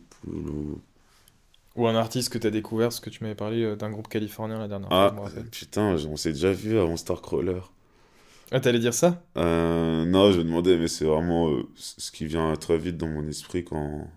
Ou 1.76 1.88
un 1.88 1.96
artiste 1.96 2.32
que 2.32 2.38
t'as 2.38 2.52
découvert, 2.52 2.90
parce 2.90 3.00
que 3.00 3.10
tu 3.10 3.24
m'avais 3.24 3.36
parlé 3.36 3.64
euh, 3.64 3.76
d'un 3.76 3.90
groupe 3.90 4.08
californien 4.08 4.60
la 4.60 4.68
dernière 4.68 4.90
fois, 4.90 5.16
Ah, 5.16 5.42
putain, 5.52 5.96
on 6.08 6.16
s'est 6.16 6.34
déjà 6.34 6.52
vu 6.52 6.78
avant 6.78 6.98
Starcrawler. 6.98 7.62
Ah, 8.52 8.60
t'allais 8.60 8.80
dire 8.80 8.94
ça? 8.94 9.24
Euh, 9.38 10.06
non, 10.06 10.32
je 10.32 10.38
me 10.38 10.44
demandais, 10.44 10.78
mais 10.78 10.88
c'est 10.88 11.06
vraiment 11.06 11.50
euh, 11.50 11.64
ce 11.76 12.12
qui 12.12 12.26
vient 12.26 12.56
très 12.56 12.78
vite 12.78 12.98
dans 12.98 13.08
mon 13.08 13.28
esprit 13.28 13.64
quand, 13.64 14.08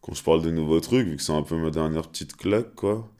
quand 0.00 0.14
je 0.14 0.22
parle 0.22 0.42
de 0.42 0.50
nouveaux 0.50 0.80
trucs, 0.80 1.08
vu 1.08 1.16
que 1.16 1.22
c'est 1.22 1.32
un 1.32 1.42
peu 1.42 1.56
ma 1.56 1.70
dernière 1.70 2.08
petite 2.08 2.36
claque, 2.36 2.74
quoi. 2.74 3.10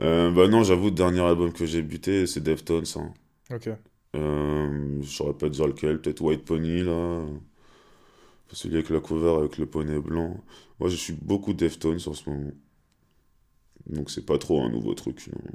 Euh, 0.00 0.30
bah 0.30 0.48
non, 0.48 0.62
j'avoue, 0.64 0.86
le 0.86 0.90
dernier 0.92 1.20
album 1.20 1.52
que 1.52 1.66
j'ai 1.66 1.82
buté, 1.82 2.26
c'est 2.26 2.40
Deftones. 2.42 2.84
Hein. 2.96 3.12
Ok. 3.54 3.68
Euh, 4.16 4.98
je 5.02 5.08
saurais 5.08 5.34
pas 5.34 5.48
dire 5.48 5.66
lequel, 5.66 6.00
peut-être 6.00 6.20
White 6.22 6.44
Pony, 6.44 6.82
là. 6.82 7.24
Celui 8.52 8.76
avec 8.76 8.90
la 8.90 9.00
cover, 9.00 9.38
avec 9.38 9.58
le 9.58 9.66
poney 9.66 9.98
blanc. 10.00 10.42
Moi, 10.80 10.88
je 10.88 10.96
suis 10.96 11.12
beaucoup 11.12 11.52
Deftones 11.54 12.00
en 12.06 12.14
ce 12.14 12.28
moment. 12.28 12.50
Donc 13.86 14.10
c'est 14.10 14.26
pas 14.26 14.38
trop 14.38 14.62
un 14.62 14.68
nouveau 14.70 14.94
truc. 14.94 15.28
non. 15.28 15.52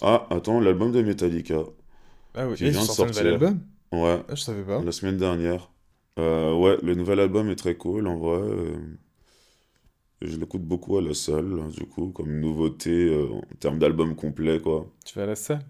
Ah, 0.00 0.26
attends, 0.30 0.60
l'album 0.60 0.92
de 0.92 1.02
Metallica. 1.02 1.62
Ah 2.34 2.48
oui, 2.48 2.54
Qui 2.56 2.64
vient 2.64 2.72
de 2.72 2.76
un 2.78 2.80
sortir. 2.84 3.26
album 3.26 3.60
Ouais, 3.92 4.22
Ah, 4.28 4.34
je 4.34 4.40
savais 4.40 4.62
pas. 4.62 4.82
la 4.82 4.92
semaine 4.92 5.16
dernière. 5.16 5.70
Euh, 6.18 6.54
ouais, 6.54 6.76
le 6.82 6.94
nouvel 6.94 7.20
album 7.20 7.48
est 7.50 7.56
très 7.56 7.76
cool 7.76 8.06
en 8.06 8.18
vrai. 8.18 8.40
Je 10.20 10.36
l'écoute 10.36 10.62
beaucoup 10.62 10.98
à 10.98 11.02
la 11.02 11.14
salle, 11.14 11.48
là, 11.54 11.68
du 11.68 11.86
coup, 11.86 12.08
comme 12.08 12.40
nouveauté 12.40 12.90
euh, 13.08 13.28
en 13.32 13.42
termes 13.60 13.78
d'album 13.78 14.16
complet, 14.16 14.60
quoi. 14.60 14.90
Tu 15.04 15.14
vas 15.16 15.24
à 15.24 15.26
la 15.26 15.36
salle? 15.36 15.62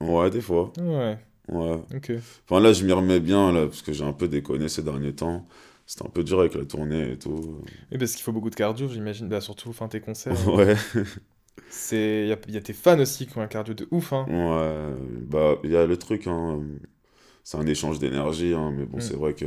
Ouais, 0.00 0.30
des 0.30 0.40
fois. 0.40 0.72
Ouais, 0.78 1.18
Ouais. 1.48 1.80
ok. 1.94 2.12
Enfin 2.48 2.60
là, 2.60 2.72
je 2.72 2.84
m'y 2.84 2.92
remets 2.92 3.20
bien, 3.20 3.52
là, 3.52 3.66
parce 3.66 3.82
que 3.82 3.92
j'ai 3.92 4.04
un 4.04 4.12
peu 4.12 4.28
déconné 4.28 4.68
ces 4.68 4.82
derniers 4.82 5.14
temps. 5.14 5.46
C'était 5.86 6.04
un 6.06 6.10
peu 6.10 6.22
dur 6.24 6.40
avec 6.40 6.54
la 6.54 6.64
tournée 6.66 7.12
et 7.12 7.18
tout. 7.18 7.62
Et 7.90 7.98
parce 7.98 8.12
qu'il 8.14 8.22
faut 8.22 8.32
beaucoup 8.32 8.50
de 8.50 8.54
cardio, 8.54 8.88
j'imagine. 8.88 9.28
Bah, 9.28 9.40
surtout, 9.40 9.72
fin 9.72 9.88
tes 9.88 10.00
concerts. 10.00 10.36
Ouais, 10.48 10.76
C'est... 11.70 12.22
Il 12.24 12.28
y 12.28 12.32
a, 12.32 12.38
y 12.48 12.56
a 12.56 12.60
tes 12.60 12.72
fans 12.72 12.98
aussi 13.00 13.26
qui 13.26 13.36
ont 13.38 13.42
un 13.42 13.46
cardio 13.46 13.74
de 13.74 13.88
ouf, 13.90 14.12
hein. 14.12 14.26
ouais. 14.28 14.94
Bah, 15.26 15.56
il 15.64 15.70
y 15.70 15.76
a 15.76 15.86
le 15.86 15.96
truc, 15.96 16.26
hein. 16.26 16.60
C'est 17.44 17.56
un 17.58 17.66
échange 17.66 17.98
d'énergie, 17.98 18.54
hein, 18.54 18.72
mais 18.76 18.84
bon, 18.86 18.98
Mm. 18.98 19.00
c'est 19.00 19.16
vrai 19.16 19.34
que 19.34 19.46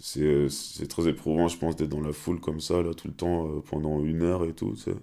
c'est 0.00 0.48
c'est 0.48 0.86
très 0.88 1.08
éprouvant, 1.08 1.48
je 1.48 1.58
pense, 1.58 1.76
d'être 1.76 1.88
dans 1.90 2.00
la 2.00 2.12
foule 2.12 2.40
comme 2.40 2.60
ça, 2.60 2.82
là, 2.82 2.94
tout 2.94 3.08
le 3.08 3.14
temps, 3.14 3.46
euh, 3.48 3.60
pendant 3.60 4.02
une 4.04 4.22
heure 4.22 4.44
et 4.44 4.54
tout. 4.54 4.74
C'est 4.76 4.94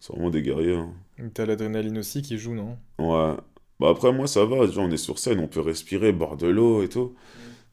c'est 0.00 0.12
vraiment 0.12 0.30
des 0.30 0.42
guerriers, 0.42 0.76
hein. 0.76 0.92
T'as 1.34 1.46
l'adrénaline 1.46 1.98
aussi 1.98 2.22
qui 2.22 2.38
joue, 2.38 2.54
non? 2.54 2.76
Ouais. 2.98 3.34
Bah 3.80 3.90
après, 3.90 4.12
moi, 4.12 4.26
ça 4.26 4.44
va. 4.44 4.66
Déjà, 4.66 4.80
on 4.80 4.90
est 4.90 4.96
sur 4.96 5.18
scène, 5.18 5.40
on 5.40 5.48
peut 5.48 5.60
respirer, 5.60 6.12
boire 6.12 6.36
de 6.36 6.46
l'eau 6.48 6.82
et 6.82 6.88
tout. 6.88 7.14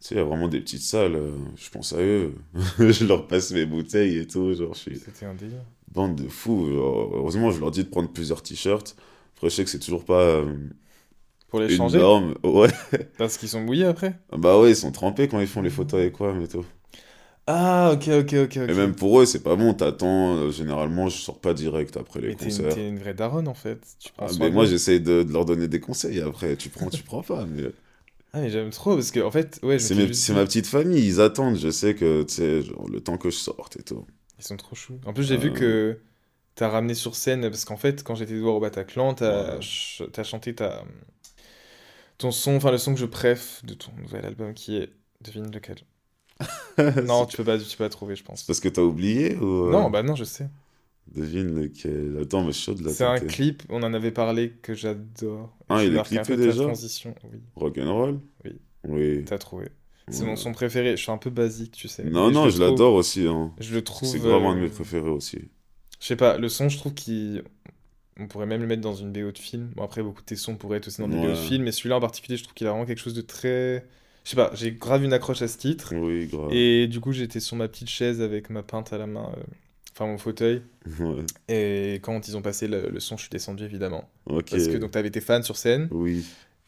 Tu 0.02 0.08
sais, 0.10 0.16
il 0.16 0.18
y 0.20 0.22
a 0.22 0.24
vraiment 0.26 0.48
des 0.48 0.62
petites 0.62 0.82
salles. 0.82 1.16
euh, 1.16 1.32
je 1.58 1.70
pense 1.72 1.94
à 1.94 2.02
eux. 2.02 2.34
je 2.80 3.06
leur 3.06 3.28
passe 3.28 3.52
mes 3.52 3.66
bouteilles 3.66 4.18
et 4.20 4.28
tout. 4.28 4.54
Genre, 4.54 4.74
je 4.76 4.80
suis 4.80 4.98
C'était 5.00 5.26
un 5.26 5.34
délire. 5.36 5.64
bande 5.92 6.16
de 6.16 6.28
fous. 6.30 6.68
genre, 6.72 7.12
heureusement, 7.16 7.52
je 7.52 7.60
leur 7.60 7.72
dis 7.72 7.84
de 7.84 7.90
prendre 7.90 8.10
plusieurs 8.12 8.44
t-shirts. 8.44 8.96
Après, 9.36 9.50
je 9.50 9.56
sais 9.56 9.64
que 9.64 9.70
c'est 9.70 9.80
toujours 9.80 10.06
pas 10.06 10.22
euh, 10.22 10.56
Pour 11.50 11.60
les 11.60 11.70
changer 11.70 12.02
énorme. 12.02 12.36
Ouais. 12.44 12.70
Parce 13.18 13.38
qu'ils 13.38 13.50
sont 13.50 13.64
bouillis 13.64 13.84
après 13.84 14.20
Bah 14.32 14.60
ouais, 14.60 14.72
ils 14.72 14.76
sont 14.76 14.92
trempés 14.92 15.28
quand 15.28 15.40
ils 15.40 15.46
font 15.48 15.62
les 15.62 15.70
photos 15.70 16.00
avec 16.00 16.14
quoi, 16.14 16.34
mais 16.34 16.48
tout. 16.48 16.66
Ah, 17.48 17.92
ok, 17.94 18.08
ok, 18.24 18.34
ok. 18.46 18.58
Et 18.68 18.74
même 18.74 18.96
pour 18.96 19.20
eux, 19.20 19.26
c'est 19.26 19.44
pas 19.44 19.58
bon. 19.58 19.74
T'attends. 19.74 20.36
euh, 20.38 20.50
généralement, 20.52 21.10
je 21.10 21.18
sors 21.18 21.42
pas 21.42 21.54
direct 21.54 21.98
après 21.98 22.22
les 22.22 22.30
Mais 22.30 22.36
t'es 22.38 22.50
une, 22.50 22.66
concerts. 22.66 22.70
t'es 22.70 22.88
une 22.88 22.98
vraie 23.00 23.14
daronne, 23.14 23.50
en 23.50 23.54
fait. 23.54 23.98
Tu 24.00 24.14
prends 24.14 24.28
Ah, 24.28 24.30
soin 24.30 24.48
mais 24.48 24.52
moi, 24.52 24.66
nous. 24.66 24.66
j'essaye 24.66 25.02
de, 25.02 25.24
de 25.24 25.32
leur 25.34 25.46
donner 25.46 25.68
des 25.68 25.80
conseils. 25.80 26.22
Après, 26.22 26.56
tu 26.58 26.70
prends, 26.70 26.90
tu 26.90 27.04
prends 27.04 27.24
pas. 27.24 27.46
Mais... 27.46 27.64
Ah, 28.34 28.42
mais 28.42 28.50
j'aime 28.50 28.70
trop, 28.72 28.96
parce 28.96 29.12
que, 29.12 29.20
en 29.20 29.32
fait, 29.32 29.60
ouais, 29.64 29.80
je 29.80 29.84
C'est 29.84 29.88
me 29.88 29.90
suis 29.90 30.06
mes- 30.08 30.14
juste 30.14 30.26
c'est 30.26 30.34
dit, 30.34 30.36
ma 30.36 30.46
petite 30.46 30.68
famille, 30.68 31.04
ils 31.08 31.22
attendent, 31.22 31.58
je 31.58 31.72
sais 31.72 31.96
que, 31.96 32.22
tu 32.22 32.36
sais, 32.36 32.62
genre, 32.62 32.88
le 32.88 33.02
temps 33.02 33.18
que 33.18 33.32
je 33.32 33.38
sorte 33.38 33.78
et 33.78 33.84
tout. 33.84 34.06
Ils 34.38 34.44
sont 34.46 34.58
trop 34.58 34.76
choux. 34.76 35.00
En 35.06 35.14
plus, 35.14 35.24
j'ai 35.24 35.38
vu 35.38 35.52
Euh. 35.52 35.54
que 35.54 36.00
t'as 36.56 36.70
ramené 36.70 36.94
sur 36.96 37.16
scène, 37.16 37.42
parce 37.50 37.66
qu'en 37.66 37.78
fait, 37.78 38.04
quand 38.04 38.16
j'étais 38.16 38.38
voir 38.40 38.56
au 38.56 38.60
Bataclan, 38.60 39.14
t'as 39.16 39.56
Ouais. 39.56 39.62
ch- 39.62 40.04
t'as 40.14 40.24
chanté 40.24 40.56
ta... 40.56 40.84
ton 42.20 42.32
son, 42.32 42.56
enfin 42.58 42.70
le 42.70 42.78
son 42.78 42.94
que 42.94 43.00
je 43.00 43.06
préf 43.08 43.62
de 43.64 43.74
ton 43.74 43.92
nouvel 44.00 44.26
album, 44.26 44.54
qui 44.54 44.78
est... 44.78 44.92
Devine 45.22 45.52
lequel. 45.52 45.78
Non, 47.06 47.26
tu 47.26 47.36
peux 47.36 47.44
pas, 47.44 47.58
tu 47.58 47.66
peux 47.76 47.84
pas 47.84 47.90
trouver, 47.90 48.16
je 48.16 48.24
pense. 48.24 48.44
Parce 48.44 48.60
que 48.60 48.70
t'as 48.70 48.84
oublié 48.84 49.36
ou... 49.38 49.66
euh, 49.68 49.72
Non, 49.72 49.90
bah 49.90 50.04
non, 50.04 50.16
je 50.16 50.24
sais. 50.24 50.48
Devine 51.08 51.60
lequel. 51.60 52.18
Attends, 52.22 52.44
mais 52.44 52.54
chaud 52.54 52.76
de 52.76 52.84
la 52.84 52.92
C'est 52.92 53.04
un 53.04 53.20
clip, 53.20 53.64
on 53.70 53.82
en 53.84 53.94
avait 53.94 54.12
parlé, 54.12 54.52
que 54.62 54.74
j'adore. 54.74 55.58
Ah, 55.68 55.84
il 55.84 55.96
est 55.96 56.04
clippé 56.04 56.38
déjà? 56.38 56.64
transition. 56.64 57.16
Oui, 57.24 57.40
Rock'n'roll? 57.56 58.20
Oui. 58.46 58.52
Oui. 58.88 59.26
t'as 59.26 59.38
trouvé. 59.38 59.70
C'est 60.12 60.26
mon 60.26 60.36
son 60.36 60.54
préféré. 60.54 60.98
Je 60.98 61.02
suis 61.04 61.12
un 61.12 61.18
peu 61.18 61.30
basique, 61.30 61.74
tu 61.74 61.88
sais. 61.88 62.04
Non, 62.04 62.32
non, 62.32 62.50
je 62.50 62.60
l'adore 62.60 62.94
aussi. 62.96 63.28
Hein. 63.28 63.54
Je 63.60 63.74
le 63.76 63.84
trouve. 63.84 64.10
C'est 64.10 64.18
vraiment 64.18 64.52
un 64.52 64.56
de 64.56 64.60
euh, 64.60 64.64
mes 64.64 64.70
préférés 64.70 65.10
aussi. 65.10 65.50
Je 66.00 66.08
sais 66.08 66.16
pas, 66.16 66.38
le 66.38 66.50
son, 66.50 66.70
je 66.70 66.78
trouve 66.78 66.94
qu'il. 66.94 67.44
On 68.20 68.28
pourrait 68.28 68.46
même 68.46 68.62
le 68.62 68.68
mettre 68.68 68.82
dans 68.82 68.96
une 68.96 69.12
BO 69.12 69.32
de 69.32 69.38
film. 69.38 69.72
Bon, 69.76 69.84
après, 69.84 70.04
beaucoup 70.04 70.22
de 70.22 70.26
tes 70.26 70.36
sons 70.36 70.56
pourraient 70.56 70.78
être 70.78 70.88
aussi 70.88 71.02
dans 71.02 71.08
des 71.08 71.18
BO 71.18 71.30
de 71.30 71.36
film, 71.36 71.64
mais 71.64 71.72
celui-là 71.72 71.98
en 71.98 72.02
particulier, 72.02 72.38
je 72.38 72.44
trouve 72.44 72.54
qu'il 72.54 72.68
a 72.68 72.72
vraiment 72.72 72.86
quelque 72.86 73.00
chose 73.00 73.14
de 73.14 73.22
très. 73.22 73.86
Je 74.26 74.32
sais 74.32 74.36
pas, 74.36 74.52
j'ai 74.54 74.72
grave 74.72 75.04
une 75.04 75.14
accroche 75.14 75.42
à 75.42 75.48
ce 75.48 75.58
titre. 75.58 75.94
Oui, 75.96 76.28
grave. 76.28 76.52
Et 76.52 76.88
du 76.88 77.00
coup, 77.00 77.12
j'étais 77.14 77.40
sur 77.40 77.56
ma 77.56 77.68
petite 77.68 77.90
chaise 77.90 78.22
avec 78.22 78.50
ma 78.50 78.62
pinte 78.64 78.92
à 78.94 78.98
la 78.98 79.08
main, 79.08 79.32
euh, 79.38 79.44
enfin 79.94 80.06
mon 80.06 80.18
fauteuil. 80.18 80.62
Ouais. 81.00 81.24
Et 81.48 81.96
quand 82.02 82.28
ils 82.28 82.36
ont 82.36 82.42
passé 82.42 82.68
le, 82.68 82.90
le 82.90 83.00
son, 83.00 83.16
je 83.16 83.22
suis 83.22 83.30
descendu 83.30 83.64
évidemment. 83.64 84.10
Parce 84.26 84.68
que 84.68 84.78
donc 84.78 84.92
t'avais 84.92 85.12
tes 85.12 85.22
fans 85.22 85.44
sur 85.44 85.56
scène. 85.56 85.88
Oui. 85.92 86.26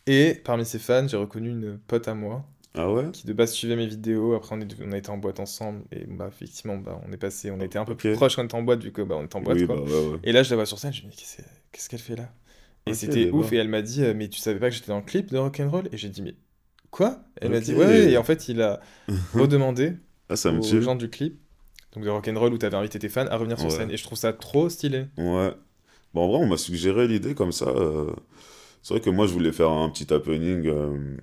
Et 0.08 0.36
parmi 0.44 0.66
ces 0.66 0.80
fans, 0.80 1.08
j'ai 1.08 1.18
reconnu 1.18 1.50
une 1.50 1.78
pote 1.88 2.08
à 2.08 2.14
moi 2.14 2.46
Ah 2.74 2.90
ouais 2.92 3.10
qui 3.12 3.28
de 3.28 3.34
base 3.34 3.52
suivait 3.52 3.76
mes 3.76 3.88
vidéos. 3.88 4.34
Après, 4.34 4.56
on, 4.56 4.62
est, 4.62 4.68
on 4.82 4.92
a 4.94 4.98
été 4.98 5.10
en 5.10 5.18
boîte 5.18 5.40
ensemble. 5.40 5.84
Et 5.92 6.06
bah, 6.06 6.28
effectivement, 6.30 6.78
bah, 6.78 7.02
on 7.06 7.12
est 7.12 7.18
passé, 7.18 7.52
on 7.52 7.60
été 7.60 7.78
un 7.78 7.86
peu 7.86 7.96
plus 7.96 8.14
proche 8.14 8.36
quand 8.36 8.44
on 8.44 8.46
était 8.46 8.56
en 8.56 8.62
boîte, 8.64 8.84
vu 8.84 8.92
que 8.92 9.02
bah, 9.02 9.16
on 9.20 9.26
était 9.26 9.36
en 9.36 9.42
boîte. 9.42 9.58
Oui, 9.60 9.66
quoi. 9.66 9.76
bah 9.76 9.82
ouais, 9.82 10.12
ouais. 10.12 10.20
Et 10.24 10.32
là, 10.32 10.44
je 10.44 10.50
la 10.52 10.56
vois 10.56 10.66
sur 10.66 10.80
scène, 10.80 10.94
je 10.94 11.06
me 11.06 11.10
dis, 11.12 11.26
qu'est-ce 11.72 11.90
qu'elle 11.90 12.00
fait 12.00 12.16
là? 12.16 12.30
Et 12.86 12.94
c'était 12.94 13.26
d'accord. 13.26 13.40
ouf, 13.42 13.54
et 13.54 13.58
elle 13.58 13.68
m'a 13.68 13.82
dit, 13.82 14.02
mais 14.16 14.28
tu 14.30 14.40
savais 14.40 14.60
pas 14.60 14.70
que 14.70 14.76
j'étais 14.76 14.88
dans 14.88 14.98
le 15.00 15.04
clip 15.04 15.30
de 15.32 15.38
Rock'n'Roll? 15.38 15.90
Et 15.92 15.98
j'ai 15.98 16.10
dit, 16.10 16.22
mais 16.22 16.36
quoi? 16.90 17.20
Elle 17.42 17.52
m'a 17.52 17.60
dit, 17.60 17.74
ouais, 17.76 18.12
et 18.12 18.18
en 18.18 18.24
fait, 18.24 18.48
il 18.48 18.62
a 18.62 18.80
redemandé 19.36 19.98
Ah, 20.30 20.36
ça 20.36 20.52
aux 20.52 20.82
gens 20.82 20.96
du 20.96 21.10
clip, 21.10 21.40
donc 21.94 22.04
de 22.06 22.10
Rock'n'Roll 22.10 22.54
où 22.54 22.58
t'avais 22.58 22.78
invité 22.78 23.00
tes 23.00 23.10
fans, 23.10 23.28
à 23.28 23.36
revenir 23.38 23.60
sur 23.60 23.70
Ouais. 23.70 23.76
scène. 23.76 23.92
Et 23.92 23.98
je 23.98 24.04
trouve 24.04 24.18
ça 24.18 24.34
trop 24.34 24.70
stylé. 24.70 25.06
Ouais. 25.18 25.54
Bon, 26.14 26.24
en 26.24 26.28
vrai, 26.30 26.38
on 26.40 26.48
m'a 26.48 26.58
suggéré 26.58 27.08
l'idée 27.08 27.36
comme 27.36 27.52
ça. 27.52 27.66
euh, 27.68 28.12
C'est 28.82 28.94
vrai 28.96 29.02
que 29.02 29.10
moi, 29.10 29.28
je 29.28 29.34
voulais 29.34 29.52
faire 29.52 29.70
un 29.70 29.90
petit 29.90 30.12
happening. 30.14 30.68
euh, 30.68 31.18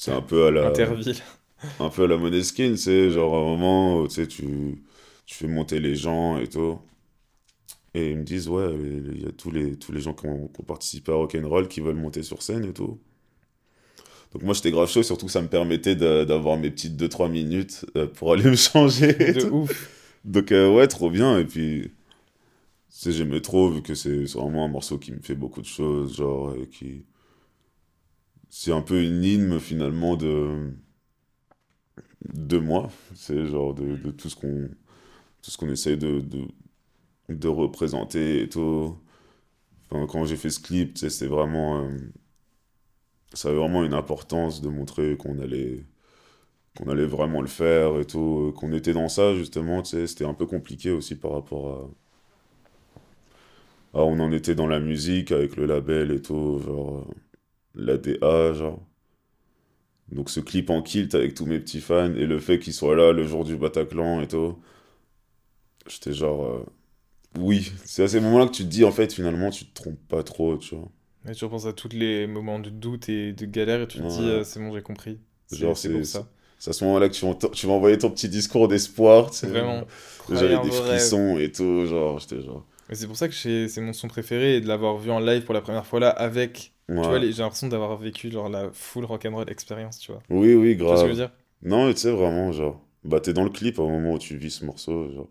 C'est 0.00 0.12
un 0.12 0.22
peu 0.22 0.46
à 0.46 0.50
la... 0.50 0.68
Interville. 0.68 1.14
un 1.78 1.90
peu 1.90 2.04
à 2.04 2.06
la 2.06 2.16
Måneskin, 2.16 2.74
c'est 2.78 3.10
genre 3.10 3.34
à 3.34 3.38
un 3.38 3.42
moment, 3.42 4.00
où, 4.00 4.08
tu 4.08 4.14
sais, 4.14 4.26
tu, 4.26 4.82
tu 5.26 5.34
fais 5.34 5.46
monter 5.46 5.78
les 5.78 5.94
gens 5.94 6.38
et 6.38 6.46
tout. 6.46 6.78
Et 7.92 8.12
ils 8.12 8.16
me 8.16 8.22
disent, 8.22 8.48
ouais, 8.48 8.74
il 8.74 9.20
y 9.20 9.26
a 9.26 9.32
tous 9.32 9.50
les, 9.50 9.76
tous 9.76 9.92
les 9.92 10.00
gens 10.00 10.14
qui 10.14 10.24
ont, 10.24 10.48
qui 10.48 10.58
ont 10.58 10.64
participé 10.64 11.12
à 11.12 11.16
Rock'n'Roll 11.16 11.68
qui 11.68 11.82
veulent 11.82 11.96
monter 11.96 12.22
sur 12.22 12.40
scène 12.40 12.64
et 12.64 12.72
tout. 12.72 12.98
Donc 14.32 14.42
moi, 14.42 14.54
j'étais 14.54 14.70
grave 14.70 14.88
chaud, 14.88 15.02
surtout 15.02 15.26
que 15.26 15.32
ça 15.32 15.42
me 15.42 15.48
permettait 15.48 15.96
d'avoir 15.96 16.56
mes 16.56 16.70
petites 16.70 16.98
2-3 16.98 17.30
minutes 17.30 17.84
euh, 17.98 18.06
pour 18.06 18.32
aller 18.32 18.44
me 18.44 18.56
changer. 18.56 19.14
et 19.22 19.34
De 19.34 19.40
tout. 19.42 19.54
ouf. 19.54 19.90
Donc 20.24 20.50
euh, 20.50 20.72
ouais, 20.72 20.88
trop 20.88 21.10
bien. 21.10 21.38
Et 21.38 21.44
puis, 21.44 21.90
j'aimais 23.04 23.42
trop, 23.42 23.68
vu 23.68 23.82
que 23.82 23.94
c'est 23.94 24.26
c'est 24.26 24.38
vraiment 24.38 24.64
un 24.64 24.68
morceau 24.68 24.96
qui 24.96 25.12
me 25.12 25.20
fait 25.20 25.34
beaucoup 25.34 25.60
de 25.60 25.66
choses, 25.66 26.16
genre, 26.16 26.54
et 26.56 26.66
qui... 26.68 27.04
C'est 28.50 28.72
un 28.72 28.82
peu 28.82 29.02
une 29.02 29.24
hymne, 29.24 29.58
finalement, 29.60 30.16
de... 30.16 30.72
de 32.34 32.58
moi. 32.58 32.90
C'est 33.14 33.46
genre 33.46 33.74
de, 33.74 33.96
tout 34.10 34.28
ce 34.28 34.36
qu'on 34.36 34.68
tout 35.42 35.50
ce 35.50 35.56
qu'on 35.58 35.70
essaye 35.70 35.96
de, 35.96 36.22
de, 37.28 37.48
représenter 37.48 38.42
et 38.42 38.48
tout. 38.48 38.98
Quand 39.90 40.24
j'ai 40.26 40.36
fait 40.36 40.50
ce 40.50 40.60
clip, 40.60 40.98
c'était 40.98 41.26
vraiment... 41.26 41.82
euh, 41.84 41.98
Ça 43.34 43.48
avait 43.48 43.58
vraiment 43.58 43.84
une 43.84 43.94
importance 43.94 44.60
de 44.62 44.68
montrer 44.68 45.16
qu'on 45.16 45.38
allait 45.40 45.84
qu'on 46.76 46.88
allait 46.88 47.06
vraiment 47.06 47.40
le 47.42 47.48
faire 47.48 47.98
et 48.00 48.04
tout, 48.06 48.48
euh, 48.50 48.52
qu'on 48.52 48.72
était 48.72 48.92
dans 48.94 49.08
ça 49.08 49.34
justement, 49.34 49.84
c'était 49.84 50.24
un 50.24 50.34
peu 50.34 50.46
compliqué 50.46 50.90
aussi 50.92 51.16
par 51.16 51.32
rapport 51.32 51.90
à 53.94 54.02
on 54.04 54.18
en 54.20 54.32
était 54.32 54.54
dans 54.54 54.66
la 54.66 54.80
musique 54.80 55.32
avec 55.32 55.56
le 55.56 55.66
label 55.66 56.10
et 56.12 56.22
tout, 56.22 56.60
euh, 56.68 57.12
l'ADA, 57.80 58.52
genre. 58.54 58.80
Donc 60.12 60.28
ce 60.28 60.40
clip 60.40 60.68
en 60.70 60.82
kilt 60.82 61.14
avec 61.14 61.34
tous 61.34 61.46
mes 61.46 61.58
petits 61.58 61.80
fans 61.80 62.12
et 62.14 62.26
le 62.26 62.38
fait 62.38 62.58
qu'ils 62.58 62.72
soient 62.74 62.94
là 62.96 63.12
le 63.12 63.24
jour 63.26 63.44
du 63.44 63.56
Bataclan 63.56 64.20
et 64.20 64.28
tout, 64.28 64.58
j'étais 65.86 66.12
genre, 66.12 66.44
euh, 66.44 66.64
oui, 67.40 67.72
c'est 67.84 68.04
à 68.04 68.08
ces 68.08 68.20
moments-là 68.20 68.46
que 68.46 68.52
tu 68.52 68.64
te 68.64 68.68
dis 68.68 68.84
en 68.84 68.92
fait 68.92 69.12
finalement 69.12 69.50
tu 69.50 69.66
te 69.66 69.74
trompes 69.74 70.00
pas 70.08 70.22
trop, 70.22 70.56
tu 70.58 70.74
vois. 70.76 70.88
Et 71.28 71.32
tu 71.32 71.44
repenses 71.44 71.66
à 71.66 71.72
tous 71.74 71.90
les 71.92 72.26
moments 72.26 72.58
de 72.58 72.70
doute 72.70 73.08
et 73.10 73.32
de 73.32 73.44
galère 73.46 73.82
et 73.82 73.88
tu 73.88 73.98
te 73.98 74.02
dis, 74.08 74.22
euh, 74.22 74.42
c'est 74.42 74.58
bon, 74.60 74.74
j'ai 74.74 74.82
compris. 74.82 75.18
C'est 75.46 75.56
Genre, 75.58 75.76
c'est 75.76 75.88
c'est- 75.88 76.04
ça. 76.04 76.28
C'est 76.58 76.70
à 76.70 76.72
ce 76.74 76.84
moment-là 76.84 77.08
que 77.08 77.14
tu, 77.14 77.24
vas- 77.26 77.34
tu 77.52 77.66
vas 77.66 77.72
envoyer 77.72 77.98
ton 77.98 78.10
petit 78.10 78.28
discours 78.28 78.68
d'espoir, 78.68 79.30
tu 79.30 79.38
sais. 79.38 79.46
Vraiment. 79.48 79.84
J'avais 80.30 80.48
des 80.58 80.70
rêves. 80.70 80.70
frissons 80.84 81.38
et 81.38 81.50
tout, 81.52 81.86
genre, 81.86 82.18
j'étais 82.18 82.42
genre. 82.42 82.66
Et 82.90 82.94
c'est 82.94 83.06
pour 83.06 83.16
ça 83.16 83.28
que 83.28 83.34
c'est 83.34 83.80
mon 83.80 83.92
son 83.92 84.08
préféré 84.08 84.56
et 84.56 84.60
de 84.60 84.66
l'avoir 84.68 84.96
vu 84.98 85.10
en 85.10 85.20
live 85.20 85.44
pour 85.44 85.54
la 85.54 85.60
première 85.60 85.86
fois 85.86 86.00
là 86.00 86.10
avec. 86.10 86.72
Ouais. 86.90 87.02
Tu 87.02 87.08
vois, 87.08 87.18
les- 87.18 87.32
j'ai 87.32 87.42
l'impression 87.42 87.68
d'avoir 87.68 87.96
vécu 87.96 88.30
genre 88.30 88.48
la 88.48 88.70
full 88.72 89.04
rock'n'roll 89.04 89.50
expérience, 89.50 89.98
tu 89.98 90.12
vois. 90.12 90.22
Oui, 90.30 90.54
oui, 90.54 90.76
Tu 90.84 90.88
vois 90.88 90.96
ce 90.98 91.04
que 91.04 91.08
je 91.10 91.12
grave. 91.12 91.18
veux 91.20 91.26
dire? 91.28 91.32
Non, 91.62 91.86
mais 91.86 91.94
tu 91.94 92.00
sais, 92.00 92.10
vraiment, 92.12 92.52
genre, 92.52 92.80
bah, 93.04 93.20
t'es 93.20 93.32
dans 93.32 93.44
le 93.44 93.50
clip 93.50 93.78
au 93.78 93.88
moment 93.88 94.14
où 94.14 94.18
tu 94.18 94.36
vis 94.36 94.50
ce 94.50 94.64
morceau, 94.64 95.10
genre. 95.12 95.28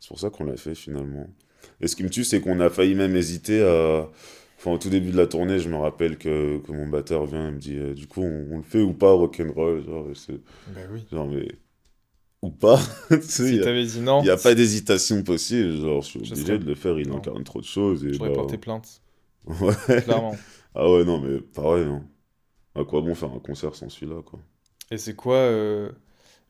C'est 0.00 0.08
pour 0.08 0.20
ça 0.20 0.30
qu'on 0.30 0.44
l'a 0.44 0.56
fait 0.56 0.74
finalement. 0.76 1.28
Et 1.80 1.88
ce 1.88 1.96
qui 1.96 2.04
me 2.04 2.10
tue, 2.10 2.24
c'est 2.24 2.40
qu'on 2.40 2.60
a 2.60 2.70
failli 2.70 2.94
même 2.96 3.16
hésiter 3.16 3.62
à. 3.62 4.10
Enfin, 4.58 4.72
au 4.72 4.78
tout 4.78 4.90
début 4.90 5.10
de 5.12 5.16
la 5.18 5.26
tournée, 5.28 5.58
je 5.60 5.68
me 5.70 5.76
rappelle 5.76 6.18
que, 6.18 6.58
que 6.60 6.72
mon 6.72 6.88
batteur 6.88 7.26
vient 7.26 7.48
et 7.48 7.52
me 7.52 7.58
dit, 7.58 7.76
euh, 7.78 7.94
du 7.94 8.06
coup, 8.08 8.22
on, 8.22 8.48
on 8.52 8.56
le 8.58 8.62
fait 8.64 8.82
ou 8.82 8.94
pas, 8.94 9.12
rock'n'roll, 9.12 9.84
genre, 9.84 10.06
Bah 10.66 10.80
oui. 10.90 11.04
genre, 11.12 11.28
mais. 11.28 11.48
Ou 12.42 12.50
pas, 12.50 12.78
tu 13.10 13.22
sais, 13.22 13.48
Si 13.48 13.56
y 13.56 13.60
a- 13.60 13.64
t'avais 13.64 13.84
dit 13.86 14.00
non, 14.00 14.20
Il 14.20 14.24
n'y 14.24 14.30
a 14.30 14.36
pas 14.36 14.54
d'hésitation 14.54 15.22
possible, 15.22 15.72
genre, 15.80 16.02
je 16.02 16.08
suis 16.08 16.18
obligé 16.20 16.44
serais- 16.44 16.58
de 16.58 16.64
le 16.66 16.74
faire, 16.74 16.98
il 17.00 17.08
Non. 17.08 17.16
incarne 17.18 17.44
trop 17.44 17.60
de 17.60 17.66
choses. 17.66 18.04
Et 18.04 18.12
j'aurais 18.12 18.30
bah, 18.30 18.34
porté 18.36 18.58
plainte, 18.58 19.00
Ouais. 19.46 20.04
clairement. 20.04 20.46
Ah 20.74 20.90
ouais, 20.90 21.04
non, 21.04 21.20
mais 21.20 21.40
pareil, 21.40 21.84
hein. 21.84 22.04
À 22.76 22.84
quoi 22.84 23.00
bon 23.02 23.14
faire 23.14 23.32
un 23.32 23.40
concert 23.40 23.74
sans 23.76 23.88
celui-là, 23.90 24.22
quoi? 24.22 24.40
Et 24.90 24.98
c'est 24.98 25.14
quoi 25.14 25.36
euh, 25.36 25.90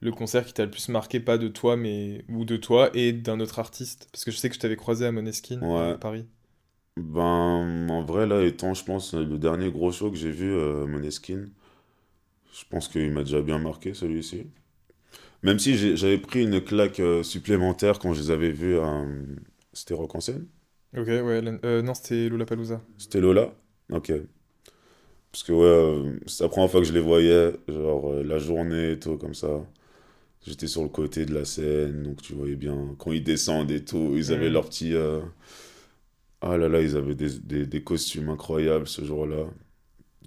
le 0.00 0.12
concert 0.12 0.44
qui 0.46 0.52
t'a 0.54 0.64
le 0.64 0.70
plus 0.70 0.88
marqué, 0.88 1.20
pas 1.20 1.38
de 1.38 1.48
toi, 1.48 1.76
mais 1.76 2.24
ou 2.28 2.44
de 2.44 2.57
toi 2.57 2.90
et 2.94 3.12
d'un 3.12 3.40
autre 3.40 3.59
artiste? 3.59 4.09
Parce 4.12 4.24
que 4.24 4.30
je 4.30 4.37
sais 4.38 4.48
que 4.48 4.54
je 4.57 4.61
t'avais 4.61 4.76
croisé 4.76 5.07
à 5.07 5.12
Moneskin 5.12 5.61
Ouais. 5.61 5.94
à 5.94 5.98
Paris. 5.98 6.26
Ben, 6.96 7.88
en 7.90 8.04
vrai, 8.04 8.26
là, 8.26 8.42
étant, 8.44 8.74
je 8.74 8.85
pense, 8.85 9.14
le 9.14 9.38
dernier 9.38 9.70
gros 9.70 9.92
show 9.92 10.11
que 10.11 10.16
j'ai 10.16 10.30
vu, 10.33 10.52
euh, 10.52 10.87
Måneskin, 10.87 11.46
je 12.52 12.64
pense 12.70 12.88
qu'il 12.88 13.11
m'a 13.12 13.22
déjà 13.22 13.40
bien 13.42 13.59
marqué, 13.59 13.94
celui-ci. 13.94 14.46
Même 15.42 15.59
si 15.59 15.96
j'avais 15.96 16.18
pris 16.18 16.44
une 16.44 16.61
claque 16.62 17.00
euh, 17.00 17.22
supplémentaire 17.22 17.98
quand 17.98 18.14
je 18.14 18.20
les 18.22 18.30
avais 18.30 18.52
vus 18.52 18.78
à... 18.78 19.04
C'était 19.72 19.94
Rock 19.94 20.14
en 20.16 20.20
scène? 20.20 20.46
Ok, 20.96 21.07
ouais. 21.09 21.42
Euh, 21.64 21.83
non, 21.83 21.94
c'était 21.94 22.28
Lollapalooza. 22.28 22.80
C'était 22.98 23.20
Lola? 23.20 23.52
Ok. 23.90 24.12
Parce 25.33 25.42
que, 25.42 25.52
ouais, 25.52 25.64
euh, 25.64 26.18
c'est 26.26 26.44
la 26.44 26.48
première 26.48 26.70
fois 26.70 26.80
que 26.80 26.87
je 26.87 26.92
les 26.92 27.00
voyais, 27.00 27.52
genre, 27.68 28.12
euh, 28.12 28.22
la 28.22 28.38
journée 28.38 28.92
et 28.92 28.98
tout, 29.00 29.16
comme 29.18 29.35
ça. 29.35 29.48
J'étais 30.46 30.68
sur 30.68 30.83
le 30.83 30.88
côté 30.90 31.26
de 31.26 31.35
la 31.35 31.44
scène, 31.44 32.04
donc 32.04 32.22
tu 32.22 32.35
voyais 32.35 32.57
bien, 32.57 32.94
quand 32.98 33.12
ils 33.12 33.24
descendent 33.24 33.70
et 33.72 33.85
tout, 33.85 34.14
ils 34.16 34.33
avaient 34.33 34.48
Mhm. 34.48 34.52
leur 34.54 34.68
petit... 34.68 34.94
euh, 34.94 35.20
Ah 36.40 36.57
là 36.59 36.68
là, 36.68 36.80
ils 36.83 36.96
avaient 36.96 37.14
des, 37.14 37.38
des, 37.38 37.66
des 37.66 37.83
costumes 37.83 38.28
incroyables 38.28 38.87
ce 38.87 39.04
jour-là. 39.04 39.46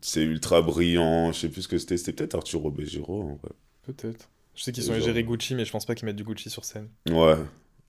C'est 0.01 0.23
ultra 0.23 0.61
brillant, 0.61 1.31
je 1.33 1.39
sais 1.41 1.49
plus 1.49 1.63
ce 1.63 1.67
que 1.67 1.77
c'était. 1.77 1.97
C'était 1.97 2.13
peut-être 2.13 2.35
Arturo 2.35 2.71
Begiro, 2.71 3.23
en 3.23 3.35
vrai. 3.35 3.51
Peut-être. 3.83 4.29
Je 4.55 4.63
sais 4.63 4.71
qu'ils 4.71 4.83
sont 4.83 4.93
genre- 4.99 5.15
Gucci, 5.21 5.55
mais 5.55 5.65
je 5.65 5.71
pense 5.71 5.85
pas 5.85 5.95
qu'ils 5.95 6.05
mettent 6.07 6.15
du 6.15 6.23
Gucci 6.23 6.49
sur 6.49 6.65
scène. 6.65 6.89
Ouais. 7.09 7.35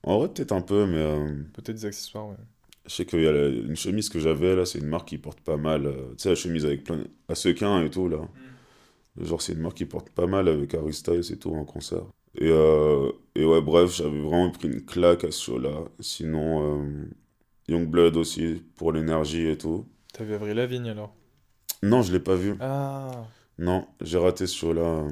En 0.03 0.19
vrai, 0.19 0.29
peut-être 0.29 0.51
un 0.53 0.61
peu, 0.61 0.85
mais... 0.85 0.97
euh, 0.97 1.27
Peut-être 1.53 1.75
des 1.77 1.85
accessoires, 1.85 2.29
ouais. 2.29 2.35
Je 2.89 2.95
sais 2.95 3.05
qu'il 3.05 3.21
y 3.21 3.27
a 3.27 3.31
la- 3.31 3.47
une 3.49 3.75
chemise 3.75 4.09
que 4.09 4.17
j'avais 4.19 4.55
là, 4.55 4.65
c'est 4.65 4.79
une 4.79 4.87
marque 4.87 5.09
qui 5.09 5.19
porte 5.19 5.39
pas 5.41 5.57
mal. 5.57 5.85
euh, 5.85 6.09
tu 6.17 6.23
sais, 6.23 6.29
la 6.29 6.35
chemise 6.35 6.65
avec 6.65 6.83
plein 6.83 7.03
à 7.27 7.35
sequins 7.35 7.83
et 7.85 7.89
tout 7.91 8.09
là. 8.09 8.17
Genre, 9.21 9.41
c'est 9.41 9.53
une 9.53 9.59
marque 9.59 9.77
qui 9.77 9.85
porte 9.85 10.09
pas 10.09 10.25
mal 10.27 10.47
avec 10.47 10.73
Harry 10.73 10.93
Styles 10.93 11.31
et 11.31 11.37
tout 11.37 11.51
en 11.53 11.65
concert. 11.65 12.03
Et, 12.39 12.49
euh, 12.49 13.11
et 13.35 13.45
ouais, 13.45 13.61
bref, 13.61 13.95
j'avais 13.95 14.21
vraiment 14.21 14.49
pris 14.49 14.69
une 14.69 14.83
claque 14.85 15.23
à 15.23 15.31
ce 15.31 15.43
show-là. 15.43 15.83
Sinon, 15.99 16.81
euh, 16.83 17.05
Youngblood 17.67 18.17
aussi 18.17 18.63
pour 18.75 18.91
l'énergie 18.91 19.47
et 19.47 19.57
tout. 19.57 19.85
T'as 20.13 20.23
vu 20.23 20.33
Avril 20.33 20.55
Lavigne 20.55 20.89
alors? 20.89 21.13
Non, 21.83 22.01
je 22.01 22.11
l'ai 22.11 22.19
pas 22.19 22.35
vu. 22.35 22.55
Ah! 22.59 23.25
Non, 23.59 23.85
j'ai 24.01 24.17
raté 24.17 24.47
ce 24.47 24.55
show-là. 24.55 25.07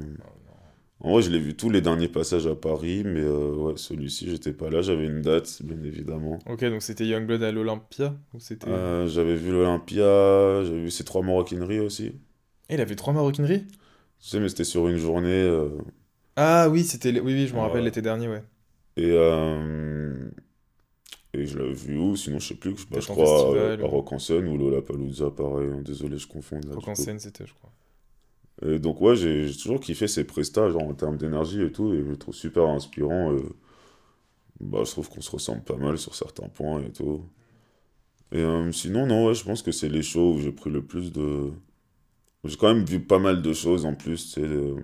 En 1.00 1.10
vrai, 1.12 1.22
je 1.22 1.30
l'ai 1.30 1.40
vu 1.40 1.56
tous 1.56 1.70
les 1.70 1.80
derniers 1.80 2.08
passages 2.08 2.46
à 2.46 2.54
Paris, 2.54 3.02
mais 3.04 3.20
euh, 3.20 3.52
ouais, 3.54 3.76
celui-ci, 3.76 4.30
j'étais 4.30 4.52
pas 4.52 4.70
là. 4.70 4.80
J'avais 4.82 5.06
une 5.06 5.22
date, 5.22 5.60
bien 5.62 5.82
évidemment. 5.82 6.38
Ok, 6.46 6.64
donc 6.64 6.82
c'était 6.82 7.06
Youngblood 7.06 7.42
à 7.44 7.52
l'Olympia? 7.52 8.16
C'était... 8.40 8.66
Euh, 8.66 9.06
j'avais 9.08 9.36
vu 9.36 9.50
l'Olympia, 9.52 10.62
j'avais 10.64 10.82
vu 10.82 10.90
ces 10.90 11.04
trois 11.04 11.22
maroquineries 11.22 11.80
aussi. 11.80 12.12
Eh, 12.70 12.74
il 12.74 12.80
avait 12.80 12.96
trois 12.96 13.12
maroquineries? 13.12 13.66
Tu 14.20 14.28
sais, 14.28 14.40
mais 14.40 14.48
c'était 14.48 14.64
sur 14.64 14.88
une 14.88 14.96
journée. 14.96 15.28
euh, 15.30 15.70
Ah 16.36 16.68
oui, 16.70 16.84
c'était... 16.84 17.10
Oui, 17.20 17.34
oui, 17.34 17.46
je 17.46 17.54
me 17.54 17.58
Ouais. 17.58 17.64
rappelle 17.66 17.84
l'été 17.84 18.00
dernier, 18.02 18.28
ouais. 18.28 18.42
et, 18.96 19.14
et 21.32 21.46
je 21.46 21.58
l'avais 21.58 21.72
vu 21.72 21.96
où? 21.98 22.16
Sinon, 22.16 22.38
je 22.38 22.48
sais 22.48 22.54
plus. 22.54 22.76
Je, 22.76 22.86
bah, 22.90 23.00
je 23.00 23.08
crois 23.08 23.24
à, 23.24 23.36
festival, 23.36 23.82
à 23.84 23.86
ou- 23.86 23.88
Rock 23.88 24.12
en 24.12 24.18
scène 24.18 24.46
ou 24.48 24.58
Lollapalooza, 24.58 25.30
pareil. 25.30 25.68
hein. 25.72 25.80
Désolé, 25.82 26.18
je 26.18 26.26
confonds. 26.26 26.60
Rock 26.72 26.88
en 26.88 26.94
scène, 26.94 27.18
c'était, 27.18 27.46
je 27.46 27.52
crois. 27.52 27.72
Et 28.62 28.78
donc, 28.78 29.00
ouais, 29.00 29.16
j'ai 29.16 29.50
toujours 29.56 29.80
kiffé 29.80 30.08
ces 30.08 30.24
prestats, 30.24 30.68
en 30.68 30.94
termes 30.94 31.16
d'énergie 31.16 31.62
et 31.62 31.72
tout. 31.72 31.92
Et 31.94 31.98
je 31.98 32.10
le 32.10 32.16
trouve 32.16 32.34
super 32.34 32.66
inspirant. 32.68 33.32
et, 33.36 33.42
bah, 34.60 34.80
je 34.84 34.90
trouve 34.90 35.08
qu'on 35.08 35.20
se 35.20 35.30
ressemble 35.30 35.62
pas 35.62 35.76
mal 35.76 35.98
sur 35.98 36.14
certains 36.14 36.48
points 36.48 36.82
et 36.82 36.92
tout. 36.92 37.24
Et 38.32 38.38
euh, 38.38 38.72
sinon, 38.72 39.06
non, 39.06 39.26
ouais, 39.26 39.34
je 39.34 39.44
pense 39.44 39.62
que 39.62 39.72
c'est 39.72 39.88
les 39.88 40.02
shows 40.02 40.34
où 40.34 40.40
j'ai 40.40 40.52
pris 40.52 40.70
le 40.70 40.82
plus 40.82 41.12
de. 41.12 41.52
J'ai 42.44 42.56
quand 42.56 42.72
même 42.74 42.84
vu 42.84 43.00
pas 43.00 43.18
mal 43.18 43.42
de 43.42 43.52
choses 43.52 43.84
en 43.84 43.94
plus, 43.94 44.34
tu 44.34 44.40
sais, 44.40 44.46
euh, 44.46 44.76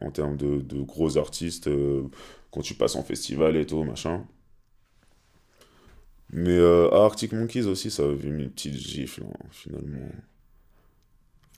en 0.00 0.10
termes 0.10 0.36
de, 0.36 0.82
gros 0.82 1.18
artistes, 1.18 1.68
euh, 1.68 2.02
quand 2.50 2.62
tu 2.62 2.74
passes 2.74 2.96
en 2.96 3.02
festival 3.02 3.56
et 3.56 3.66
tout, 3.66 3.82
machin. 3.84 4.24
Mais 6.32 6.56
euh, 6.56 6.88
à 6.90 7.04
Arctic 7.04 7.32
Monkeys 7.32 7.66
aussi, 7.66 7.90
ça 7.90 8.04
avait 8.04 8.30
mis 8.30 8.44
une 8.44 8.50
petite 8.50 8.74
gifle, 8.74 9.24
hein, 9.24 9.46
finalement. 9.50 10.08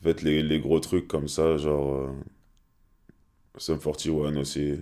En 0.03 0.05
fait, 0.05 0.23
les, 0.23 0.43
les 0.43 0.61
gros 0.61 0.81
trucs 0.81 1.07
comme 1.09 1.29
ça, 1.29 1.57
genre. 1.57 1.95
Euh, 1.95 2.13
Sum 3.59 3.79
41 3.79 4.37
aussi, 4.37 4.81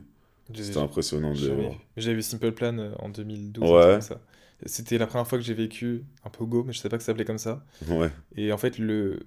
c'était 0.54 0.78
impressionnant 0.78 1.32
de 1.34 1.38
les 1.40 1.54
voir. 1.54 1.72
vu. 1.72 1.78
J'avais 1.96 2.16
vu 2.16 2.22
Simple 2.22 2.52
Plan 2.52 2.78
euh, 2.78 2.92
en 3.00 3.08
2012, 3.08 3.68
Ouais. 3.70 3.92
comme 3.92 4.00
ça. 4.00 4.20
C'était 4.66 4.98
la 4.98 5.06
première 5.06 5.26
fois 5.26 5.38
que 5.38 5.44
j'ai 5.44 5.54
vécu 5.54 6.04
un 6.24 6.30
pogo, 6.30 6.62
mais 6.64 6.72
je 6.72 6.78
savais 6.78 6.90
pas 6.90 6.96
que 6.98 7.02
ça 7.02 7.06
s'appelait 7.06 7.24
comme 7.24 7.38
ça. 7.38 7.64
Ouais, 7.88 8.10
Et 8.36 8.52
en 8.52 8.58
fait, 8.58 8.78
le... 8.78 9.20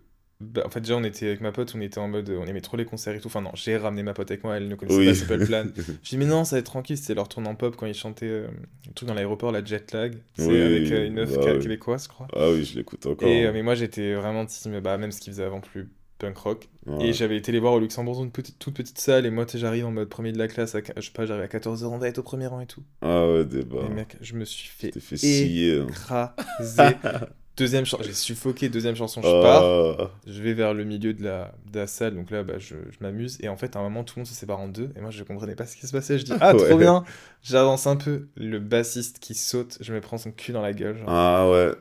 bah, 0.44 0.64
en 0.66 0.70
fait, 0.70 0.82
déjà, 0.82 0.96
on 0.96 1.04
était 1.04 1.28
avec 1.28 1.42
ma 1.42 1.52
pote, 1.52 1.74
on 1.76 1.82
était 1.82 1.98
en 2.00 2.08
mode, 2.08 2.30
on 2.30 2.46
aimait 2.46 2.62
trop 2.62 2.78
les 2.78 2.86
concerts 2.86 3.16
et 3.16 3.20
tout. 3.20 3.28
Enfin, 3.28 3.42
non, 3.42 3.52
j'ai 3.54 3.78
ramené 3.78 4.04
ma 4.04 4.14
pote 4.14 4.30
avec 4.30 4.44
moi, 4.44 4.56
elle 4.58 4.68
ne 4.68 4.76
connaissait 4.76 4.98
oui. 5.00 5.06
pas 5.08 5.14
Simple 5.16 5.46
Plan. 5.46 5.66
Je 6.04 6.10
dis, 6.10 6.18
mais 6.18 6.26
non, 6.26 6.44
ça 6.46 6.56
va 6.56 6.60
être 6.60 6.66
tranquille, 6.66 6.98
c'était 6.98 7.14
leur 7.16 7.28
tournant 7.30 7.56
pop 7.56 7.76
quand 7.76 7.86
ils 7.86 7.94
chantaient 7.94 8.26
euh, 8.28 8.48
le 8.88 8.94
truc 8.94 9.08
dans 9.08 9.16
l'aéroport, 9.16 9.52
la 9.52 9.64
jet 9.64 9.92
lag. 9.94 10.16
C'est 10.38 10.48
Oui, 10.48 10.62
avec 10.62 10.92
euh, 10.92 11.08
une 11.08 11.14
meuf 11.14 11.32
oui. 11.38 11.60
québécoise, 11.62 12.04
je 12.04 12.10
crois. 12.10 12.28
ah 12.36 12.50
oui, 12.52 12.64
je 12.64 12.76
l'écoute 12.78 13.06
encore. 13.06 13.28
Et, 13.28 13.46
euh, 13.46 13.52
mais 13.54 13.64
moi, 13.64 13.76
j'étais 13.76 14.14
vraiment 14.14 14.46
team, 14.46 14.80
bah, 14.80 14.98
même 14.98 15.12
ce 15.12 15.20
qu'ils 15.22 15.34
faisaient 15.34 15.44
avant 15.46 15.62
plus 15.62 15.90
punk 16.20 16.38
rock. 16.38 16.70
Ouais. 16.86 17.08
Et 17.08 17.14
j'avais 17.14 17.36
été 17.38 17.52
les 17.52 17.60
voir 17.60 17.74
au 17.74 17.80
Luxembourg 17.80 18.16
dans 18.16 18.24
une 18.24 18.32
petite, 18.32 18.58
toute 18.60 18.74
petite 18.76 19.00
salle, 19.00 19.26
et 19.26 19.30
moi, 19.32 19.46
j'arrive 19.54 19.86
en 19.86 19.92
mode 19.92 20.10
premier 20.10 20.32
de 20.32 20.38
la 20.38 20.48
classe, 20.48 20.76
à, 20.76 20.80
je 20.96 21.02
sais 21.02 21.12
pas, 21.12 21.26
j'arrive 21.26 21.44
à 21.44 21.48
14h, 21.48 21.86
on 21.86 21.98
va 21.98 22.08
être 22.08 22.20
au 22.20 22.24
premier 22.24 22.48
rang 22.48 22.60
et 22.62 22.66
tout. 22.68 22.84
Ah 23.02 23.28
ouais, 23.28 23.44
débat. 23.46 23.80
Et 23.90 23.94
mec, 23.94 24.16
je 24.22 24.36
me 24.36 24.46
suis 24.46 24.68
fait 24.70 24.92
T'es 24.92 25.00
fait 25.00 25.18
scier. 25.18 25.82
hein. 26.10 26.34
Deuxième 27.56 27.86
chanson, 27.86 28.04
j'ai 28.04 28.14
suffoqué, 28.14 28.68
deuxième 28.70 28.96
chanson, 28.96 29.22
je 29.22 29.28
pars. 29.28 29.64
Ah, 30.00 30.12
Je 30.26 30.42
vais 30.42 30.54
vers 30.54 30.74
le 30.74 30.84
milieu 30.86 31.14
de 31.14 31.24
la, 31.24 31.54
de 31.72 31.80
la 31.80 31.88
salle, 31.88 32.16
donc 32.16 32.32
là, 32.32 32.44
bah, 32.44 32.56
je, 32.58 32.76
je 32.90 32.98
m'amuse. 33.02 33.38
Et 33.42 33.48
en 33.50 33.58
fait, 33.58 33.76
à 33.76 33.80
un 33.80 33.84
moment, 33.84 34.04
tout 34.04 34.16
le 34.18 34.22
monde 34.22 34.28
se 34.28 34.34
sépare 34.34 34.60
en 34.60 34.68
deux. 34.68 34.90
Et 34.96 35.02
moi, 35.02 35.12
je 35.12 35.24
comprenais 35.24 35.56
pas 35.56 35.68
ce 35.68 35.78
qui 35.78 35.86
se 35.86 35.92
passait. 35.92 36.18
Je 36.18 36.26
dis, 36.26 36.34
ah, 36.42 36.54
trop 36.58 36.78
bien. 36.78 37.04
J'avance 37.44 37.86
un 37.86 37.96
peu. 37.96 38.28
Le 38.36 38.60
bassiste 38.60 39.20
qui 39.20 39.36
saute, 39.36 39.78
je 39.82 39.94
me 39.94 40.02
prends 40.02 40.18
son 40.18 40.32
cul 40.32 40.52
dans 40.52 40.62
la 40.64 40.74
gueule. 40.74 40.98
genre. 40.98 41.10
ah 41.10 41.50
ouais. 41.52 41.72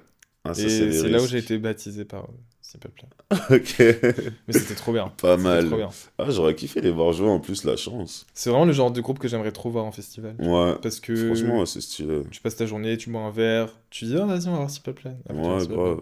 Ah, 0.44 0.54
ça, 0.54 0.62
et 0.62 0.68
c'est 0.92 1.08
là 1.08 1.22
où 1.22 1.26
j'ai 1.26 1.38
été 1.38 1.56
baptisé 1.58 2.04
par 2.04 2.26
euh, 2.74 2.78
Simple 2.80 2.90
Plan. 2.90 3.08
Ok. 3.56 3.74
Mais 4.48 4.52
c'était 4.52 4.74
trop 4.74 4.92
bien. 4.92 5.12
Pas 5.20 5.36
mal. 5.36 5.66
trop 5.66 5.76
bien. 5.76 5.90
Ah, 6.18 6.30
j'aurais 6.30 6.54
kiffé 6.54 6.80
les 6.80 6.90
voir 6.90 7.12
jouer 7.12 7.28
en 7.28 7.40
plus, 7.40 7.64
la 7.64 7.76
chance. 7.76 8.26
C'est 8.34 8.50
vraiment 8.50 8.64
le 8.64 8.72
genre 8.72 8.90
de 8.90 9.00
groupe 9.00 9.18
que 9.18 9.28
j'aimerais 9.28 9.52
trop 9.52 9.70
voir 9.70 9.84
en 9.84 9.92
festival. 9.92 10.34
Ouais. 10.38 10.74
Parce 10.82 11.00
que 11.00 11.14
Franchement, 11.26 11.64
c'est 11.66 11.80
stylé. 11.80 12.22
tu 12.30 12.40
passes 12.40 12.56
ta 12.56 12.66
journée, 12.66 12.96
tu 12.96 13.10
bois 13.10 13.22
un 13.22 13.30
verre, 13.30 13.68
tu 13.90 14.04
dis, 14.06 14.16
oh, 14.16 14.26
vas-y, 14.26 14.48
on 14.48 14.52
va 14.52 14.58
voir. 14.58 14.70
Après, 14.70 15.14
tu 15.28 15.34
vois 15.34 15.56
Ouais, 15.58 15.66
grave. 15.66 16.00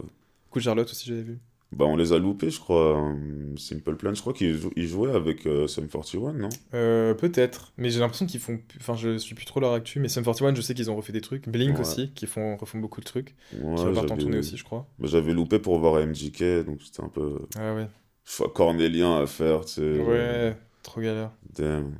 Coup, 0.50 0.60
Charlotte 0.60 0.90
aussi, 0.90 1.06
j'avais 1.08 1.22
vu. 1.22 1.38
Bah, 1.72 1.84
on 1.84 1.94
les 1.96 2.12
a 2.12 2.18
loupés, 2.18 2.50
je 2.50 2.58
crois. 2.58 2.98
euh, 2.98 3.14
Simple 3.56 3.94
Plan, 3.94 4.12
je 4.12 4.20
crois 4.20 4.32
qu'ils 4.32 4.58
jou- 4.58 4.72
ils 4.76 4.88
jouaient 4.88 5.12
avec 5.14 5.46
euh, 5.46 5.68
Sum 5.68 5.86
41, 5.86 6.32
non? 6.32 6.48
Euh, 6.74 7.14
peut-être, 7.14 7.72
mais 7.78 7.90
j'ai 7.90 8.00
l'impression 8.00 8.26
qu'ils 8.26 8.40
font. 8.40 8.58
Enfin, 8.80 8.96
je 8.96 9.18
suis 9.18 9.36
plus 9.36 9.44
trop 9.46 9.60
leur 9.60 9.72
actu, 9.72 10.00
mais 10.00 10.08
Sum 10.08 10.24
41, 10.24 10.52
je 10.54 10.62
sais 10.62 10.74
qu'ils 10.74 10.90
ont 10.90 10.96
refait 10.96 11.12
des 11.12 11.20
trucs. 11.20 11.48
Blink 11.48 11.74
Ouais. 11.74 11.80
aussi, 11.80 12.10
qui 12.14 12.26
font, 12.26 12.56
refont 12.56 12.78
beaucoup 12.80 13.00
de 13.00 13.06
trucs. 13.06 13.36
Ouais, 13.52 13.76
qui 13.76 13.84
repartent 13.84 14.10
en 14.10 14.16
tournée 14.16 14.38
aussi, 14.38 14.56
je 14.56 14.64
crois. 14.64 14.86
bah, 14.98 15.06
j'avais 15.08 15.32
loupé 15.32 15.60
pour 15.60 15.78
voir 15.78 16.00
MJK, 16.04 16.64
donc 16.66 16.82
c'était 16.82 17.02
un 17.04 17.08
peu 17.08 17.38
Ah 17.56 17.74
ouais. 17.74 17.86
choix 18.24 18.48
cornélien 18.52 19.18
à 19.20 19.26
faire, 19.26 19.64
tu 19.64 19.74
sais. 19.74 20.00
Ouais, 20.00 20.56
trop 20.82 21.00
galère. 21.00 21.30
Damn. 21.54 21.94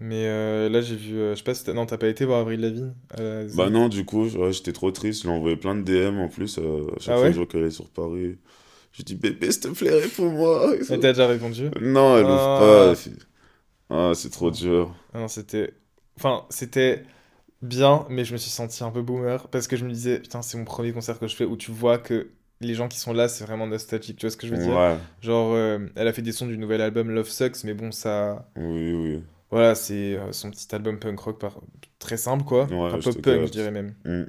Mais 0.00 0.26
euh, 0.26 0.68
là, 0.68 0.80
j'ai 0.80 0.96
vu. 0.96 1.16
euh, 1.16 1.34
je 1.34 1.38
sais 1.38 1.44
pas 1.44 1.54
si 1.54 1.64
t'as... 1.64 1.72
Non, 1.72 1.86
t'as 1.86 1.96
pas 1.98 2.08
été 2.08 2.24
voir 2.24 2.40
Avril 2.40 2.60
Lavigne 2.60 2.92
euh, 3.20 3.48
Bah 3.56 3.70
non, 3.70 3.88
du 3.88 4.04
coup, 4.04 4.28
j'étais 4.50 4.72
trop 4.72 4.90
triste. 4.90 5.22
Je 5.22 5.28
lui 5.28 5.34
ai 5.34 5.38
envoyé 5.38 5.56
plein 5.56 5.74
de 5.76 5.82
DM 5.82 6.18
en 6.18 6.28
plus. 6.28 6.58
euh, 6.58 6.86
à 6.96 7.00
chaque 7.00 7.14
Ah 7.14 7.32
fois 7.32 7.46
que 7.46 7.64
je 7.64 7.70
sur 7.70 7.88
Paris. 7.90 8.36
Je 8.96 9.02
dis, 9.02 9.16
bébé, 9.16 9.50
s'il 9.50 9.60
te 9.62 9.68
plaît, 9.68 9.90
réponds-moi. 10.02 10.74
Elle 10.88 11.00
t'a 11.00 11.12
déjà 11.12 11.26
répondu? 11.26 11.68
Non, 11.80 12.16
elle 12.16 12.24
ouvre 12.24 12.34
Ah. 12.34 12.58
pas. 12.58 12.94
Ah, 13.90 14.12
c'est 14.14 14.30
trop 14.30 14.50
dur. 14.50 14.94
Ah 15.12 15.18
non, 15.20 15.28
c'était. 15.28 15.74
Enfin, 16.16 16.44
c'était 16.50 17.02
bien, 17.62 18.06
mais 18.08 18.24
je 18.24 18.32
me 18.32 18.38
suis 18.38 18.50
senti 18.50 18.84
un 18.84 18.90
peu 18.90 19.02
boomer 19.02 19.48
parce 19.48 19.66
que 19.66 19.76
je 19.76 19.84
me 19.84 19.90
disais, 19.90 20.20
putain, 20.20 20.42
c'est 20.42 20.56
mon 20.58 20.64
premier 20.64 20.92
concert 20.92 21.18
que 21.18 21.26
je 21.26 21.34
fais 21.36 21.44
où 21.44 21.56
tu 21.56 21.70
vois 21.72 21.98
que 21.98 22.28
les 22.60 22.74
gens 22.74 22.88
qui 22.88 22.98
sont 22.98 23.12
là, 23.12 23.28
c'est 23.28 23.44
vraiment 23.44 23.66
nostalgique. 23.66 24.16
Tu 24.18 24.26
vois 24.26 24.30
ce 24.30 24.36
que 24.36 24.46
je 24.46 24.54
veux 24.54 24.62
dire? 24.62 24.74
Ouais, 24.76 24.96
Genre, 25.22 25.52
euh, 25.54 25.78
elle 25.96 26.08
a 26.08 26.12
fait 26.12 26.22
des 26.22 26.32
sons 26.32 26.46
du 26.46 26.56
nouvel 26.56 26.80
album 26.80 27.10
Love 27.10 27.28
Sucks, 27.28 27.64
mais 27.64 27.74
bon, 27.74 27.90
ça. 27.92 28.48
oui, 28.56 28.92
oui. 28.94 29.22
Voilà, 29.50 29.74
c'est 29.74 30.16
euh, 30.16 30.32
son 30.32 30.50
petit 30.50 30.72
album 30.74 30.98
punk 30.98 31.18
rock 31.20 31.38
par... 31.40 31.60
très 31.98 32.16
simple, 32.16 32.44
quoi. 32.44 32.64
Ouais, 32.64 32.74
Enfin, 32.76 32.98
pop 33.00 33.22
punk, 33.22 33.46
je 33.46 33.52
dirais 33.52 33.70
même. 33.70 33.94
Mm. 34.04 34.24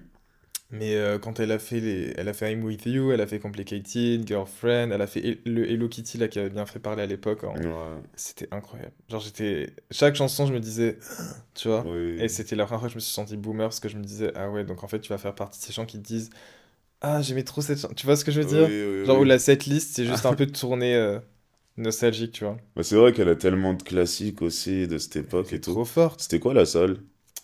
Mais 0.72 0.96
euh, 0.96 1.20
quand 1.20 1.40
elle 1.40 1.52
a 1.52 1.60
fait 1.60 1.80
les... 1.80 2.14
elle 2.18 2.28
a 2.28 2.34
fait 2.34 2.52
I'm 2.52 2.64
With 2.64 2.86
You, 2.86 3.12
elle 3.12 3.22
a 3.22 3.28
fait 3.28 3.40
Complicated, 3.40 4.28
Girlfriend, 4.28 4.92
elle 4.92 5.02
a 5.02 5.08
fait 5.08 5.22
He- 5.22 5.42
le 5.46 5.70
Hello 5.70 5.88
Kitty 5.88 6.18
là 6.18 6.28
qui 6.28 6.40
avait 6.40 6.50
bien 6.50 6.66
fait 6.66 6.80
parler 6.80 7.04
à 7.04 7.06
l'époque. 7.06 7.44
hein. 7.44 7.54
Ouais, 7.56 8.04
C'était 8.16 8.48
incroyable. 8.54 8.94
Genre 9.10 9.22
j'étais 9.22 9.76
chaque 9.92 10.16
chanson 10.16 10.48
je 10.48 10.54
me 10.54 10.60
disais 10.60 11.00
tu 11.56 11.68
vois? 11.70 11.86
oui. 11.86 12.18
Et 12.18 12.30
c'était 12.30 12.56
la 12.56 12.66
première 12.66 12.82
fois 12.82 12.90
que 12.90 12.94
je 12.94 12.98
me 12.98 13.02
suis 13.02 13.14
senti 13.14 13.38
boomer 13.38 13.68
parce 13.68 13.80
que 13.82 13.90
je 13.90 13.98
me 13.98 14.04
disais 14.04 14.32
ah 14.36 14.50
ouais 14.52 14.64
donc 14.66 14.84
en 14.84 14.88
fait 14.90 15.02
tu 15.02 15.10
vas 15.10 15.18
faire 15.20 15.36
partie 15.36 15.60
de 15.60 15.66
ces 15.66 15.74
gens 15.74 15.86
qui 15.86 15.98
te 16.00 16.04
disent 16.08 16.30
ah 17.02 17.22
j'aimais 17.22 17.44
trop 17.44 17.62
cette 17.62 17.80
chanson. 17.80 17.94
Tu 17.96 18.06
vois 18.08 18.16
ce 18.18 18.26
que 18.26 18.32
je 18.32 18.40
veux 18.42 18.46
dire? 18.48 18.72
Oui, 18.72 18.84
oui, 18.84 19.06
Genre 19.06 19.20
où 19.20 19.24
la 19.26 19.40
setlist 19.40 19.96
c'est 19.96 20.06
juste 20.06 20.26
un 20.28 20.34
peu 20.36 20.48
tourné 20.48 20.96
euh, 20.96 21.20
nostalgique 21.78 22.34
tu 22.34 22.46
vois? 22.46 22.58
Bah, 22.74 22.84
c'est 22.84 22.96
vrai 22.96 23.12
qu'elle 23.12 23.28
a 23.28 23.36
tellement 23.36 23.74
de 23.74 23.84
classiques 23.84 24.42
aussi 24.42 24.88
de 24.88 24.98
cette 24.98 25.18
époque 25.18 25.52
et 25.52 25.58
C'est 25.58 25.60
tout. 25.60 25.74
trop 25.74 25.86
forte. 25.86 26.22
C'était 26.22 26.40
quoi 26.40 26.54
la 26.54 26.66
salle? 26.66 26.98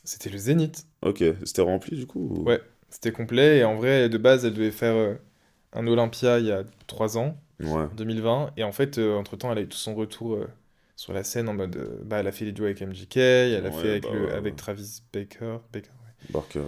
C'était 0.03 0.29
le 0.29 0.37
Zénith. 0.37 0.85
Ok, 1.03 1.23
c'était 1.45 1.61
rempli 1.61 1.95
du 1.95 2.07
coup? 2.07 2.19
ou- 2.19 2.45
Ouais. 2.45 2.61
C'était 2.91 3.11
complet 3.11 3.57
et 3.59 3.63
en 3.63 3.75
vrai 3.75 4.07
de 4.09 4.17
base 4.19 4.45
elle 4.45 4.53
devait 4.53 4.69
faire 4.69 4.93
euh, 4.95 5.15
un 5.73 5.87
Olympia 5.87 6.37
il 6.39 6.45
y 6.45 6.51
a 6.51 6.63
3 6.87 7.17
ans. 7.17 7.35
Ouais. 7.63 7.69
en 7.83 7.89
2020. 7.95 8.51
Et 8.57 8.63
en 8.63 8.71
fait, 8.71 8.97
euh, 8.97 9.15
entre-temps, 9.17 9.51
elle 9.51 9.57
a 9.59 9.61
eu 9.61 9.67
tout 9.67 9.77
son 9.77 9.93
retour 9.95 10.33
euh, 10.35 10.47
sur 10.95 11.13
la 11.13 11.23
scène 11.23 11.47
en 11.47 11.53
mode. 11.53 11.75
euh, 11.75 11.99
bah, 12.03 12.17
elle 12.19 12.27
a 12.27 12.31
fait 12.31 12.43
les 12.45 12.51
duos 12.53 12.65
avec 12.65 12.81
MJK, 12.81 13.17
elle 13.17 13.65
a 13.65 13.69
Ouais, 13.69 13.71
fait 13.81 13.89
avec, 13.91 14.03
bah 14.03 14.09
le, 14.13 14.25
ouais, 14.25 14.31
avec 14.31 14.53
ouais. 14.53 14.57
Travis 14.57 15.01
Baker. 15.13 15.57
Baker. 15.71 15.89
Barker. 16.31 16.63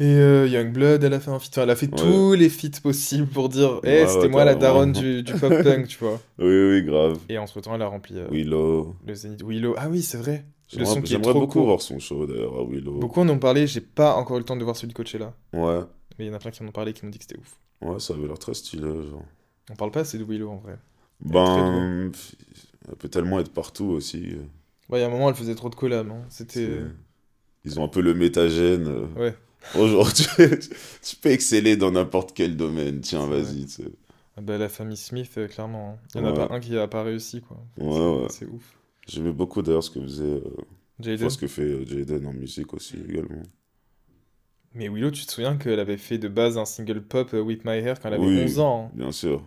Et 0.00 0.06
euh, 0.16 0.48
Youngblood, 0.48 1.04
elle 1.04 1.12
a 1.14 1.20
fait 1.20 1.30
un 1.30 1.38
feat. 1.38 1.52
Enfin, 1.52 1.62
elle 1.64 1.70
a 1.70 1.76
fait 1.76 1.86
tous 1.88 2.32
les 2.34 2.48
feats 2.48 2.80
possibles 2.82 3.28
pour 3.28 3.48
dire 3.50 3.80
Eh, 3.84 3.86
Ouais, 4.02 4.06
c'était 4.08 4.28
moi 4.28 4.44
la 4.44 4.54
daronne 4.56 4.92
du, 4.92 5.22
du 5.22 5.32
pop 5.34 5.52
punk, 5.62 5.86
tu 5.88 5.98
vois. 5.98 6.20
Oui, 6.38 6.46
oui, 6.70 6.82
grave. 6.82 7.18
Et 7.28 7.36
entre-temps, 7.38 7.74
elle 7.74 7.82
a 7.82 7.86
rempli 7.86 8.18
euh, 8.18 8.26
Willow. 8.30 8.96
le 9.06 9.14
Zénith. 9.14 9.42
Willow. 9.44 9.74
Ah 9.76 9.88
oui, 9.90 10.02
c'est 10.02 10.18
vrai. 10.18 10.44
Le 10.72 10.78
J'aimerais 10.78 10.94
son 10.94 11.00
qui 11.02 11.06
est 11.06 11.16
j'aimerais 11.16 11.30
trop 11.32 11.40
beaucoup 11.40 11.52
court. 11.60 11.66
voir 11.66 11.82
son 11.82 11.98
show 11.98 12.26
d'ailleurs 12.26 12.58
à 12.58 12.64
Willow. 12.64 12.98
Beaucoup 12.98 13.20
en 13.20 13.28
ont 13.28 13.38
parlé, 13.38 13.66
j'ai 13.66 13.80
pas 13.82 14.14
encore 14.16 14.36
eu 14.36 14.40
le 14.40 14.44
temps 14.46 14.56
de 14.56 14.64
voir 14.64 14.76
celui 14.76 14.88
de 14.88 14.94
Coachella. 14.94 15.34
Ouais. 15.52 15.80
Mais 16.18 16.24
il 16.26 16.28
y 16.28 16.30
en 16.30 16.34
a 16.34 16.38
plein 16.38 16.50
qui 16.50 16.62
en 16.62 16.66
ont 16.68 16.72
parlé 16.72 16.92
qui 16.92 17.04
m'ont 17.04 17.10
dit 17.10 17.18
que 17.18 17.24
c'était 17.28 17.38
ouf. 17.38 17.58
Ouais, 17.82 18.00
ça 18.00 18.14
avait 18.14 18.26
l'air 18.26 18.38
très 18.38 18.54
stylé, 18.54 18.82
genre. 18.82 19.22
On 19.70 19.74
parle 19.76 19.90
pas 19.90 20.00
assez 20.00 20.18
de 20.18 20.24
Willow 20.24 20.50
en 20.50 20.56
vrai. 20.56 20.78
Ben, 21.20 22.10
elle 22.88 22.96
peut 22.96 23.08
tellement 23.08 23.40
être 23.40 23.52
partout 23.52 23.86
aussi. 23.86 24.30
euh, 24.32 24.42
Ouais, 24.90 24.98
il 24.98 25.00
y 25.00 25.04
a 25.04 25.06
un 25.06 25.10
moment, 25.10 25.28
elle 25.28 25.34
faisait 25.34 25.54
trop 25.54 25.68
de 25.70 25.74
collabs. 25.74 26.10
hein. 26.10 26.22
C'était. 26.28 26.66
c'est- 26.66 26.82
Ils 27.64 27.80
ont 27.80 27.84
un 27.84 27.88
peu 27.88 28.00
le 28.00 28.14
métagène. 28.14 28.86
euh, 28.88 29.06
Ouais. 29.16 29.34
Aujourd'hui, 29.78 30.26
tu 31.02 31.16
peux 31.16 31.30
exceller 31.30 31.76
dans 31.76 31.90
n'importe 31.92 32.32
quel 32.34 32.56
domaine. 32.56 33.00
Tiens, 33.00 33.26
vas-y. 33.26 33.66
Ah 34.36 34.40
bah, 34.42 34.58
la 34.58 34.68
famille 34.68 34.96
Smith, 34.96 35.32
euh, 35.38 35.46
clairement. 35.48 35.98
hein. 35.98 36.06
Il 36.14 36.20
y 36.20 36.24
en 36.24 36.26
a 36.26 36.32
pas 36.32 36.54
un 36.54 36.60
qui 36.60 36.76
a 36.76 36.86
pas 36.88 37.02
réussi, 37.02 37.40
quoi. 37.40 37.56
Ouais, 37.78 38.22
ouais. 38.22 38.26
C'est 38.30 38.46
ouf. 38.46 38.76
J'aimais 39.06 39.32
beaucoup 39.32 39.62
d'ailleurs 39.62 39.82
ce 39.84 39.90
que 39.90 40.00
faisait. 40.00 40.24
euh, 40.24 40.56
enfin, 41.14 41.28
ce 41.30 41.38
que 41.38 41.46
fait 41.46 41.62
euh, 41.62 41.84
Jaden 41.86 42.26
en 42.26 42.32
musique 42.32 42.72
aussi 42.74 42.96
également. 43.08 43.42
Mais 44.74 44.88
Willow, 44.88 45.10
tu 45.10 45.24
te 45.24 45.30
souviens 45.32 45.56
qu'elle 45.56 45.78
avait 45.80 45.96
fait 45.96 46.18
de 46.18 46.28
base 46.28 46.58
un 46.58 46.64
single 46.64 47.02
pop 47.02 47.32
euh, 47.34 47.40
Whip 47.40 47.64
My 47.64 47.78
Hair 47.78 48.00
quand 48.00 48.08
elle 48.08 48.14
avait 48.14 48.26
Oui. 48.26 48.42
11 48.44 48.58
ans. 48.60 48.86
hein. 48.86 48.96
Bien 48.96 49.12
sûr. 49.12 49.42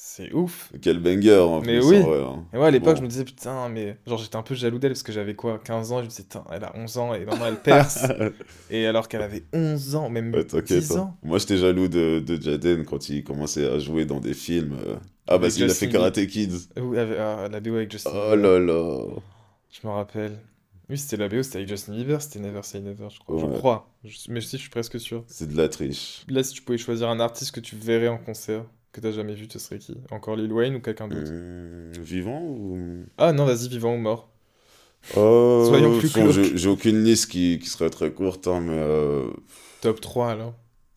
C'est 0.00 0.32
ouf. 0.32 0.72
Quel 0.80 1.00
banger 1.00 1.38
en 1.38 1.60
Mais 1.60 1.78
plus, 1.80 1.86
oui. 1.88 1.98
vrai, 2.00 2.22
hein. 2.22 2.44
Et 2.52 2.56
moi, 2.56 2.68
à 2.68 2.70
l'époque, 2.70 2.94
Bon. 2.94 2.98
je 3.00 3.02
me 3.02 3.08
disais, 3.08 3.24
putain, 3.24 3.68
mais. 3.68 3.96
Genre, 4.06 4.16
j'étais 4.18 4.36
un 4.36 4.42
peu 4.44 4.54
jaloux 4.54 4.78
d'elle 4.78 4.92
parce 4.92 5.02
que 5.02 5.10
j'avais 5.10 5.34
quoi, 5.34 5.58
15 5.58 5.90
ans. 5.90 5.98
Je 5.98 6.04
me 6.04 6.08
disais, 6.08 6.22
putain, 6.22 6.44
elle 6.52 6.62
a 6.62 6.72
11 6.76 6.98
ans 6.98 7.14
et 7.14 7.24
maintenant 7.24 7.46
elle 7.46 7.60
perce. 7.60 8.06
et 8.70 8.86
alors 8.86 9.08
qu'elle 9.08 9.22
avait 9.22 9.42
11 9.52 9.96
ans, 9.96 10.08
même 10.08 10.32
Ouais, 10.32 10.44
t'inquiète. 10.44 10.78
10 10.78 10.92
hein. 10.92 11.00
ans. 11.00 11.16
Moi, 11.24 11.38
j'étais 11.38 11.56
jaloux 11.56 11.88
de, 11.88 12.20
de 12.20 12.40
Jaden 12.40 12.84
quand 12.84 13.08
il 13.08 13.24
commençait 13.24 13.68
à 13.68 13.80
jouer 13.80 14.04
dans 14.06 14.20
des 14.20 14.34
films. 14.34 14.76
euh. 14.86 14.96
Ah, 15.26 15.38
parce 15.40 15.54
qu'il 15.54 15.64
a 15.64 15.68
fait 15.74 15.88
Karate 15.88 16.24
Kids. 16.28 16.68
Ou 16.80 16.94
avec- 16.94 17.18
ah, 17.18 17.48
la 17.50 17.58
BO 17.58 17.74
avec 17.74 17.90
Justin 17.90 18.10
Oh 18.14 18.36
là 18.36 18.60
là. 18.60 19.00
Je 19.72 19.84
me 19.86 19.92
rappelle. 19.92 20.38
Oui, 20.88 20.96
c'était 20.96 21.16
la 21.16 21.28
BO, 21.28 21.42
c'était 21.42 21.56
avec 21.56 21.68
Justin 21.68 21.92
Bieber, 21.94 22.22
c'était 22.22 22.38
Never 22.38 22.62
Say 22.62 22.80
Never, 22.80 23.08
je 23.10 23.18
crois. 23.18 23.38
Je 23.40 23.44
Ouais. 23.46 23.58
crois. 23.58 23.90
Je- 24.04 24.16
Mais 24.30 24.40
si, 24.40 24.56
je 24.56 24.62
suis 24.62 24.70
presque 24.70 24.98
sûr. 25.00 25.24
C'est 25.26 25.48
de 25.48 25.56
la 25.56 25.68
triche. 25.68 26.24
Là, 26.28 26.42
si 26.44 26.54
tu 26.54 26.62
pouvais 26.62 26.78
choisir 26.78 27.08
un 27.10 27.18
artiste 27.20 27.50
que 27.50 27.60
tu 27.60 27.74
verrais 27.76 28.08
en 28.08 28.16
concert, 28.16 28.62
que 28.98 29.02
t'as 29.06 29.12
jamais 29.12 29.34
vu, 29.34 29.46
ce 29.50 29.58
serait 29.58 29.78
qui? 29.78 29.96
Encore 30.10 30.36
Lil 30.36 30.52
Wayne 30.52 30.74
ou 30.76 30.80
quelqu'un 30.80 31.08
d'autre? 31.08 31.30
Hum, 31.30 31.92
vivant 32.02 32.42
ou. 32.42 33.04
Ah 33.16 33.32
non, 33.32 33.44
vas-y, 33.46 33.68
vivant 33.68 33.94
ou 33.94 33.98
mort. 33.98 34.30
Euh, 35.16 35.64
Soyons 35.66 35.98
plus 35.98 36.12
glauques. 36.12 36.56
j'ai 36.56 36.68
aucune 36.68 37.02
liste 37.02 37.30
qui, 37.30 37.58
qui 37.58 37.68
serait 37.68 37.90
très 37.90 38.12
courte, 38.12 38.46
hein, 38.48 38.60
mais 38.60 38.76
euh, 38.78 39.30
Top 39.80 40.00
3 40.00 40.30
alors. 40.32 40.54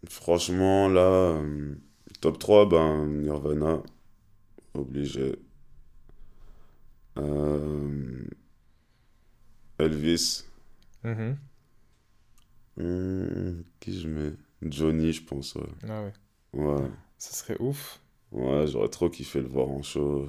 franchement, 0.09 0.89
là, 0.89 1.01
euh, 1.01 1.75
top 2.19 2.39
3, 2.39 2.67
ben, 2.67 3.05
Nirvana, 3.07 3.81
obligé. 4.73 5.35
Euh, 7.17 8.23
Elvis. 9.79 10.45
Mhm. 11.03 11.37
Qui 13.79 13.99
je 13.99 14.07
mets? 14.07 14.33
Johnny, 14.63 15.11
je 15.13 15.23
pense, 15.23 15.55
ouais. 15.55 15.63
Ah 15.87 16.03
ouais. 16.03 16.13
Ouais, 16.53 16.89
Ça 17.21 17.33
serait 17.33 17.57
ouf. 17.59 17.99
ouais 18.31 18.65
j'aurais 18.65 18.89
trop 18.89 19.07
kiffé 19.07 19.41
le 19.41 19.47
voir 19.47 19.69
en 19.69 19.83
show. 19.83 20.27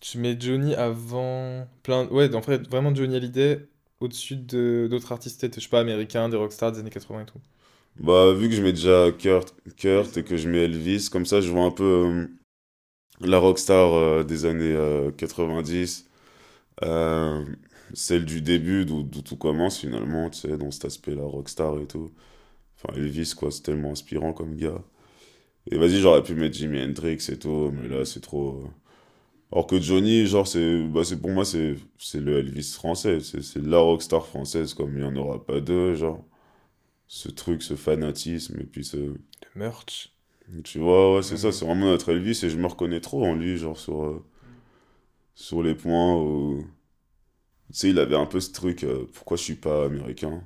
Tu 0.00 0.18
mets 0.18 0.36
Johnny 0.38 0.74
avant 0.74 1.68
plein. 1.84 2.08
Ouais, 2.08 2.34
en 2.34 2.42
fait, 2.42 2.68
vraiment 2.68 2.92
Johnny 2.92 3.14
Hallyday 3.14 3.68
au-dessus 4.00 4.34
de 4.34 4.88
d'autres 4.90 5.12
artistes, 5.12 5.46
je 5.54 5.60
sais 5.60 5.68
pas, 5.68 5.78
américains, 5.78 6.28
des 6.28 6.36
rockstars 6.36 6.72
des 6.72 6.80
années 6.80 6.90
80 6.90 7.22
et 7.22 7.26
tout. 7.26 7.38
Bah, 8.00 8.32
vu 8.32 8.48
que 8.48 8.56
je 8.56 8.62
mets 8.62 8.72
déjà 8.72 9.12
Kurt, 9.12 9.54
Kurt 9.76 10.16
et 10.16 10.24
que 10.24 10.36
je 10.36 10.48
mets 10.48 10.64
Elvis, 10.64 11.08
comme 11.08 11.24
ça, 11.24 11.40
je 11.40 11.52
vois 11.52 11.62
un 11.62 11.70
peu 11.70 11.84
euh, 11.84 12.26
la 13.20 13.38
rockstar 13.38 13.92
euh, 13.94 14.24
des 14.24 14.44
années 14.44 14.74
euh, 14.74 15.12
90, 15.12 16.10
euh, 16.82 17.44
celle 17.92 18.24
du 18.24 18.40
début, 18.40 18.84
d'où 18.84 19.04
d'où 19.04 19.22
tout 19.22 19.36
commence 19.36 19.78
finalement, 19.78 20.30
tu 20.30 20.40
sais, 20.40 20.58
dans 20.58 20.72
cet 20.72 20.86
aspect-là, 20.86 21.22
rockstar 21.22 21.78
et 21.78 21.86
tout. 21.86 22.10
Enfin, 22.76 22.92
Elvis, 22.98 23.34
quoi, 23.36 23.52
c'est 23.52 23.62
tellement 23.62 23.92
inspirant 23.92 24.32
comme 24.32 24.56
gars. 24.56 24.82
Et 25.70 25.78
vas-y, 25.78 26.00
j'aurais 26.00 26.22
pu 26.22 26.34
mettre 26.34 26.56
Jimi 26.56 26.82
Hendrix 26.82 27.18
et 27.30 27.38
tout, 27.38 27.70
mais 27.72 27.88
là, 27.88 28.04
c'est 28.04 28.20
trop. 28.20 28.64
Alors 29.52 29.66
que 29.66 29.80
Johnny, 29.80 30.26
genre, 30.26 30.46
c'est, 30.48 30.84
bah, 30.88 31.04
c'est 31.04 31.20
pour 31.20 31.30
moi, 31.30 31.44
c'est, 31.44 31.76
c'est 31.98 32.20
le 32.20 32.38
Elvis 32.38 32.72
français, 32.74 33.20
c'est, 33.20 33.42
c'est 33.42 33.62
la 33.64 33.78
rockstar 33.78 34.26
française, 34.26 34.74
comme 34.74 34.92
il 34.96 35.00
n'y 35.00 35.04
en 35.08 35.16
aura 35.16 35.44
pas 35.44 35.60
deux, 35.60 35.94
genre. 35.94 36.24
Ce 37.08 37.28
truc, 37.30 37.62
ce 37.62 37.76
fanatisme, 37.76 38.60
et 38.60 38.64
puis 38.64 38.84
ce. 38.84 38.96
Le 38.96 39.16
merch. 39.56 40.12
Tu 40.64 40.78
vois, 40.78 41.16
ouais, 41.16 41.22
c'est 41.22 41.36
ça, 41.38 41.52
c'est 41.52 41.64
vraiment 41.64 41.86
notre 41.86 42.10
Elvis, 42.12 42.40
et 42.44 42.50
je 42.50 42.58
me 42.58 42.66
reconnais 42.66 43.00
trop 43.00 43.24
en 43.24 43.34
lui, 43.34 43.56
genre, 43.58 43.78
sur, 43.78 44.04
euh, 44.04 44.24
sur 45.34 45.62
les 45.62 45.74
points 45.76 46.16
où. 46.16 46.66
Tu 47.70 47.74
sais, 47.78 47.90
il 47.90 47.98
avait 47.98 48.16
un 48.16 48.24
peu 48.24 48.40
ce 48.40 48.52
truc, 48.52 48.84
euh, 48.84 49.06
pourquoi 49.12 49.36
je 49.36 49.42
suis 49.42 49.56
pas 49.56 49.84
américain? 49.84 50.42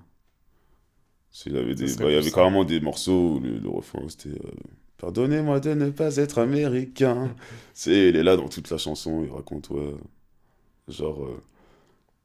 Il 1.47 1.57
avait 1.57 1.75
des, 1.75 1.95
bah, 1.97 2.11
il 2.11 2.17
avait 2.17 2.31
carrément 2.31 2.65
des 2.65 2.81
morceaux 2.81 3.37
où 3.37 3.41
le, 3.41 3.59
le 3.59 3.69
refrain 3.71 4.07
c'était 4.09 4.29
euh, 4.31 4.51
Pardonnez-moi 4.99 5.61
de 5.61 5.75
ne 5.75 5.91
pas 5.91 6.17
être 6.17 6.39
américain. 6.39 7.35
sais, 7.73 8.09
il 8.09 8.17
est 8.17 8.23
là 8.23 8.37
dans 8.37 8.49
toute 8.49 8.69
la 8.71 8.79
chanson, 8.79 9.23
il 9.25 9.31
raconte, 9.31 9.71
ouais. 9.71 9.95
Genre, 10.89 11.25
euh, 11.25 11.43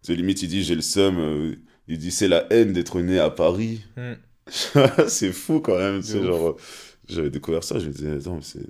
sais, 0.01 0.15
limite, 0.15 0.41
il 0.41 0.47
dit 0.47 0.63
J'ai 0.63 0.75
le 0.75 0.81
seum, 0.81 1.17
euh, 1.19 1.55
il 1.87 1.97
dit 1.99 2.11
C'est 2.11 2.27
la 2.27 2.51
haine 2.51 2.73
d'être 2.73 2.99
né 3.01 3.19
à 3.19 3.29
Paris. 3.29 3.83
Hmm. 3.95 4.13
c'est 5.07 5.31
fou 5.31 5.59
quand 5.61 5.77
même, 5.77 6.01
tu 6.01 6.13
De 6.13 6.19
sais, 6.19 6.23
genre, 6.23 6.49
euh, 6.49 6.57
j'avais 7.07 7.29
découvert 7.29 7.63
ça, 7.63 7.79
je 7.79 7.87
me 7.87 7.91
disais, 7.91 8.11
attends, 8.11 8.35
mais 8.35 8.41
c'est, 8.41 8.65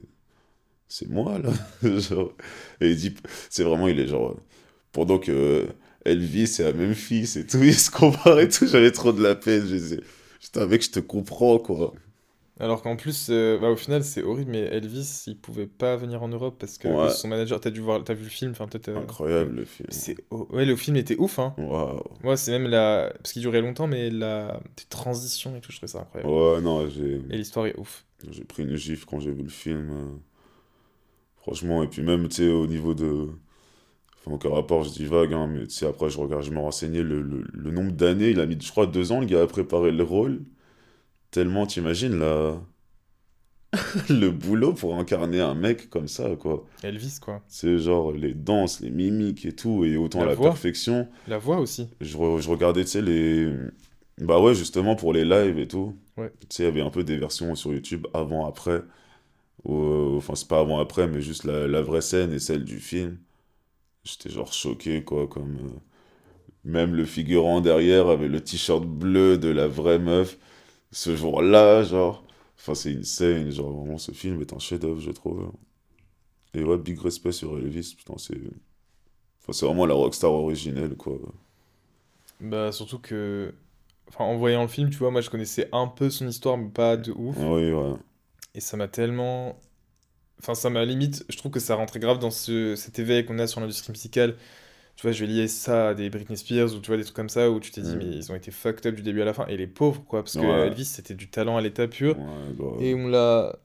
c'est 0.88 1.10
moi, 1.10 1.40
là, 1.40 1.52
genre, 2.00 2.34
et 2.82 2.92
il 2.92 2.96
dit, 2.98 3.16
c'est 3.50 3.64
vraiment, 3.64 3.88
il 3.88 4.00
est 4.00 4.08
genre, 4.08 4.38
pendant 4.92 5.18
que 5.18 5.66
Elvis 6.06 6.58
est 6.60 6.66
à 6.66 6.74
Memphis 6.74 7.38
et 7.38 7.48
tout, 7.48 7.64
il 7.64 7.74
se 7.74 7.90
compare 7.90 8.40
et 8.40 8.50
tout, 8.50 8.68
j'avais 8.68 8.92
trop 8.92 9.14
de 9.14 9.24
la 9.24 9.34
peine, 9.36 9.66
je 9.66 9.76
disais, 9.76 10.02
putain, 10.42 10.68
mec, 10.68 10.84
je 10.84 10.92
te 10.92 11.00
comprends, 11.00 11.58
quoi, 11.58 11.94
Alors 12.60 12.82
qu'en 12.84 12.96
plus, 12.96 13.28
euh, 13.30 13.58
bah, 13.60 13.70
au 13.70 13.76
final, 13.76 14.04
c'est 14.04 14.22
horrible, 14.24 14.52
mais 14.52 14.60
Elvis, 14.62 15.24
il 15.28 15.38
pouvait 15.40 15.68
pas 15.68 15.96
venir 15.98 16.22
en 16.24 16.28
Europe 16.30 16.58
parce 16.60 16.78
que 16.78 16.88
Ouais. 16.88 17.10
son 17.10 17.28
manager, 17.28 17.60
t'as 17.60 17.72
dû 17.72 17.80
voir, 17.82 18.04
t'as 18.04 18.14
vu 18.14 18.24
le 18.24 18.30
film, 18.30 18.52
enfin 18.52 18.68
peut-être. 18.68 18.92
incroyable, 18.98 19.56
le 19.56 19.66
film, 19.66 19.90
C'est, 19.90 20.16
ouais, 20.32 20.66
le 20.66 20.76
film 20.76 20.96
était 20.98 21.18
ouf, 21.20 21.40
hein. 21.40 21.56
waouh, 21.58 22.04
Moi, 22.24 22.38
c'est 22.38 22.52
même 22.52 22.68
la, 22.68 23.14
parce 23.22 23.34
qu'il 23.34 23.42
durait 23.42 23.62
longtemps, 23.62 23.88
mais 23.88 24.10
la 24.10 24.60
des 24.78 24.86
transitions 24.90 25.56
et 25.58 25.62
tout, 25.62 25.72
je 25.72 25.78
trouvais 25.78 25.92
ça 25.92 26.02
incroyable. 26.02 26.32
ouais, 26.32 26.62
non, 26.62 26.88
j'ai, 26.90 27.22
Et 27.30 27.38
l'histoire 27.38 27.68
est 27.68 27.78
ouf. 27.80 28.06
J'ai 28.32 28.44
pris 28.46 28.64
une 28.64 28.76
gifle 28.76 29.06
quand 29.06 29.20
j'ai 29.20 29.32
vu 29.32 29.44
le 29.44 29.50
film. 29.50 29.92
euh, 29.92 30.18
Franchement, 31.42 31.84
et 31.84 31.88
puis 31.88 32.02
même, 32.02 32.28
tu 32.30 32.36
sais, 32.38 32.48
au 32.50 32.68
niveau 32.68 32.94
de. 32.94 33.28
Enfin, 34.20 34.36
aucun 34.36 34.50
rapport, 34.50 34.84
je 34.84 34.92
dis 34.92 35.06
vague, 35.06 35.34
hein, 35.34 35.48
mais 35.48 35.64
tu 35.68 35.72
sais, 35.76 35.88
après, 35.88 36.10
je 36.10 36.18
regarde, 36.20 36.44
je 36.44 36.52
me 36.52 36.60
renseignais 36.60 37.04
le, 37.04 37.22
le, 37.22 37.46
le 37.54 37.72
nombre 37.72 37.92
d'années. 37.94 38.30
Il 38.32 38.40
a 38.42 38.46
mis, 38.46 38.58
je 38.62 38.72
crois, 38.72 38.88
deux 38.88 39.12
ans, 39.12 39.20
le 39.22 39.26
gars, 39.28 39.42
à 39.44 39.48
préparer 39.48 39.92
le 39.92 40.04
rôle. 40.04 40.42
Tellement, 41.34 41.66
t'imagines, 41.66 42.18
là. 42.20 42.62
le 44.10 44.30
boulot 44.30 44.74
pour 44.74 44.96
incarner 45.00 45.40
un 45.42 45.56
mec 45.56 45.90
comme 45.90 46.08
ça, 46.08 46.36
quoi. 46.36 46.64
Elvis, 46.84 47.18
quoi. 47.20 47.42
C'est 47.48 47.80
genre 47.80 48.12
les 48.12 48.34
danses, 48.36 48.82
les 48.82 48.92
mimiques 48.92 49.46
et 49.48 49.52
tout, 49.54 49.84
et 49.84 49.98
autant 49.98 50.20
La 50.20 50.28
la, 50.28 50.34
voix. 50.36 50.50
perfection. 50.50 51.08
La 51.28 51.40
voix 51.40 51.58
aussi. 51.60 51.90
Je, 52.00 52.16
re- 52.16 52.40
je 52.40 52.50
regardais, 52.50 52.84
tu 52.84 52.92
sais, 52.92 53.02
les. 53.02 53.52
Bah 54.20 54.40
ouais, 54.40 54.54
justement, 54.54 54.96
pour 54.96 55.12
les 55.12 55.26
lives 55.26 55.58
et 55.58 55.68
tout. 55.68 55.96
Ouais. 56.18 56.32
Tu 56.42 56.48
sais, 56.58 56.64
il 56.64 56.66
y 56.68 56.70
avait 56.70 56.82
un 56.82 56.92
peu 56.92 57.04
des 57.04 57.18
versions 57.18 57.56
sur 57.56 57.74
YouTube 57.74 58.06
avant, 58.14 58.46
après. 58.46 58.84
Euh, 59.68 60.18
Enfin, 60.18 60.36
c'est 60.36 60.48
pas 60.48 60.60
avant, 60.60 60.80
après, 60.80 61.08
mais 61.08 61.22
juste 61.22 61.46
la, 61.46 61.68
la 61.68 61.82
vraie 61.82 62.02
scène 62.02 62.32
et 62.32 62.40
celle 62.40 62.64
du 62.66 62.80
film. 62.80 63.18
J'étais 64.04 64.30
genre 64.30 64.54
choqué, 64.54 65.04
quoi, 65.04 65.28
comme. 65.28 65.56
euh, 65.56 65.80
Même 66.64 66.94
le 66.94 67.06
figurant 67.06 67.60
derrière 67.60 68.08
avait 68.10 68.28
le 68.28 68.40
t-shirt 68.42 68.86
bleu 68.86 69.40
de 69.40 69.50
la 69.50 69.68
vraie 69.68 70.00
meuf. 70.00 70.38
Ce 70.94 71.16
jour-là, 71.18 71.84
genre. 71.84 72.24
Enfin, 72.58 72.76
c'est 72.76 72.94
une 72.94 73.04
scène, 73.04 73.52
genre, 73.52 73.72
vraiment, 73.72 73.98
ce 73.98 74.14
film 74.14 74.40
est 74.42 74.54
un 74.54 74.60
chef-d'œuvre, 74.60 75.02
je 75.02 75.12
trouve. 75.12 75.52
Et 76.54 76.64
ouais, 76.64 76.78
big 76.78 77.00
respect 77.00 77.34
sur 77.34 77.58
Elvis, 77.58 77.96
putain, 77.98 78.16
c'est. 78.18 78.38
Enfin, 79.42 79.54
c'est 79.54 79.66
vraiment 79.66 79.86
la 79.86 79.96
rockstar 79.96 80.32
originelle, 80.32 80.96
quoi. 80.96 81.20
Bah, 82.40 82.72
surtout 82.72 83.00
que. 83.00 83.54
Enfin, 84.08 84.26
en 84.26 84.38
voyant 84.38 84.62
le 84.62 84.68
film, 84.68 84.90
tu 84.90 84.98
vois, 84.98 85.12
moi 85.12 85.22
je 85.22 85.30
connaissais 85.30 85.70
un 85.72 85.88
peu 85.88 86.10
son 86.10 86.28
histoire, 86.28 86.58
mais 86.58 86.70
pas 86.70 86.98
de 86.98 87.12
ouf. 87.12 87.36
Oui, 87.40 87.72
ouais. 87.72 87.94
Et 88.54 88.60
ça 88.60 88.78
m'a 88.78 88.88
tellement. 88.88 89.60
Enfin, 90.40 90.56
ça 90.56 90.70
m'a 90.70 90.86
limite. 90.86 91.26
Je 91.30 91.38
trouve 91.38 91.52
que 91.52 91.60
ça 91.60 91.76
rentrait 91.76 92.00
grave 92.00 92.20
dans 92.20 92.32
ce... 92.32 92.76
cet 92.76 93.00
éveil 93.00 93.26
qu'on 93.26 93.40
a 93.40 93.48
sur 93.48 93.62
l'industrie 93.62 93.92
musicale. 93.92 94.38
Tu 94.96 95.02
vois, 95.04 95.12
je 95.12 95.26
vais 95.26 95.32
lier 95.32 95.48
ça 95.48 95.90
à 95.90 95.94
des 95.96 96.10
Britney 96.10 96.38
Spears 96.38 96.74
ou 96.76 96.80
tu 96.80 96.88
vois, 96.88 96.98
des 96.98 97.04
trucs 97.04 97.16
comme 97.16 97.30
ça 97.30 97.50
où 97.50 97.60
tu 97.60 97.72
t'es 97.72 97.82
dit, 97.82 97.96
Mm. 97.96 97.98
mais 97.98 98.06
ils 98.06 98.32
ont 98.32 98.36
été 98.36 98.52
fucked 98.52 98.86
up 98.86 98.96
du 98.96 99.02
début 99.02 99.22
à 99.22 99.26
la 99.26 99.34
fin. 99.34 99.46
Et 99.48 99.58
les 99.58 99.68
pauvres, 99.68 100.04
quoi, 100.08 100.22
parce 100.24 100.38
que. 100.38 100.66
Elvis, 100.68 100.86
c'était 100.86 101.16
du 101.16 101.30
talent 101.30 101.58
à 101.58 101.62
l'état 101.62 101.88
pur. 101.88 102.18
Ouais, 102.18 102.24
grave. 102.58 102.82
Et 102.82 102.94
on 102.94 103.08
l'a. 103.08 103.58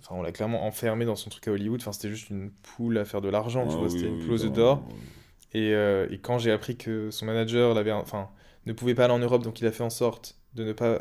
Enfin, 0.00 0.16
on 0.16 0.22
l'a 0.22 0.32
clairement 0.32 0.66
enfermé 0.66 1.06
dans 1.06 1.16
son 1.16 1.30
truc 1.30 1.48
à 1.48 1.52
Hollywood. 1.52 1.80
Enfin, 1.80 1.92
c'était 1.92 2.10
juste 2.10 2.28
une 2.28 2.50
poule 2.50 2.98
à 2.98 3.06
faire 3.06 3.22
de 3.22 3.30
l'argent, 3.30 3.66
tu 3.66 3.72
Ah 3.72 3.78
vois, 3.78 3.86
oui, 3.86 3.92
c'était 3.92 4.08
une 4.08 4.22
close 4.22 4.42
grave, 4.44 4.52
d'or. 4.54 4.88
Et, 5.54 5.72
euh, 5.72 6.06
et 6.10 6.18
quand 6.18 6.38
j'ai 6.38 6.50
appris 6.52 6.76
que 6.76 7.10
son 7.10 7.24
manager 7.24 7.72
l'avait, 7.72 7.92
enfin, 7.92 8.28
ne 8.66 8.72
pouvait 8.74 8.94
pas 8.94 9.04
aller 9.06 9.14
en 9.14 9.18
Europe, 9.20 9.42
donc 9.42 9.60
il 9.62 9.66
a 9.66 9.72
fait 9.72 9.82
en 9.84 9.88
sorte 9.90 10.36
de 10.54 10.64
ne 10.64 10.72
pas 10.74 11.00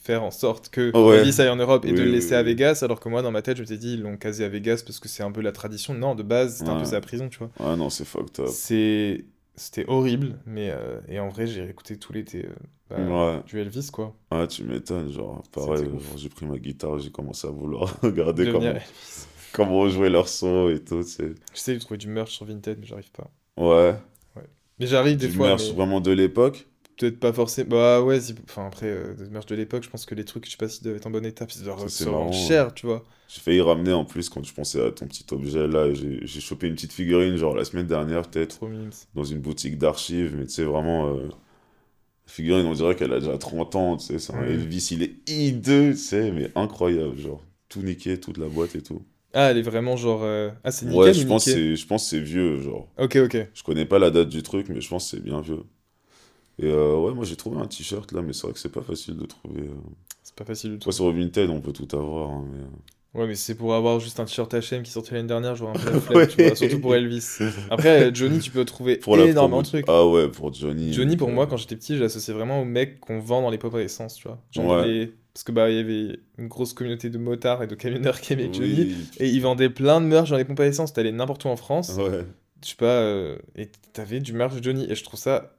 faire 0.00 0.22
en 0.22 0.30
sorte 0.30 0.68
que 0.68 0.90
Oh 0.94 1.10
ouais. 1.10 1.18
Elvis 1.18 1.40
aille 1.40 1.48
en 1.48 1.56
Europe 1.56 1.84
et 1.84 1.92
de 1.92 1.98
le 1.98 2.04
oui, 2.06 2.12
laisser 2.12 2.34
à. 2.34 2.42
Vegas, 2.42 2.80
alors 2.82 3.00
que 3.00 3.08
moi, 3.08 3.22
dans 3.22 3.30
ma 3.32 3.42
tête, 3.42 3.56
je 3.56 3.62
m'étais 3.62 3.76
dit, 3.76 3.94
ils 3.94 4.02
l'ont 4.02 4.16
casé 4.16 4.44
à 4.44 4.48
Vegas 4.48 4.82
parce 4.86 4.98
que 5.00 5.08
c'est 5.08 5.22
un 5.22 5.32
peu 5.32 5.40
la 5.40 5.52
tradition. 5.52 5.94
Non, 5.94 6.14
de 6.14 6.22
base, 6.22 6.58
c'était 6.58 6.70
un 6.70 6.74
peu 6.74 6.80
Ouais. 6.80 6.84
sa 6.86 7.00
prison, 7.00 7.28
tu 7.28 7.38
vois. 7.38 7.50
Ah 7.60 7.76
non, 7.76 7.90
c'est 7.90 8.04
fucked 8.04 8.40
up. 8.40 8.48
C'est... 8.50 9.24
C'était 9.58 9.86
horrible, 9.88 10.38
mais 10.44 10.68
euh, 10.70 11.00
et 11.08 11.18
en 11.18 11.30
vrai, 11.30 11.46
j'ai 11.46 11.62
réécouté 11.62 11.96
tout 11.98 12.12
l'été 12.12 12.44
euh, 12.44 12.50
bah, 12.90 13.36
Ouais. 13.36 13.42
du 13.46 13.58
Elvis, 13.58 13.88
quoi. 13.90 14.14
Ah, 14.30 14.46
tu 14.46 14.64
m'étonnes, 14.64 15.10
genre, 15.10 15.42
pareil, 15.50 15.86
j'ai 16.16 16.28
pris 16.28 16.44
ma 16.44 16.58
guitare, 16.58 16.98
j'ai 16.98 17.10
commencé 17.10 17.46
à 17.46 17.50
vouloir 17.50 17.98
regarder 18.02 18.44
Devenir 18.44 18.60
comment, 18.60 18.74
Elvis. 18.74 19.26
comment 19.52 19.88
jouer 19.88 20.10
leur 20.10 20.28
son 20.28 20.68
et 20.68 20.78
tout, 20.84 21.02
c'est... 21.02 21.34
J'essaie 21.54 21.72
de 21.74 21.78
trouver 21.80 21.96
du 21.96 22.08
merch 22.08 22.32
sur 22.32 22.44
Vinted, 22.44 22.76
mais 22.80 22.86
j'arrive 22.86 23.10
pas. 23.12 23.30
Ouais, 23.56 23.94
Mais 24.78 24.86
j'arrive 24.86 25.16
des 25.16 25.28
du 25.28 25.32
fois, 25.32 25.46
merch 25.48 25.68
mais 25.70 25.74
vraiment 25.74 26.02
de 26.02 26.10
l'époque. 26.10 26.66
Peut-être 26.96 27.18
pas 27.20 27.32
forcément. 27.32 27.70
Bah 27.70 28.02
ouais, 28.02 28.20
si- 28.20 28.34
enfin 28.44 28.66
après, 28.66 28.86
euh, 28.86 29.14
des 29.14 29.28
merch 29.30 29.46
de 29.46 29.54
l'époque, 29.54 29.84
je 29.84 29.90
pense 29.90 30.06
que 30.06 30.14
les 30.14 30.24
trucs, 30.24 30.46
je 30.46 30.50
sais 30.52 30.56
pas 30.56 30.68
s'ils 30.68 30.82
doivent 30.84 30.96
être 30.96 31.06
en 31.06 31.10
bon 31.10 31.24
état, 31.24 31.46
puis 31.46 31.56
ils 31.58 31.64
doivent 31.64 31.88
se 31.88 32.30
cher, 32.32 32.74
tu 32.74 32.86
vois. 32.86 33.04
J'ai 33.28 33.40
failli 33.40 33.60
ramener 33.60 33.92
en 33.92 34.04
plus 34.04 34.28
quand 34.28 34.44
je 34.44 34.54
pensais 34.54 34.80
à 34.84 34.92
ton 34.92 35.06
petit 35.06 35.24
objet 35.32 35.66
là, 35.66 35.92
j'ai 35.92 36.40
chopé 36.40 36.68
une 36.68 36.74
petite 36.74 36.92
figurine, 36.92 37.36
genre 37.36 37.56
la 37.56 37.64
semaine 37.64 37.86
dernière 37.86 38.28
peut-être, 38.30 38.60
dans 39.14 39.24
une 39.24 39.40
boutique 39.40 39.78
d'archives, 39.78 40.36
mais 40.36 40.46
tu 40.46 40.52
sais, 40.52 40.64
vraiment... 40.64 41.08
euh, 41.16 41.28
La 42.26 42.32
figurine, 42.32 42.66
on 42.66 42.74
dirait 42.74 42.94
qu'elle 42.96 43.12
a 43.12 43.20
déjà 43.20 43.38
30 43.38 43.74
ans, 43.76 43.96
tu 43.96 44.06
sais, 44.06 44.18
c'est 44.18 44.32
un 44.32 44.42
Ouais. 44.42 44.52
Elvis, 44.52 44.88
il 44.92 45.02
est 45.02 45.28
hideux, 45.28 45.92
tu 45.92 45.98
sais, 45.98 46.30
mais 46.32 46.50
incroyable, 46.56 47.16
genre, 47.18 47.42
tout 47.68 47.82
niqué, 47.82 48.18
toute 48.20 48.38
la 48.38 48.48
boîte 48.48 48.74
et 48.76 48.82
tout. 48.82 49.02
Ah, 49.34 49.50
elle 49.50 49.58
est 49.58 49.62
vraiment 49.62 49.96
genre. 49.96 50.22
euh, 50.24 50.50
Ah, 50.64 50.70
c'est 50.72 50.86
nickel 50.86 51.14
Ouais, 51.14 51.24
pense 51.26 51.46
je 51.76 51.86
pense 51.86 52.04
que 52.04 52.10
c'est 52.10 52.20
vieux, 52.20 52.60
genre. 52.60 52.88
Ok, 52.96 53.16
ok. 53.16 53.36
Je 53.54 53.62
connais 53.64 53.86
pas 53.86 53.98
la 53.98 54.10
date 54.10 54.28
du 54.28 54.42
truc, 54.42 54.68
mais 54.68 54.80
je 54.80 54.88
pense 54.88 55.10
que 55.10 55.16
c'est 55.16 55.22
bien 55.24 55.40
vieux. 55.40 55.64
Et 56.58 56.66
euh, 56.66 56.96
ouais, 56.96 57.12
moi 57.12 57.24
j'ai 57.24 57.36
trouvé 57.36 57.58
un 57.60 57.66
t-shirt 57.66 58.10
là, 58.12 58.22
mais 58.22 58.32
c'est 58.32 58.44
vrai 58.44 58.52
que 58.52 58.58
c'est 58.58 58.72
pas 58.72 58.80
facile 58.82 59.16
de 59.16 59.26
trouver. 59.26 59.60
euh. 59.62 59.74
C'est 60.22 60.34
pas 60.34 60.44
facile 60.44 60.70
du 60.72 60.78
tout. 60.78 60.84
Toi 60.84 60.92
sur 60.92 61.12
Vinted, 61.12 61.50
on 61.50 61.60
peut 61.60 61.72
tout 61.72 61.88
avoir. 61.96 62.30
hein, 62.30 62.44
mais, 62.52 62.60
euh, 62.60 62.66
Ouais, 63.20 63.26
mais 63.26 63.34
c'est 63.34 63.54
pour 63.54 63.74
avoir 63.74 63.98
juste 63.98 64.20
un 64.20 64.26
t-shirt 64.26 64.52
H&M 64.52 64.82
qui 64.82 64.90
sortait 64.90 65.14
l'année 65.14 65.28
dernière, 65.28 65.54
j'aurais 65.54 65.78
un 65.78 65.80
peu 65.80 65.90
la 65.90 66.00
flemme, 66.00 66.18
Ouais. 66.38 66.46
vois, 66.48 66.56
surtout 66.56 66.80
pour 66.80 66.94
Elvis. 66.94 67.38
Après, 67.70 68.14
Johnny, 68.14 68.40
tu 68.40 68.50
peux 68.50 68.64
trouver 68.66 68.96
Pour 68.98 69.16
la 69.16 69.24
énormément 69.26 69.62
de 69.62 69.66
trucs. 69.66 69.84
Ah 69.88 70.06
ouais, 70.06 70.28
pour 70.28 70.52
Johnny. 70.52 70.92
Johnny, 70.92 71.16
pour 71.16 71.30
moi, 71.30 71.46
quand 71.46 71.56
j'étais 71.56 71.76
petit, 71.76 71.96
je 71.96 72.02
l'associais 72.02 72.34
vraiment 72.34 72.60
aux 72.60 72.64
mecs 72.66 73.00
qu'on 73.00 73.18
vend 73.20 73.40
dans 73.42 73.48
les 73.50 73.56
pop 73.58 73.74
essence, 73.76 74.16
tu 74.16 74.28
vois. 74.28 74.42
Genre 74.50 74.66
Ouais. 74.66 74.86
les- 74.88 75.12
Parce 75.32 75.44
que 75.44 75.52
bah, 75.52 75.70
il 75.70 75.76
y 75.76 75.78
avait 75.78 76.18
une 76.38 76.48
grosse 76.48 76.72
communauté 76.74 77.08
de 77.10 77.16
motards 77.18 77.62
et 77.62 77.66
de 77.66 77.74
camionneurs 77.74 78.20
qui 78.20 78.32
aimaient 78.34 78.50
Johnny. 78.52 78.74
oui, 78.84 78.96
Et 79.18 79.28
ils 79.28 79.40
vendaient 79.40 79.70
plein 79.70 80.00
de 80.02 80.06
merch 80.06 80.28
dans 80.30 80.36
les 80.38 80.44
pompes 80.44 80.60
à 80.60 80.66
essence. 80.66 80.92
T'allais 80.94 81.12
n'importe 81.12 81.44
où 81.44 81.48
en 81.48 81.56
France, 81.56 81.92
Ouais. 81.98 82.24
je 82.62 82.68
sais 82.70 82.76
pas, 82.76 82.86
euh, 83.00 83.36
et 83.54 83.68
t'avais 83.94 84.20
du 84.20 84.32
merch 84.34 84.54
de 84.56 84.62
Johnny. 84.62 84.86
Et 84.90 84.94
je 84.94 85.04
trouve 85.04 85.18
ça. 85.20 85.55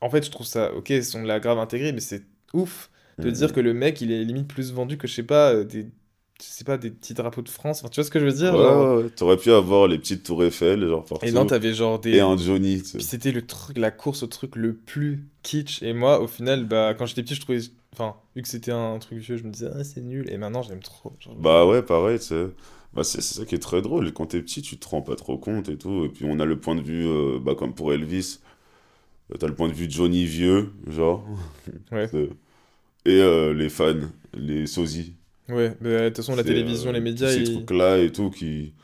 En 0.00 0.10
fait, 0.10 0.24
je 0.24 0.30
trouve 0.30 0.46
ça. 0.46 0.72
Ok, 0.74 0.92
on 1.14 1.22
l'a 1.22 1.40
grave 1.40 1.58
intégré, 1.58 1.92
mais 1.92 2.00
c'est 2.00 2.22
ouf 2.52 2.90
de 3.20 3.30
Mhm. 3.30 3.34
dire 3.34 3.52
que 3.52 3.60
le 3.60 3.74
mec, 3.74 4.00
il 4.00 4.12
est 4.12 4.24
limite 4.24 4.48
plus 4.48 4.72
vendu 4.72 4.96
que, 4.96 5.08
je 5.08 5.14
sais 5.14 5.22
pas, 5.24 5.52
euh, 5.54 5.64
des. 5.64 5.86
Je 6.40 6.44
sais 6.46 6.62
pas, 6.64 6.78
des 6.78 6.90
petits 6.92 7.14
drapeaux 7.14 7.42
de 7.42 7.48
France. 7.48 7.80
Enfin, 7.80 7.88
tu 7.88 7.96
vois 7.96 8.04
ce 8.04 8.10
que 8.12 8.20
je 8.20 8.24
veux 8.26 8.32
dire 8.32 8.52
Ouais, 8.52 8.62
genre 8.62 9.02
ouais. 9.02 9.10
T'aurais 9.10 9.36
pu 9.36 9.50
avoir 9.50 9.88
les 9.88 9.98
petites 9.98 10.22
tours 10.22 10.44
Eiffel, 10.44 10.86
genre 10.86 11.04
partout. 11.04 11.26
Et 11.26 11.32
non, 11.32 11.44
t'avais 11.46 11.74
genre 11.74 11.98
des. 11.98 12.14
Et 12.16 12.20
un 12.20 12.36
Johnny, 12.36 12.78
tu 12.78 12.84
sais. 12.90 12.98
Puis 12.98 13.06
c'était 13.06 13.32
le 13.32 13.44
truc, 13.44 13.76
la 13.76 13.90
course 13.90 14.22
au 14.22 14.28
truc 14.28 14.54
le 14.54 14.74
plus 14.74 15.26
kitsch. 15.42 15.82
Et 15.82 15.92
moi, 15.92 16.20
au 16.20 16.28
final, 16.28 16.64
bah, 16.64 16.94
quand 16.96 17.06
j'étais 17.06 17.22
petit, 17.24 17.34
je 17.34 17.40
trouvais. 17.40 17.58
Enfin, 17.92 18.14
vu 18.36 18.42
que 18.42 18.48
c'était 18.48 18.70
un 18.70 18.98
truc 19.00 19.18
vieux, 19.18 19.36
je 19.36 19.42
me 19.42 19.50
disais, 19.50 19.68
ah, 19.74 19.82
c'est 19.82 20.00
nul. 20.00 20.30
Et 20.30 20.38
maintenant, 20.38 20.62
j'aime 20.62 20.80
trop. 20.80 21.12
Genre, 21.18 21.34
Bah 21.34 21.66
ouais, 21.66 21.82
pareil, 21.82 22.18
tu 22.18 22.26
sais. 22.26 22.46
Bah 22.94 23.04
c'est 23.04 23.20
ça 23.20 23.44
qui 23.44 23.54
est 23.54 23.58
très 23.58 23.82
drôle. 23.82 24.12
Quand 24.12 24.26
t'es 24.26 24.40
petit, 24.40 24.62
tu 24.62 24.78
te 24.78 24.88
rends 24.88 25.02
pas 25.02 25.14
trop 25.16 25.36
compte 25.36 25.68
et 25.68 25.76
tout. 25.76 26.04
Et 26.06 26.08
puis 26.08 26.24
on 26.28 26.38
a 26.40 26.44
le 26.46 26.58
point 26.58 26.74
de 26.74 26.80
vue, 26.82 27.06
euh, 27.06 27.38
bah 27.40 27.54
comme 27.54 27.74
pour 27.74 27.92
Elvis, 27.92 28.38
t'as 29.38 29.46
le 29.46 29.54
point 29.54 29.68
de 29.68 29.74
vue 29.74 29.86
de 29.88 29.92
Johnny 29.92 30.24
vieux, 30.24 30.72
genre. 30.88 31.24
Ouais. 31.92 32.08
Et 33.04 33.20
euh, 33.20 33.54
les 33.54 33.68
fans, 33.68 33.94
les 34.34 34.66
sosies. 34.66 35.14
Ouais, 35.48 35.74
mais 35.80 35.90
de 36.02 36.08
toute 36.08 36.16
façon, 36.18 36.36
la 36.36 36.44
télévision, 36.44 36.90
euh, 36.90 36.92
les 36.92 37.00
médias, 37.00 37.28
Ces 37.30 37.42
trucs-là 37.42 37.98
et 37.98 38.12
tout 38.12 38.30
qui. 38.30 38.74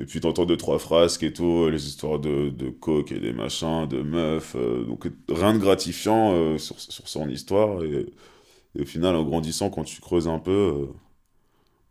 Et 0.00 0.06
puis 0.06 0.20
t'entends 0.20 0.46
deux, 0.46 0.56
trois 0.56 0.78
frasques 0.78 1.22
et 1.24 1.32
tout, 1.32 1.68
les 1.70 1.86
histoires 1.86 2.18
de, 2.20 2.50
de 2.50 2.70
coke 2.70 3.12
et 3.12 3.20
des 3.20 3.32
machins, 3.32 3.86
de 3.88 4.02
meufs. 4.02 4.56
euh, 4.56 4.84
donc 4.84 5.08
rien 5.28 5.54
de 5.54 5.58
gratifiant 5.58 6.58
sur, 6.58 6.78
sur 6.80 7.08
son 7.08 7.28
histoire. 7.28 7.84
Et, 7.84 8.06
et 8.76 8.82
au 8.82 8.86
final, 8.86 9.16
en 9.16 9.24
grandissant, 9.24 9.70
quand 9.70 9.84
tu 9.84 10.00
creuses 10.00 10.28
un 10.28 10.38
peu, 10.40 10.88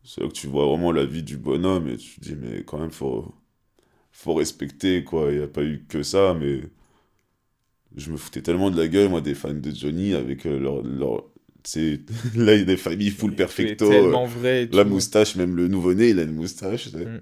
c'est 0.04 0.22
là 0.22 0.28
que 0.28 0.34
tu 0.34 0.48
vois 0.48 0.66
vraiment 0.68 0.92
la 0.92 1.06
vie 1.06 1.24
du 1.24 1.38
bonhomme 1.38 1.88
et 1.88 1.98
tu 1.98 2.16
te 2.20 2.22
dis, 2.22 2.36
mais 2.36 2.64
quand 2.64 2.80
même, 2.80 2.92
faut, 2.92 3.34
faut 4.12 4.34
respecter, 4.36 5.04
quoi. 5.06 5.32
Il 5.32 5.40
n'y 5.40 5.44
a 5.44 5.48
pas 5.48 5.64
eu 5.64 5.86
que 5.90 6.04
ça, 6.04 6.36
mais 6.40 6.62
je 7.98 8.12
me 8.12 8.18
foutais 8.18 8.42
tellement 8.42 8.72
de 8.72 8.78
la 8.82 8.88
gueule, 8.88 9.10
moi, 9.10 9.22
des 9.22 9.36
fans 9.36 9.54
de 9.54 9.72
Johnny 9.72 10.14
avec 10.14 10.46
euh, 10.46 10.60
leur. 10.60 10.84
leur 10.84 11.26
sais, 11.64 12.00
là, 12.36 12.54
il 12.56 12.60
y 12.60 12.62
a 12.62 12.66
des 12.66 12.78
familles 12.78 13.12
full 13.12 13.36
perfecto. 13.36 13.86
euh, 13.86 13.90
tellement 13.90 14.26
vrai 14.26 14.68
la 14.72 14.84
moustache, 14.84 15.36
même 15.36 15.56
le 15.56 15.68
nouveau-né, 15.68 16.10
il 16.10 16.20
a 16.20 16.24
une 16.24 16.34
moustache. 16.36 16.92
Mm. 16.94 17.20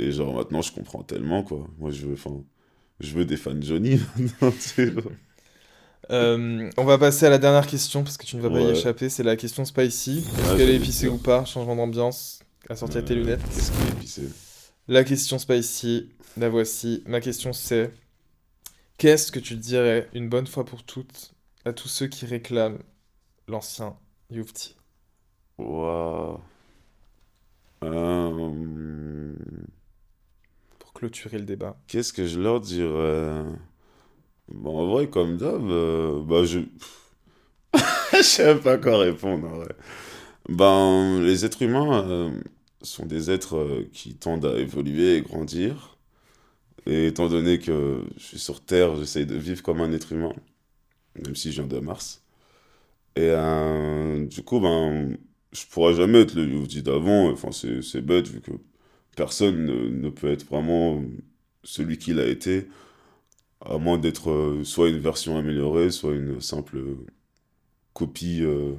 Et 0.00 0.10
genre, 0.12 0.34
maintenant, 0.34 0.62
je 0.62 0.72
comprends 0.72 1.02
tellement, 1.04 1.42
quoi. 1.44 1.68
Moi, 1.78 1.90
je 1.90 2.06
veux, 2.06 2.14
enfin, 2.14 2.42
je 3.00 3.12
veux 3.14 3.24
des 3.24 3.36
fans 3.36 3.60
Johnny. 3.60 4.00
Euh, 6.10 6.70
on 6.76 6.84
va 6.84 6.98
passer 6.98 7.24
à 7.24 7.30
la 7.30 7.38
dernière 7.38 7.66
question, 7.66 8.02
parce 8.02 8.18
que 8.18 8.26
tu 8.26 8.36
ne 8.36 8.42
vas 8.42 8.50
pas 8.50 8.60
y 8.60 8.70
échapper. 8.70 9.08
C'est 9.08 9.22
la 9.22 9.36
question 9.36 9.64
spicy. 9.64 10.18
Est-ce 10.18 10.50
Ah, 10.52 10.56
qu'elle 10.56 10.68
est 10.68 10.76
épicée 10.76 11.08
ou 11.08 11.16
pas? 11.16 11.46
Changement 11.46 11.76
d'ambiance. 11.76 12.40
Assortie 12.68 12.98
à 12.98 13.02
tes 13.02 13.14
Euh, 13.14 13.16
lunettes. 13.20 13.40
Qu'est-ce 13.54 13.70
qui 13.72 13.78
est 13.88 13.90
épicé? 13.92 14.22
La 14.86 15.02
question 15.02 15.38
spicy, 15.38 16.10
la 16.36 16.50
voici. 16.50 17.02
Ma 17.06 17.20
question 17.22 17.54
c'est 17.54 17.90
Qu'est-ce 18.98 19.32
que 19.32 19.38
tu 19.40 19.56
dirais 19.56 20.08
une 20.14 20.28
bonne 20.28 20.46
fois 20.46 20.64
pour 20.64 20.82
toutes 20.84 21.34
à 21.64 21.72
tous 21.72 21.88
ceux 21.88 22.06
qui 22.06 22.26
réclament 22.26 22.78
l'ancien 23.48 23.96
Youfti 24.30 24.76
Waouh. 25.58 26.40
Euh, 27.82 29.32
pour 30.78 30.92
clôturer 30.92 31.38
le 31.38 31.44
débat 31.44 31.76
Qu'est-ce 31.86 32.12
que 32.12 32.26
je 32.26 32.40
leur 32.40 32.60
dirais? 32.60 33.44
Bon, 34.48 34.78
en 34.78 34.86
vrai, 34.88 35.08
comme 35.08 35.36
d'hab, 35.36 35.62
euh, 35.70 36.22
bah, 36.22 36.44
je... 36.44 36.60
je 38.12 38.22
sais 38.22 38.54
pas 38.56 38.78
quoi 38.78 38.98
répondre, 38.98 39.46
en 39.48 39.56
vrai. 39.56 39.74
Ben, 40.48 41.20
les 41.22 41.44
êtres 41.44 41.62
humains 41.62 42.08
euh, 42.08 42.30
sont 42.82 43.06
des 43.06 43.30
êtres 43.30 43.84
qui 43.92 44.14
tendent 44.16 44.46
à 44.46 44.58
évoluer 44.58 45.16
et 45.16 45.22
grandir. 45.22 45.93
Et 46.86 47.06
étant 47.08 47.28
donné 47.28 47.58
que 47.58 48.02
je 48.16 48.22
suis 48.22 48.38
sur 48.38 48.60
Terre, 48.64 48.96
j'essaye 48.96 49.26
de 49.26 49.36
vivre 49.36 49.62
comme 49.62 49.80
un 49.80 49.92
être 49.92 50.12
humain, 50.12 50.34
même 51.24 51.36
si 51.36 51.52
je 51.52 51.62
viens 51.62 51.68
de 51.68 51.80
Mars. 51.80 52.22
Et 53.16 53.30
euh, 53.30 54.26
du 54.26 54.42
coup, 54.42 54.60
ben, 54.60 55.16
je 55.52 55.64
pourrais 55.66 55.94
jamais 55.94 56.20
être 56.22 56.34
le 56.34 56.46
Youdi 56.46 56.82
d'avant. 56.82 57.30
Enfin, 57.30 57.52
c'est 57.52 57.82
c'est 57.82 58.02
bête, 58.02 58.28
vu 58.28 58.40
que 58.40 58.52
personne 59.16 59.64
ne, 59.66 59.88
ne 59.88 60.10
peut 60.10 60.30
être 60.30 60.44
vraiment 60.46 61.02
celui 61.64 61.98
qu'il 61.98 62.20
a 62.20 62.26
été, 62.26 62.68
à 63.60 63.78
moins 63.78 63.98
d'être 63.98 64.30
euh, 64.30 64.64
soit 64.64 64.88
une 64.90 64.98
version 64.98 65.38
améliorée, 65.38 65.90
soit 65.90 66.14
une 66.14 66.40
simple 66.40 66.78
copie 67.92 68.40
euh, 68.42 68.74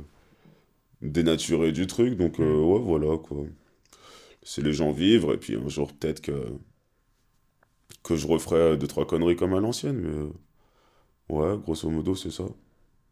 dénaturée 1.02 1.72
du 1.72 1.88
truc. 1.88 2.18
Donc, 2.18 2.40
euh, 2.40 2.62
ouais, 2.62 2.80
voilà, 2.82 3.18
quoi. 3.18 3.46
C'est 4.44 4.62
les 4.64 4.74
gens 4.74 4.92
vivre, 4.92 5.34
et 5.34 5.38
puis 5.38 5.56
un 5.56 5.68
jour, 5.70 5.92
peut-être 5.94 6.22
que, 6.22 6.34
que 8.06 8.16
je 8.16 8.28
referai 8.28 8.78
deux, 8.78 8.88
trois 8.88 9.06
conneries 9.08 9.36
comme 9.36 9.54
à 9.56 9.60
l'ancienne, 9.60 9.98
mais 9.98 10.10
euh, 10.10 10.32
ouais, 11.30 11.58
grosso 11.60 11.90
modo, 11.90 12.16
c'est 12.16 12.32
ça. 12.32 12.44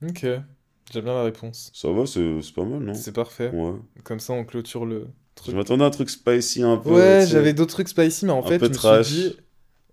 Ok, 0.06 0.22
j'aime 0.24 1.04
bien 1.06 1.14
la 1.14 1.24
réponse. 1.24 1.72
Ça 1.74 1.91
va, 1.91 2.06
c'est 2.06 2.54
pas 2.56 2.66
mal, 2.66 2.80
non? 2.80 2.94
C'est 2.94 3.14
parfait. 3.14 3.50
Ouais. 3.50 3.74
Comme 4.04 4.20
ça, 4.20 4.34
on 4.34 4.44
clôture 4.46 4.86
le 4.86 5.08
Je 5.38 5.41
truc. 5.41 5.56
m'attendais 5.56 5.84
à 5.84 5.88
un 5.88 5.91
truc 5.91 6.10
spicy 6.10 6.62
un 6.64 6.78
peu. 6.78 6.89
Ouais, 6.91 7.26
j'avais 7.28 7.54
d'autres 7.54 7.74
trucs 7.74 7.89
spicy, 7.89 8.26
mais 8.26 8.32
en 8.34 8.39
Un 8.46 8.48
fait, 8.48 8.60
peu 8.60 8.66
je 8.66 8.70
me 8.72 8.74
trash. 8.76 9.08
suis 9.08 9.16
dit, 9.16 9.38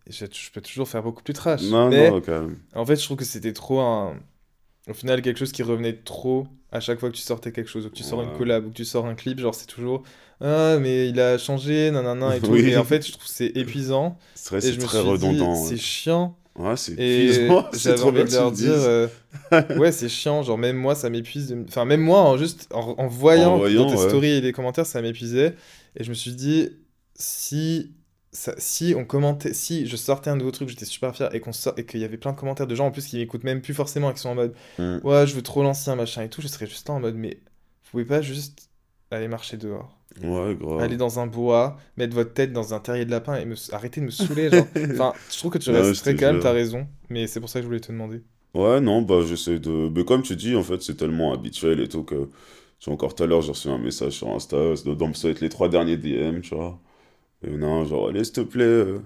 je, 0.08 0.26
je 0.26 0.50
peux 0.52 0.60
toujours 0.60 0.88
faire 0.88 1.02
beaucoup 1.02 1.22
plus 1.22 1.34
trash. 1.34 1.62
Non, 1.62 1.88
mais 1.90 2.10
non, 2.10 2.20
quand 2.20 2.40
même. 2.42 2.58
en 2.74 2.84
fait, 2.84 2.96
je 2.96 3.04
trouve 3.04 3.16
que 3.16 3.24
c'était 3.24 3.52
trop 3.52 3.80
un. 3.80 4.16
Au 4.88 4.94
final, 4.94 5.22
quelque 5.22 5.38
chose 5.38 5.52
qui 5.52 5.62
revenait 5.62 5.92
trop 5.94 6.46
à 6.72 6.80
chaque 6.80 6.98
fois 7.00 7.10
que 7.10 7.16
tu 7.16 7.22
sortais 7.22 7.52
quelque 7.52 7.68
chose, 7.68 7.86
ou 7.86 7.90
que 7.90 7.94
tu 7.94 8.02
sors 8.02 8.22
une 8.22 8.30
Ouais. 8.30 8.38
collab, 8.38 8.66
ou 8.66 8.70
que 8.70 8.74
tu 8.76 8.84
sors 8.84 9.06
un 9.06 9.14
clip, 9.14 9.38
genre 9.40 9.54
c'est 9.54 9.66
toujours 9.66 10.02
Ah, 10.40 10.78
mais 10.80 11.08
il 11.08 11.20
a 11.20 11.36
changé, 11.38 11.90
nanana 11.90 12.36
et 12.36 12.40
tout. 12.40 12.52
Oui. 12.52 12.60
Et 12.70 12.76
en 12.76 12.84
fait, 12.84 13.04
je 13.06 13.12
trouve 13.12 13.24
que 13.24 13.30
c'est 13.30 13.52
épuisant. 13.56 14.16
C'est 14.34 14.50
vrai, 14.50 14.58
et 14.58 14.60
c'est 14.62 14.72
je 14.74 14.80
me 14.80 14.84
très 14.86 14.98
suis 15.00 15.08
redondant. 15.08 15.52
ouais. 15.62 15.68
c'est 15.68 15.76
chiant. 15.76 16.36
Ouais, 16.56 16.76
c'est 16.76 16.92
Et 16.98 17.26
épuisant. 17.26 17.66
j'avais 17.74 17.96
trop 17.96 18.08
envie 18.08 18.24
de 18.24 18.30
leur 18.32 18.50
le 18.50 18.56
dire, 18.56 18.72
euh, 18.72 19.06
ouais, 19.78 19.92
c'est 19.92 20.08
chiant. 20.08 20.42
Genre, 20.42 20.58
même 20.58 20.76
moi, 20.76 20.94
ça 20.94 21.10
m'épuise. 21.10 21.48
de- 21.48 21.64
Enfin, 21.68 21.84
même 21.84 22.00
moi, 22.00 22.20
en 22.22 22.36
juste 22.38 22.68
en, 22.72 22.94
en 22.98 23.06
voyant, 23.06 23.54
En 23.54 23.58
voyant, 23.58 23.84
dans 23.84 23.90
tes 23.90 23.96
ouais. 24.00 24.08
stories 24.08 24.28
et 24.30 24.40
les 24.40 24.52
commentaires, 24.52 24.86
ça 24.86 25.02
m'épuisait. 25.02 25.54
Et 25.96 26.04
je 26.04 26.08
me 26.10 26.14
suis 26.14 26.32
dit, 26.32 26.70
si, 27.14 27.92
ça, 28.32 28.54
si 28.58 28.94
on 28.96 29.04
commentait, 29.04 29.54
si 29.54 29.86
je 29.86 29.96
sortais 29.96 30.30
un 30.30 30.36
nouveau 30.36 30.50
truc, 30.52 30.68
j'étais 30.68 30.84
super 30.84 31.14
fier 31.16 31.34
et 31.34 31.40
qu'on 31.40 31.52
sort, 31.52 31.74
et 31.78 31.84
qu'il 31.86 32.00
y 32.00 32.04
avait 32.04 32.18
plein 32.18 32.32
de 32.32 32.38
commentaires 32.38 32.66
de 32.66 32.74
gens 32.74 32.86
en 32.86 32.90
plus 32.92 33.06
qui 33.06 33.16
m'écoutent 33.18 33.44
même 33.44 33.60
plus 33.62 33.74
forcément, 33.74 34.10
et 34.10 34.14
qui 34.14 34.20
sont 34.20 34.30
en 34.30 34.34
mode, 34.36 34.54
Mm. 34.78 35.00
ouais, 35.02 35.26
je 35.26 35.34
veux 35.34 35.42
trop 35.42 35.62
l'ancien 35.62 35.96
machin 35.96 36.22
et 36.22 36.28
tout, 36.30 36.40
je 36.42 36.48
serais 36.48 36.66
juste 36.66 36.88
là 36.88 36.94
en 36.94 37.00
mode, 37.00 37.16
mais 37.16 37.40
vous 37.84 37.90
pouvez 37.92 38.04
pas 38.04 38.22
juste 38.22 38.70
aller 39.10 39.28
marcher 39.28 39.56
dehors, 39.56 39.98
Ouais, 40.22 40.54
grave. 40.56 40.78
aller 40.78 40.96
dans 40.96 41.20
un 41.20 41.26
bois, 41.28 41.78
mettre 41.96 42.14
votre 42.14 42.34
tête 42.34 42.52
dans 42.52 42.74
un 42.74 42.80
terrier 42.80 43.04
de 43.06 43.10
lapin 43.12 43.36
et 43.36 43.44
me, 43.46 43.56
arrêter 43.74 44.00
de 44.00 44.06
me 44.06 44.10
saouler, 44.10 44.50
genre. 44.50 44.68
Enfin, 44.92 45.14
je 45.30 45.38
trouve 45.38 45.52
que 45.52 45.58
tu 45.58 45.70
Ouais, 45.70 45.72
restes 45.72 45.96
très 45.98 46.16
calme, 46.16 46.38
t'as 46.40 46.52
raison, 46.52 46.88
mais 47.10 47.26
c'est 47.28 47.40
pour 47.40 47.48
ça 47.50 47.60
que 47.60 47.64
je 47.64 47.68
voulais 47.68 47.80
te 47.80 47.92
demander. 47.92 48.22
Ouais, 48.54 48.80
non, 48.80 49.02
bah 49.02 49.22
j'essaie 49.26 49.58
de. 49.60 49.88
Mais 49.94 50.04
comme 50.04 50.22
tu 50.22 50.34
dis, 50.36 50.56
en 50.56 50.62
fait, 50.64 50.82
c'est 50.82 50.96
tellement 50.96 51.32
habituel 51.32 51.80
et 51.80 51.88
tout 51.88 52.02
que. 52.04 52.28
Tu 52.80 52.86
vois, 52.86 52.94
encore 52.94 53.14
tout 53.14 53.22
à 53.22 53.26
l'heure, 53.26 53.42
j'ai 53.42 53.50
reçu 53.52 53.68
un 53.68 53.78
message 53.78 54.14
sur 54.14 54.28
Insta, 54.30 54.74
ça 54.76 54.84
doit 54.84 55.08
être 55.30 55.40
les 55.40 55.48
trois 55.50 55.68
derniers 55.68 55.96
DM, 55.96 56.40
tu 56.40 56.54
vois. 56.54 56.80
Et 57.46 57.50
non, 57.50 57.84
genre, 57.84 58.08
allez, 58.08 58.24
s'il 58.24 58.34
te 58.34 58.40
plaît, 58.42 58.64
euh, 58.64 59.00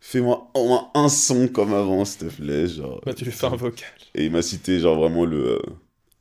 fais-moi 0.00 0.50
au 0.54 0.68
moins 0.68 0.90
un 0.94 1.08
son 1.10 1.48
comme 1.48 1.74
avant, 1.74 2.04
s'il 2.04 2.28
te 2.28 2.34
plaît. 2.36 2.68
Genre, 2.68 3.00
Bah, 3.04 3.14
tu 3.14 3.24
lui 3.24 3.32
fais 3.32 3.46
un 3.46 3.56
vocal. 3.56 3.88
Et 4.14 4.26
il 4.26 4.32
m'a 4.32 4.42
cité, 4.42 4.78
genre, 4.80 4.98
vraiment 4.98 5.24
le. 5.24 5.52
euh, 5.58 5.62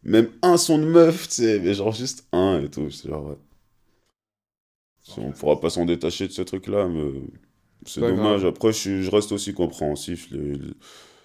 Même 0.04 0.30
un 0.42 0.58
son 0.58 0.78
de 0.80 0.86
meuf, 0.86 1.28
tu 1.30 1.36
sais, 1.36 1.60
mais 1.60 1.74
genre 1.74 1.94
juste 1.94 2.28
un 2.32 2.62
et 2.62 2.70
tout. 2.70 2.90
C'est 2.92 3.10
genre, 3.10 3.26
ouais. 3.28 3.38
On 5.18 5.32
pourra 5.32 5.60
pas 5.60 5.70
s'en 5.70 5.86
détacher 5.86 6.28
de 6.28 6.32
ce 6.34 6.42
truc-là, 6.42 6.88
mais 6.88 7.12
c'est 7.86 8.02
dommage. 8.02 8.46
grave. 8.46 8.46
Après, 8.46 8.72
je 8.74 9.10
reste 9.12 9.32
aussi 9.32 9.54
compréhensif. 9.54 10.30
les- 10.32 10.56
les- 10.56 10.74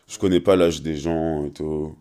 Je 0.09 0.19
connais 0.19 0.41
pas 0.41 0.57
l'âge 0.57 0.83
des 0.83 0.97
gens 0.97 1.47
et 1.47 1.53
tout. 1.53 1.97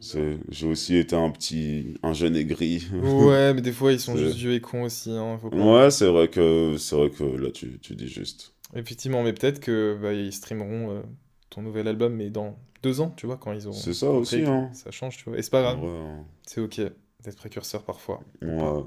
J'ai 0.00 0.66
aussi 0.66 0.96
été 0.96 1.14
un 1.16 1.30
petit. 1.30 1.94
un 2.02 2.12
jeune 2.12 2.36
aigri. 2.36 2.82
Ouais, 3.02 3.52
mais 3.54 3.60
des 3.60 3.72
fois, 3.72 3.92
ils 3.92 4.00
sont 4.00 4.16
juste 4.16 4.36
vieux 4.36 4.54
et 4.54 4.60
cons 4.60 4.82
aussi, 4.84 5.10
hein, 5.10 5.38
faut 5.40 5.50
pas- 5.50 5.56
Ouais, 5.56 5.90
c'est 5.90 6.06
vrai 6.08 6.28
que 6.28 6.76
c'est 6.78 6.96
vrai 6.96 7.10
que 7.10 7.24
là 7.24 7.50
tu, 7.50 7.78
tu 7.80 7.94
dis 7.94 8.08
juste. 8.08 8.54
Effectivement, 8.74 9.22
mais 9.22 9.32
peut-être 9.32 9.60
que 9.60 9.98
bah, 10.00 10.12
ils 10.12 10.32
streameront 10.32 10.90
euh, 10.90 11.02
ton 11.50 11.62
nouvel 11.62 11.88
album, 11.88 12.14
mais 12.14 12.30
dans 12.30 12.56
deux 12.82 13.00
ans, 13.00 13.12
tu 13.16 13.26
vois, 13.26 13.36
quand 13.36 13.52
ils 13.52 13.66
auront. 13.66 13.76
C'est 13.76 13.94
ça 13.94 14.10
aussi, 14.10 14.42
hein. 14.44 14.70
Ça 14.72 14.90
change, 14.90 15.16
tu 15.18 15.24
vois. 15.28 15.38
Et 15.38 15.42
c'est 15.42 15.50
pas 15.50 15.62
grave, 15.62 15.82
Ouais, 15.82 15.88
hein. 15.90 16.24
c'est 16.46 16.60
ok 16.60 16.80
d'être 17.22 17.36
précurseur 17.36 17.82
parfois. 17.84 18.20
Ouais. 18.40 18.82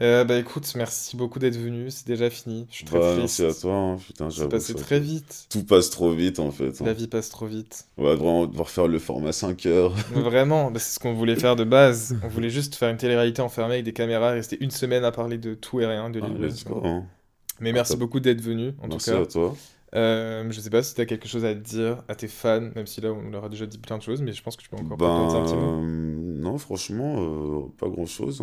Euh, 0.00 0.22
bah 0.24 0.36
écoute, 0.38 0.72
merci 0.76 1.16
beaucoup 1.16 1.40
d'être 1.40 1.56
venu, 1.56 1.90
c'est 1.90 2.06
déjà 2.06 2.30
fini. 2.30 2.66
Je 2.70 2.76
suis 2.76 2.84
très 2.84 2.98
Bah, 3.00 3.16
triste. 3.16 3.40
merci 3.40 3.44
à 3.58 3.60
toi. 3.60 3.74
hein. 3.74 3.96
Putain, 4.06 4.30
C'est 4.30 4.48
passé 4.48 4.72
ça- 4.74 4.78
très 4.78 5.00
vite. 5.00 5.46
Tout 5.50 5.64
passe 5.64 5.90
trop 5.90 6.12
vite 6.12 6.38
en 6.38 6.52
fait. 6.52 6.80
hein. 6.80 6.84
La 6.84 6.92
vie 6.92 7.08
passe 7.08 7.30
trop 7.30 7.46
vite. 7.46 7.86
On 7.96 8.04
va 8.04 8.14
vraiment 8.14 8.46
devoir 8.46 8.70
faire 8.70 8.86
le 8.86 9.00
format 9.00 9.32
5 9.32 9.66
heures. 9.66 9.92
Vraiment, 10.12 10.70
bah, 10.70 10.78
c'est 10.78 10.94
ce 10.94 11.00
qu'on 11.00 11.14
voulait 11.14 11.34
faire 11.34 11.56
de 11.56 11.64
base. 11.64 12.16
On 12.22 12.28
voulait 12.28 12.50
juste 12.50 12.76
faire 12.76 12.90
une 12.90 12.96
télé-réalité 12.96 13.42
enfermée 13.42 13.74
avec 13.74 13.84
des 13.86 13.92
caméras, 13.92 14.30
rester 14.30 14.56
une 14.60 14.70
semaine 14.70 15.04
à 15.04 15.10
parler 15.10 15.36
de 15.36 15.54
tout 15.54 15.80
et 15.80 15.86
rien, 15.86 16.10
de 16.10 16.20
Ah, 16.22 16.28
l'île. 16.28 16.54
go, 16.64 16.80
hein. 16.84 17.04
Mais 17.58 17.72
merci 17.72 17.96
beaucoup 17.96 18.20
d'être 18.20 18.40
venu, 18.40 18.74
en 18.80 18.86
Merci 18.86 19.10
tout 19.10 19.16
cas. 19.16 19.22
à 19.22 19.26
toi. 19.26 19.56
Euh, 19.94 20.44
je 20.50 20.60
sais 20.60 20.68
pas 20.70 20.82
si 20.82 20.94
tu 20.94 21.00
as 21.00 21.06
quelque 21.06 21.26
chose 21.28 21.44
à 21.46 21.54
dire 21.54 22.02
à 22.08 22.14
tes 22.14 22.28
fans, 22.28 22.60
même 22.74 22.86
si 22.86 23.00
là 23.00 23.10
on 23.12 23.30
leur 23.30 23.44
a 23.44 23.48
déjà 23.48 23.64
dit 23.66 23.78
plein 23.78 23.96
de 23.96 24.02
choses, 24.02 24.20
mais 24.20 24.32
je 24.32 24.42
pense 24.42 24.56
que 24.56 24.62
tu 24.62 24.68
peux 24.68 24.76
encore 24.76 24.98
peut-être 24.98 25.10
en 25.10 25.28
dire 25.28 25.36
un 25.38 25.44
petit 25.44 25.54
mot. 25.54 25.80
Ben, 25.80 26.40
non, 26.42 26.58
franchement, 26.58 27.14
euh, 27.18 27.68
pas 27.78 27.88
grand 27.88 28.04
chose. 28.06 28.42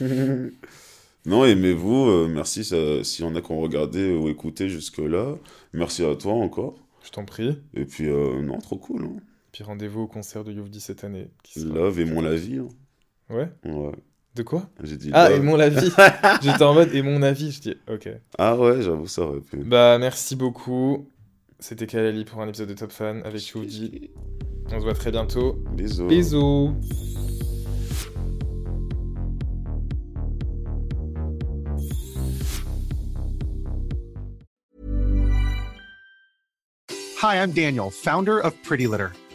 non, 1.26 1.44
aimez-vous. 1.44 2.06
euh, 2.08 2.28
merci 2.28 2.64
ça- 2.64 3.02
s'il 3.04 3.24
y 3.24 3.28
en 3.28 3.34
a 3.34 3.40
qui 3.40 3.50
ont 3.52 3.60
regardé 3.60 4.14
ou 4.14 4.28
écouté 4.28 4.68
jusque-là. 4.68 5.36
Merci 5.72 6.04
à 6.04 6.14
toi 6.14 6.32
encore. 6.34 6.76
Je 7.04 7.10
t'en 7.10 7.24
prie. 7.24 7.56
Et 7.74 7.84
puis, 7.84 8.08
euh, 8.08 8.42
non, 8.42 8.58
trop 8.58 8.76
cool. 8.76 9.04
Hein. 9.04 9.16
Puis 9.52 9.64
rendez-vous 9.64 10.02
au 10.02 10.06
concert 10.06 10.44
de 10.44 10.52
Youvdi 10.52 10.80
cette 10.80 11.04
année. 11.04 11.28
Qui 11.42 11.60
sera- 11.60 11.74
Love 11.74 12.00
et 12.00 12.04
mon 12.04 12.20
la 12.20 12.34
vie. 12.34 12.58
hein. 12.58 12.68
Ouais 13.34 13.48
Ouais, 13.64 13.92
De 14.36 14.42
quoi 14.42 14.68
j'ai 14.84 14.96
dit 14.98 15.10
Ah, 15.14 15.30
love. 15.30 15.38
et 15.38 15.40
mon 15.42 15.58
avis 15.58 15.90
J'étais 16.42 16.62
en 16.62 16.74
mode 16.74 16.94
et 16.94 17.00
mon 17.00 17.22
avis, 17.22 17.52
je 17.52 17.60
dis 17.62 17.74
ok. 17.90 18.10
Ah 18.38 18.54
ouais, 18.54 18.82
j'avoue, 18.82 19.06
ça 19.08 19.22
aurait 19.22 19.40
pu. 19.40 19.56
Bah 19.56 19.96
merci 19.98 20.36
beaucoup. 20.36 21.08
C'était 21.58 21.86
Kalali 21.86 22.26
pour 22.26 22.42
un 22.42 22.48
épisode 22.48 22.68
de 22.68 22.74
Top 22.74 22.92
Fan 22.92 23.22
avec 23.24 23.48
Youvdi. 23.48 24.10
On 24.70 24.78
se 24.78 24.84
voit 24.84 24.92
très 24.92 25.10
bientôt. 25.10 25.54
Bisous. 25.72 26.06
Bisous 26.06 26.74
Hi, 37.18 37.36
I'm 37.42 37.52
Daniel, 37.52 37.90
founder 37.90 38.38
of 38.38 38.52
Pretty 38.62 38.86
Litter. 38.86 39.12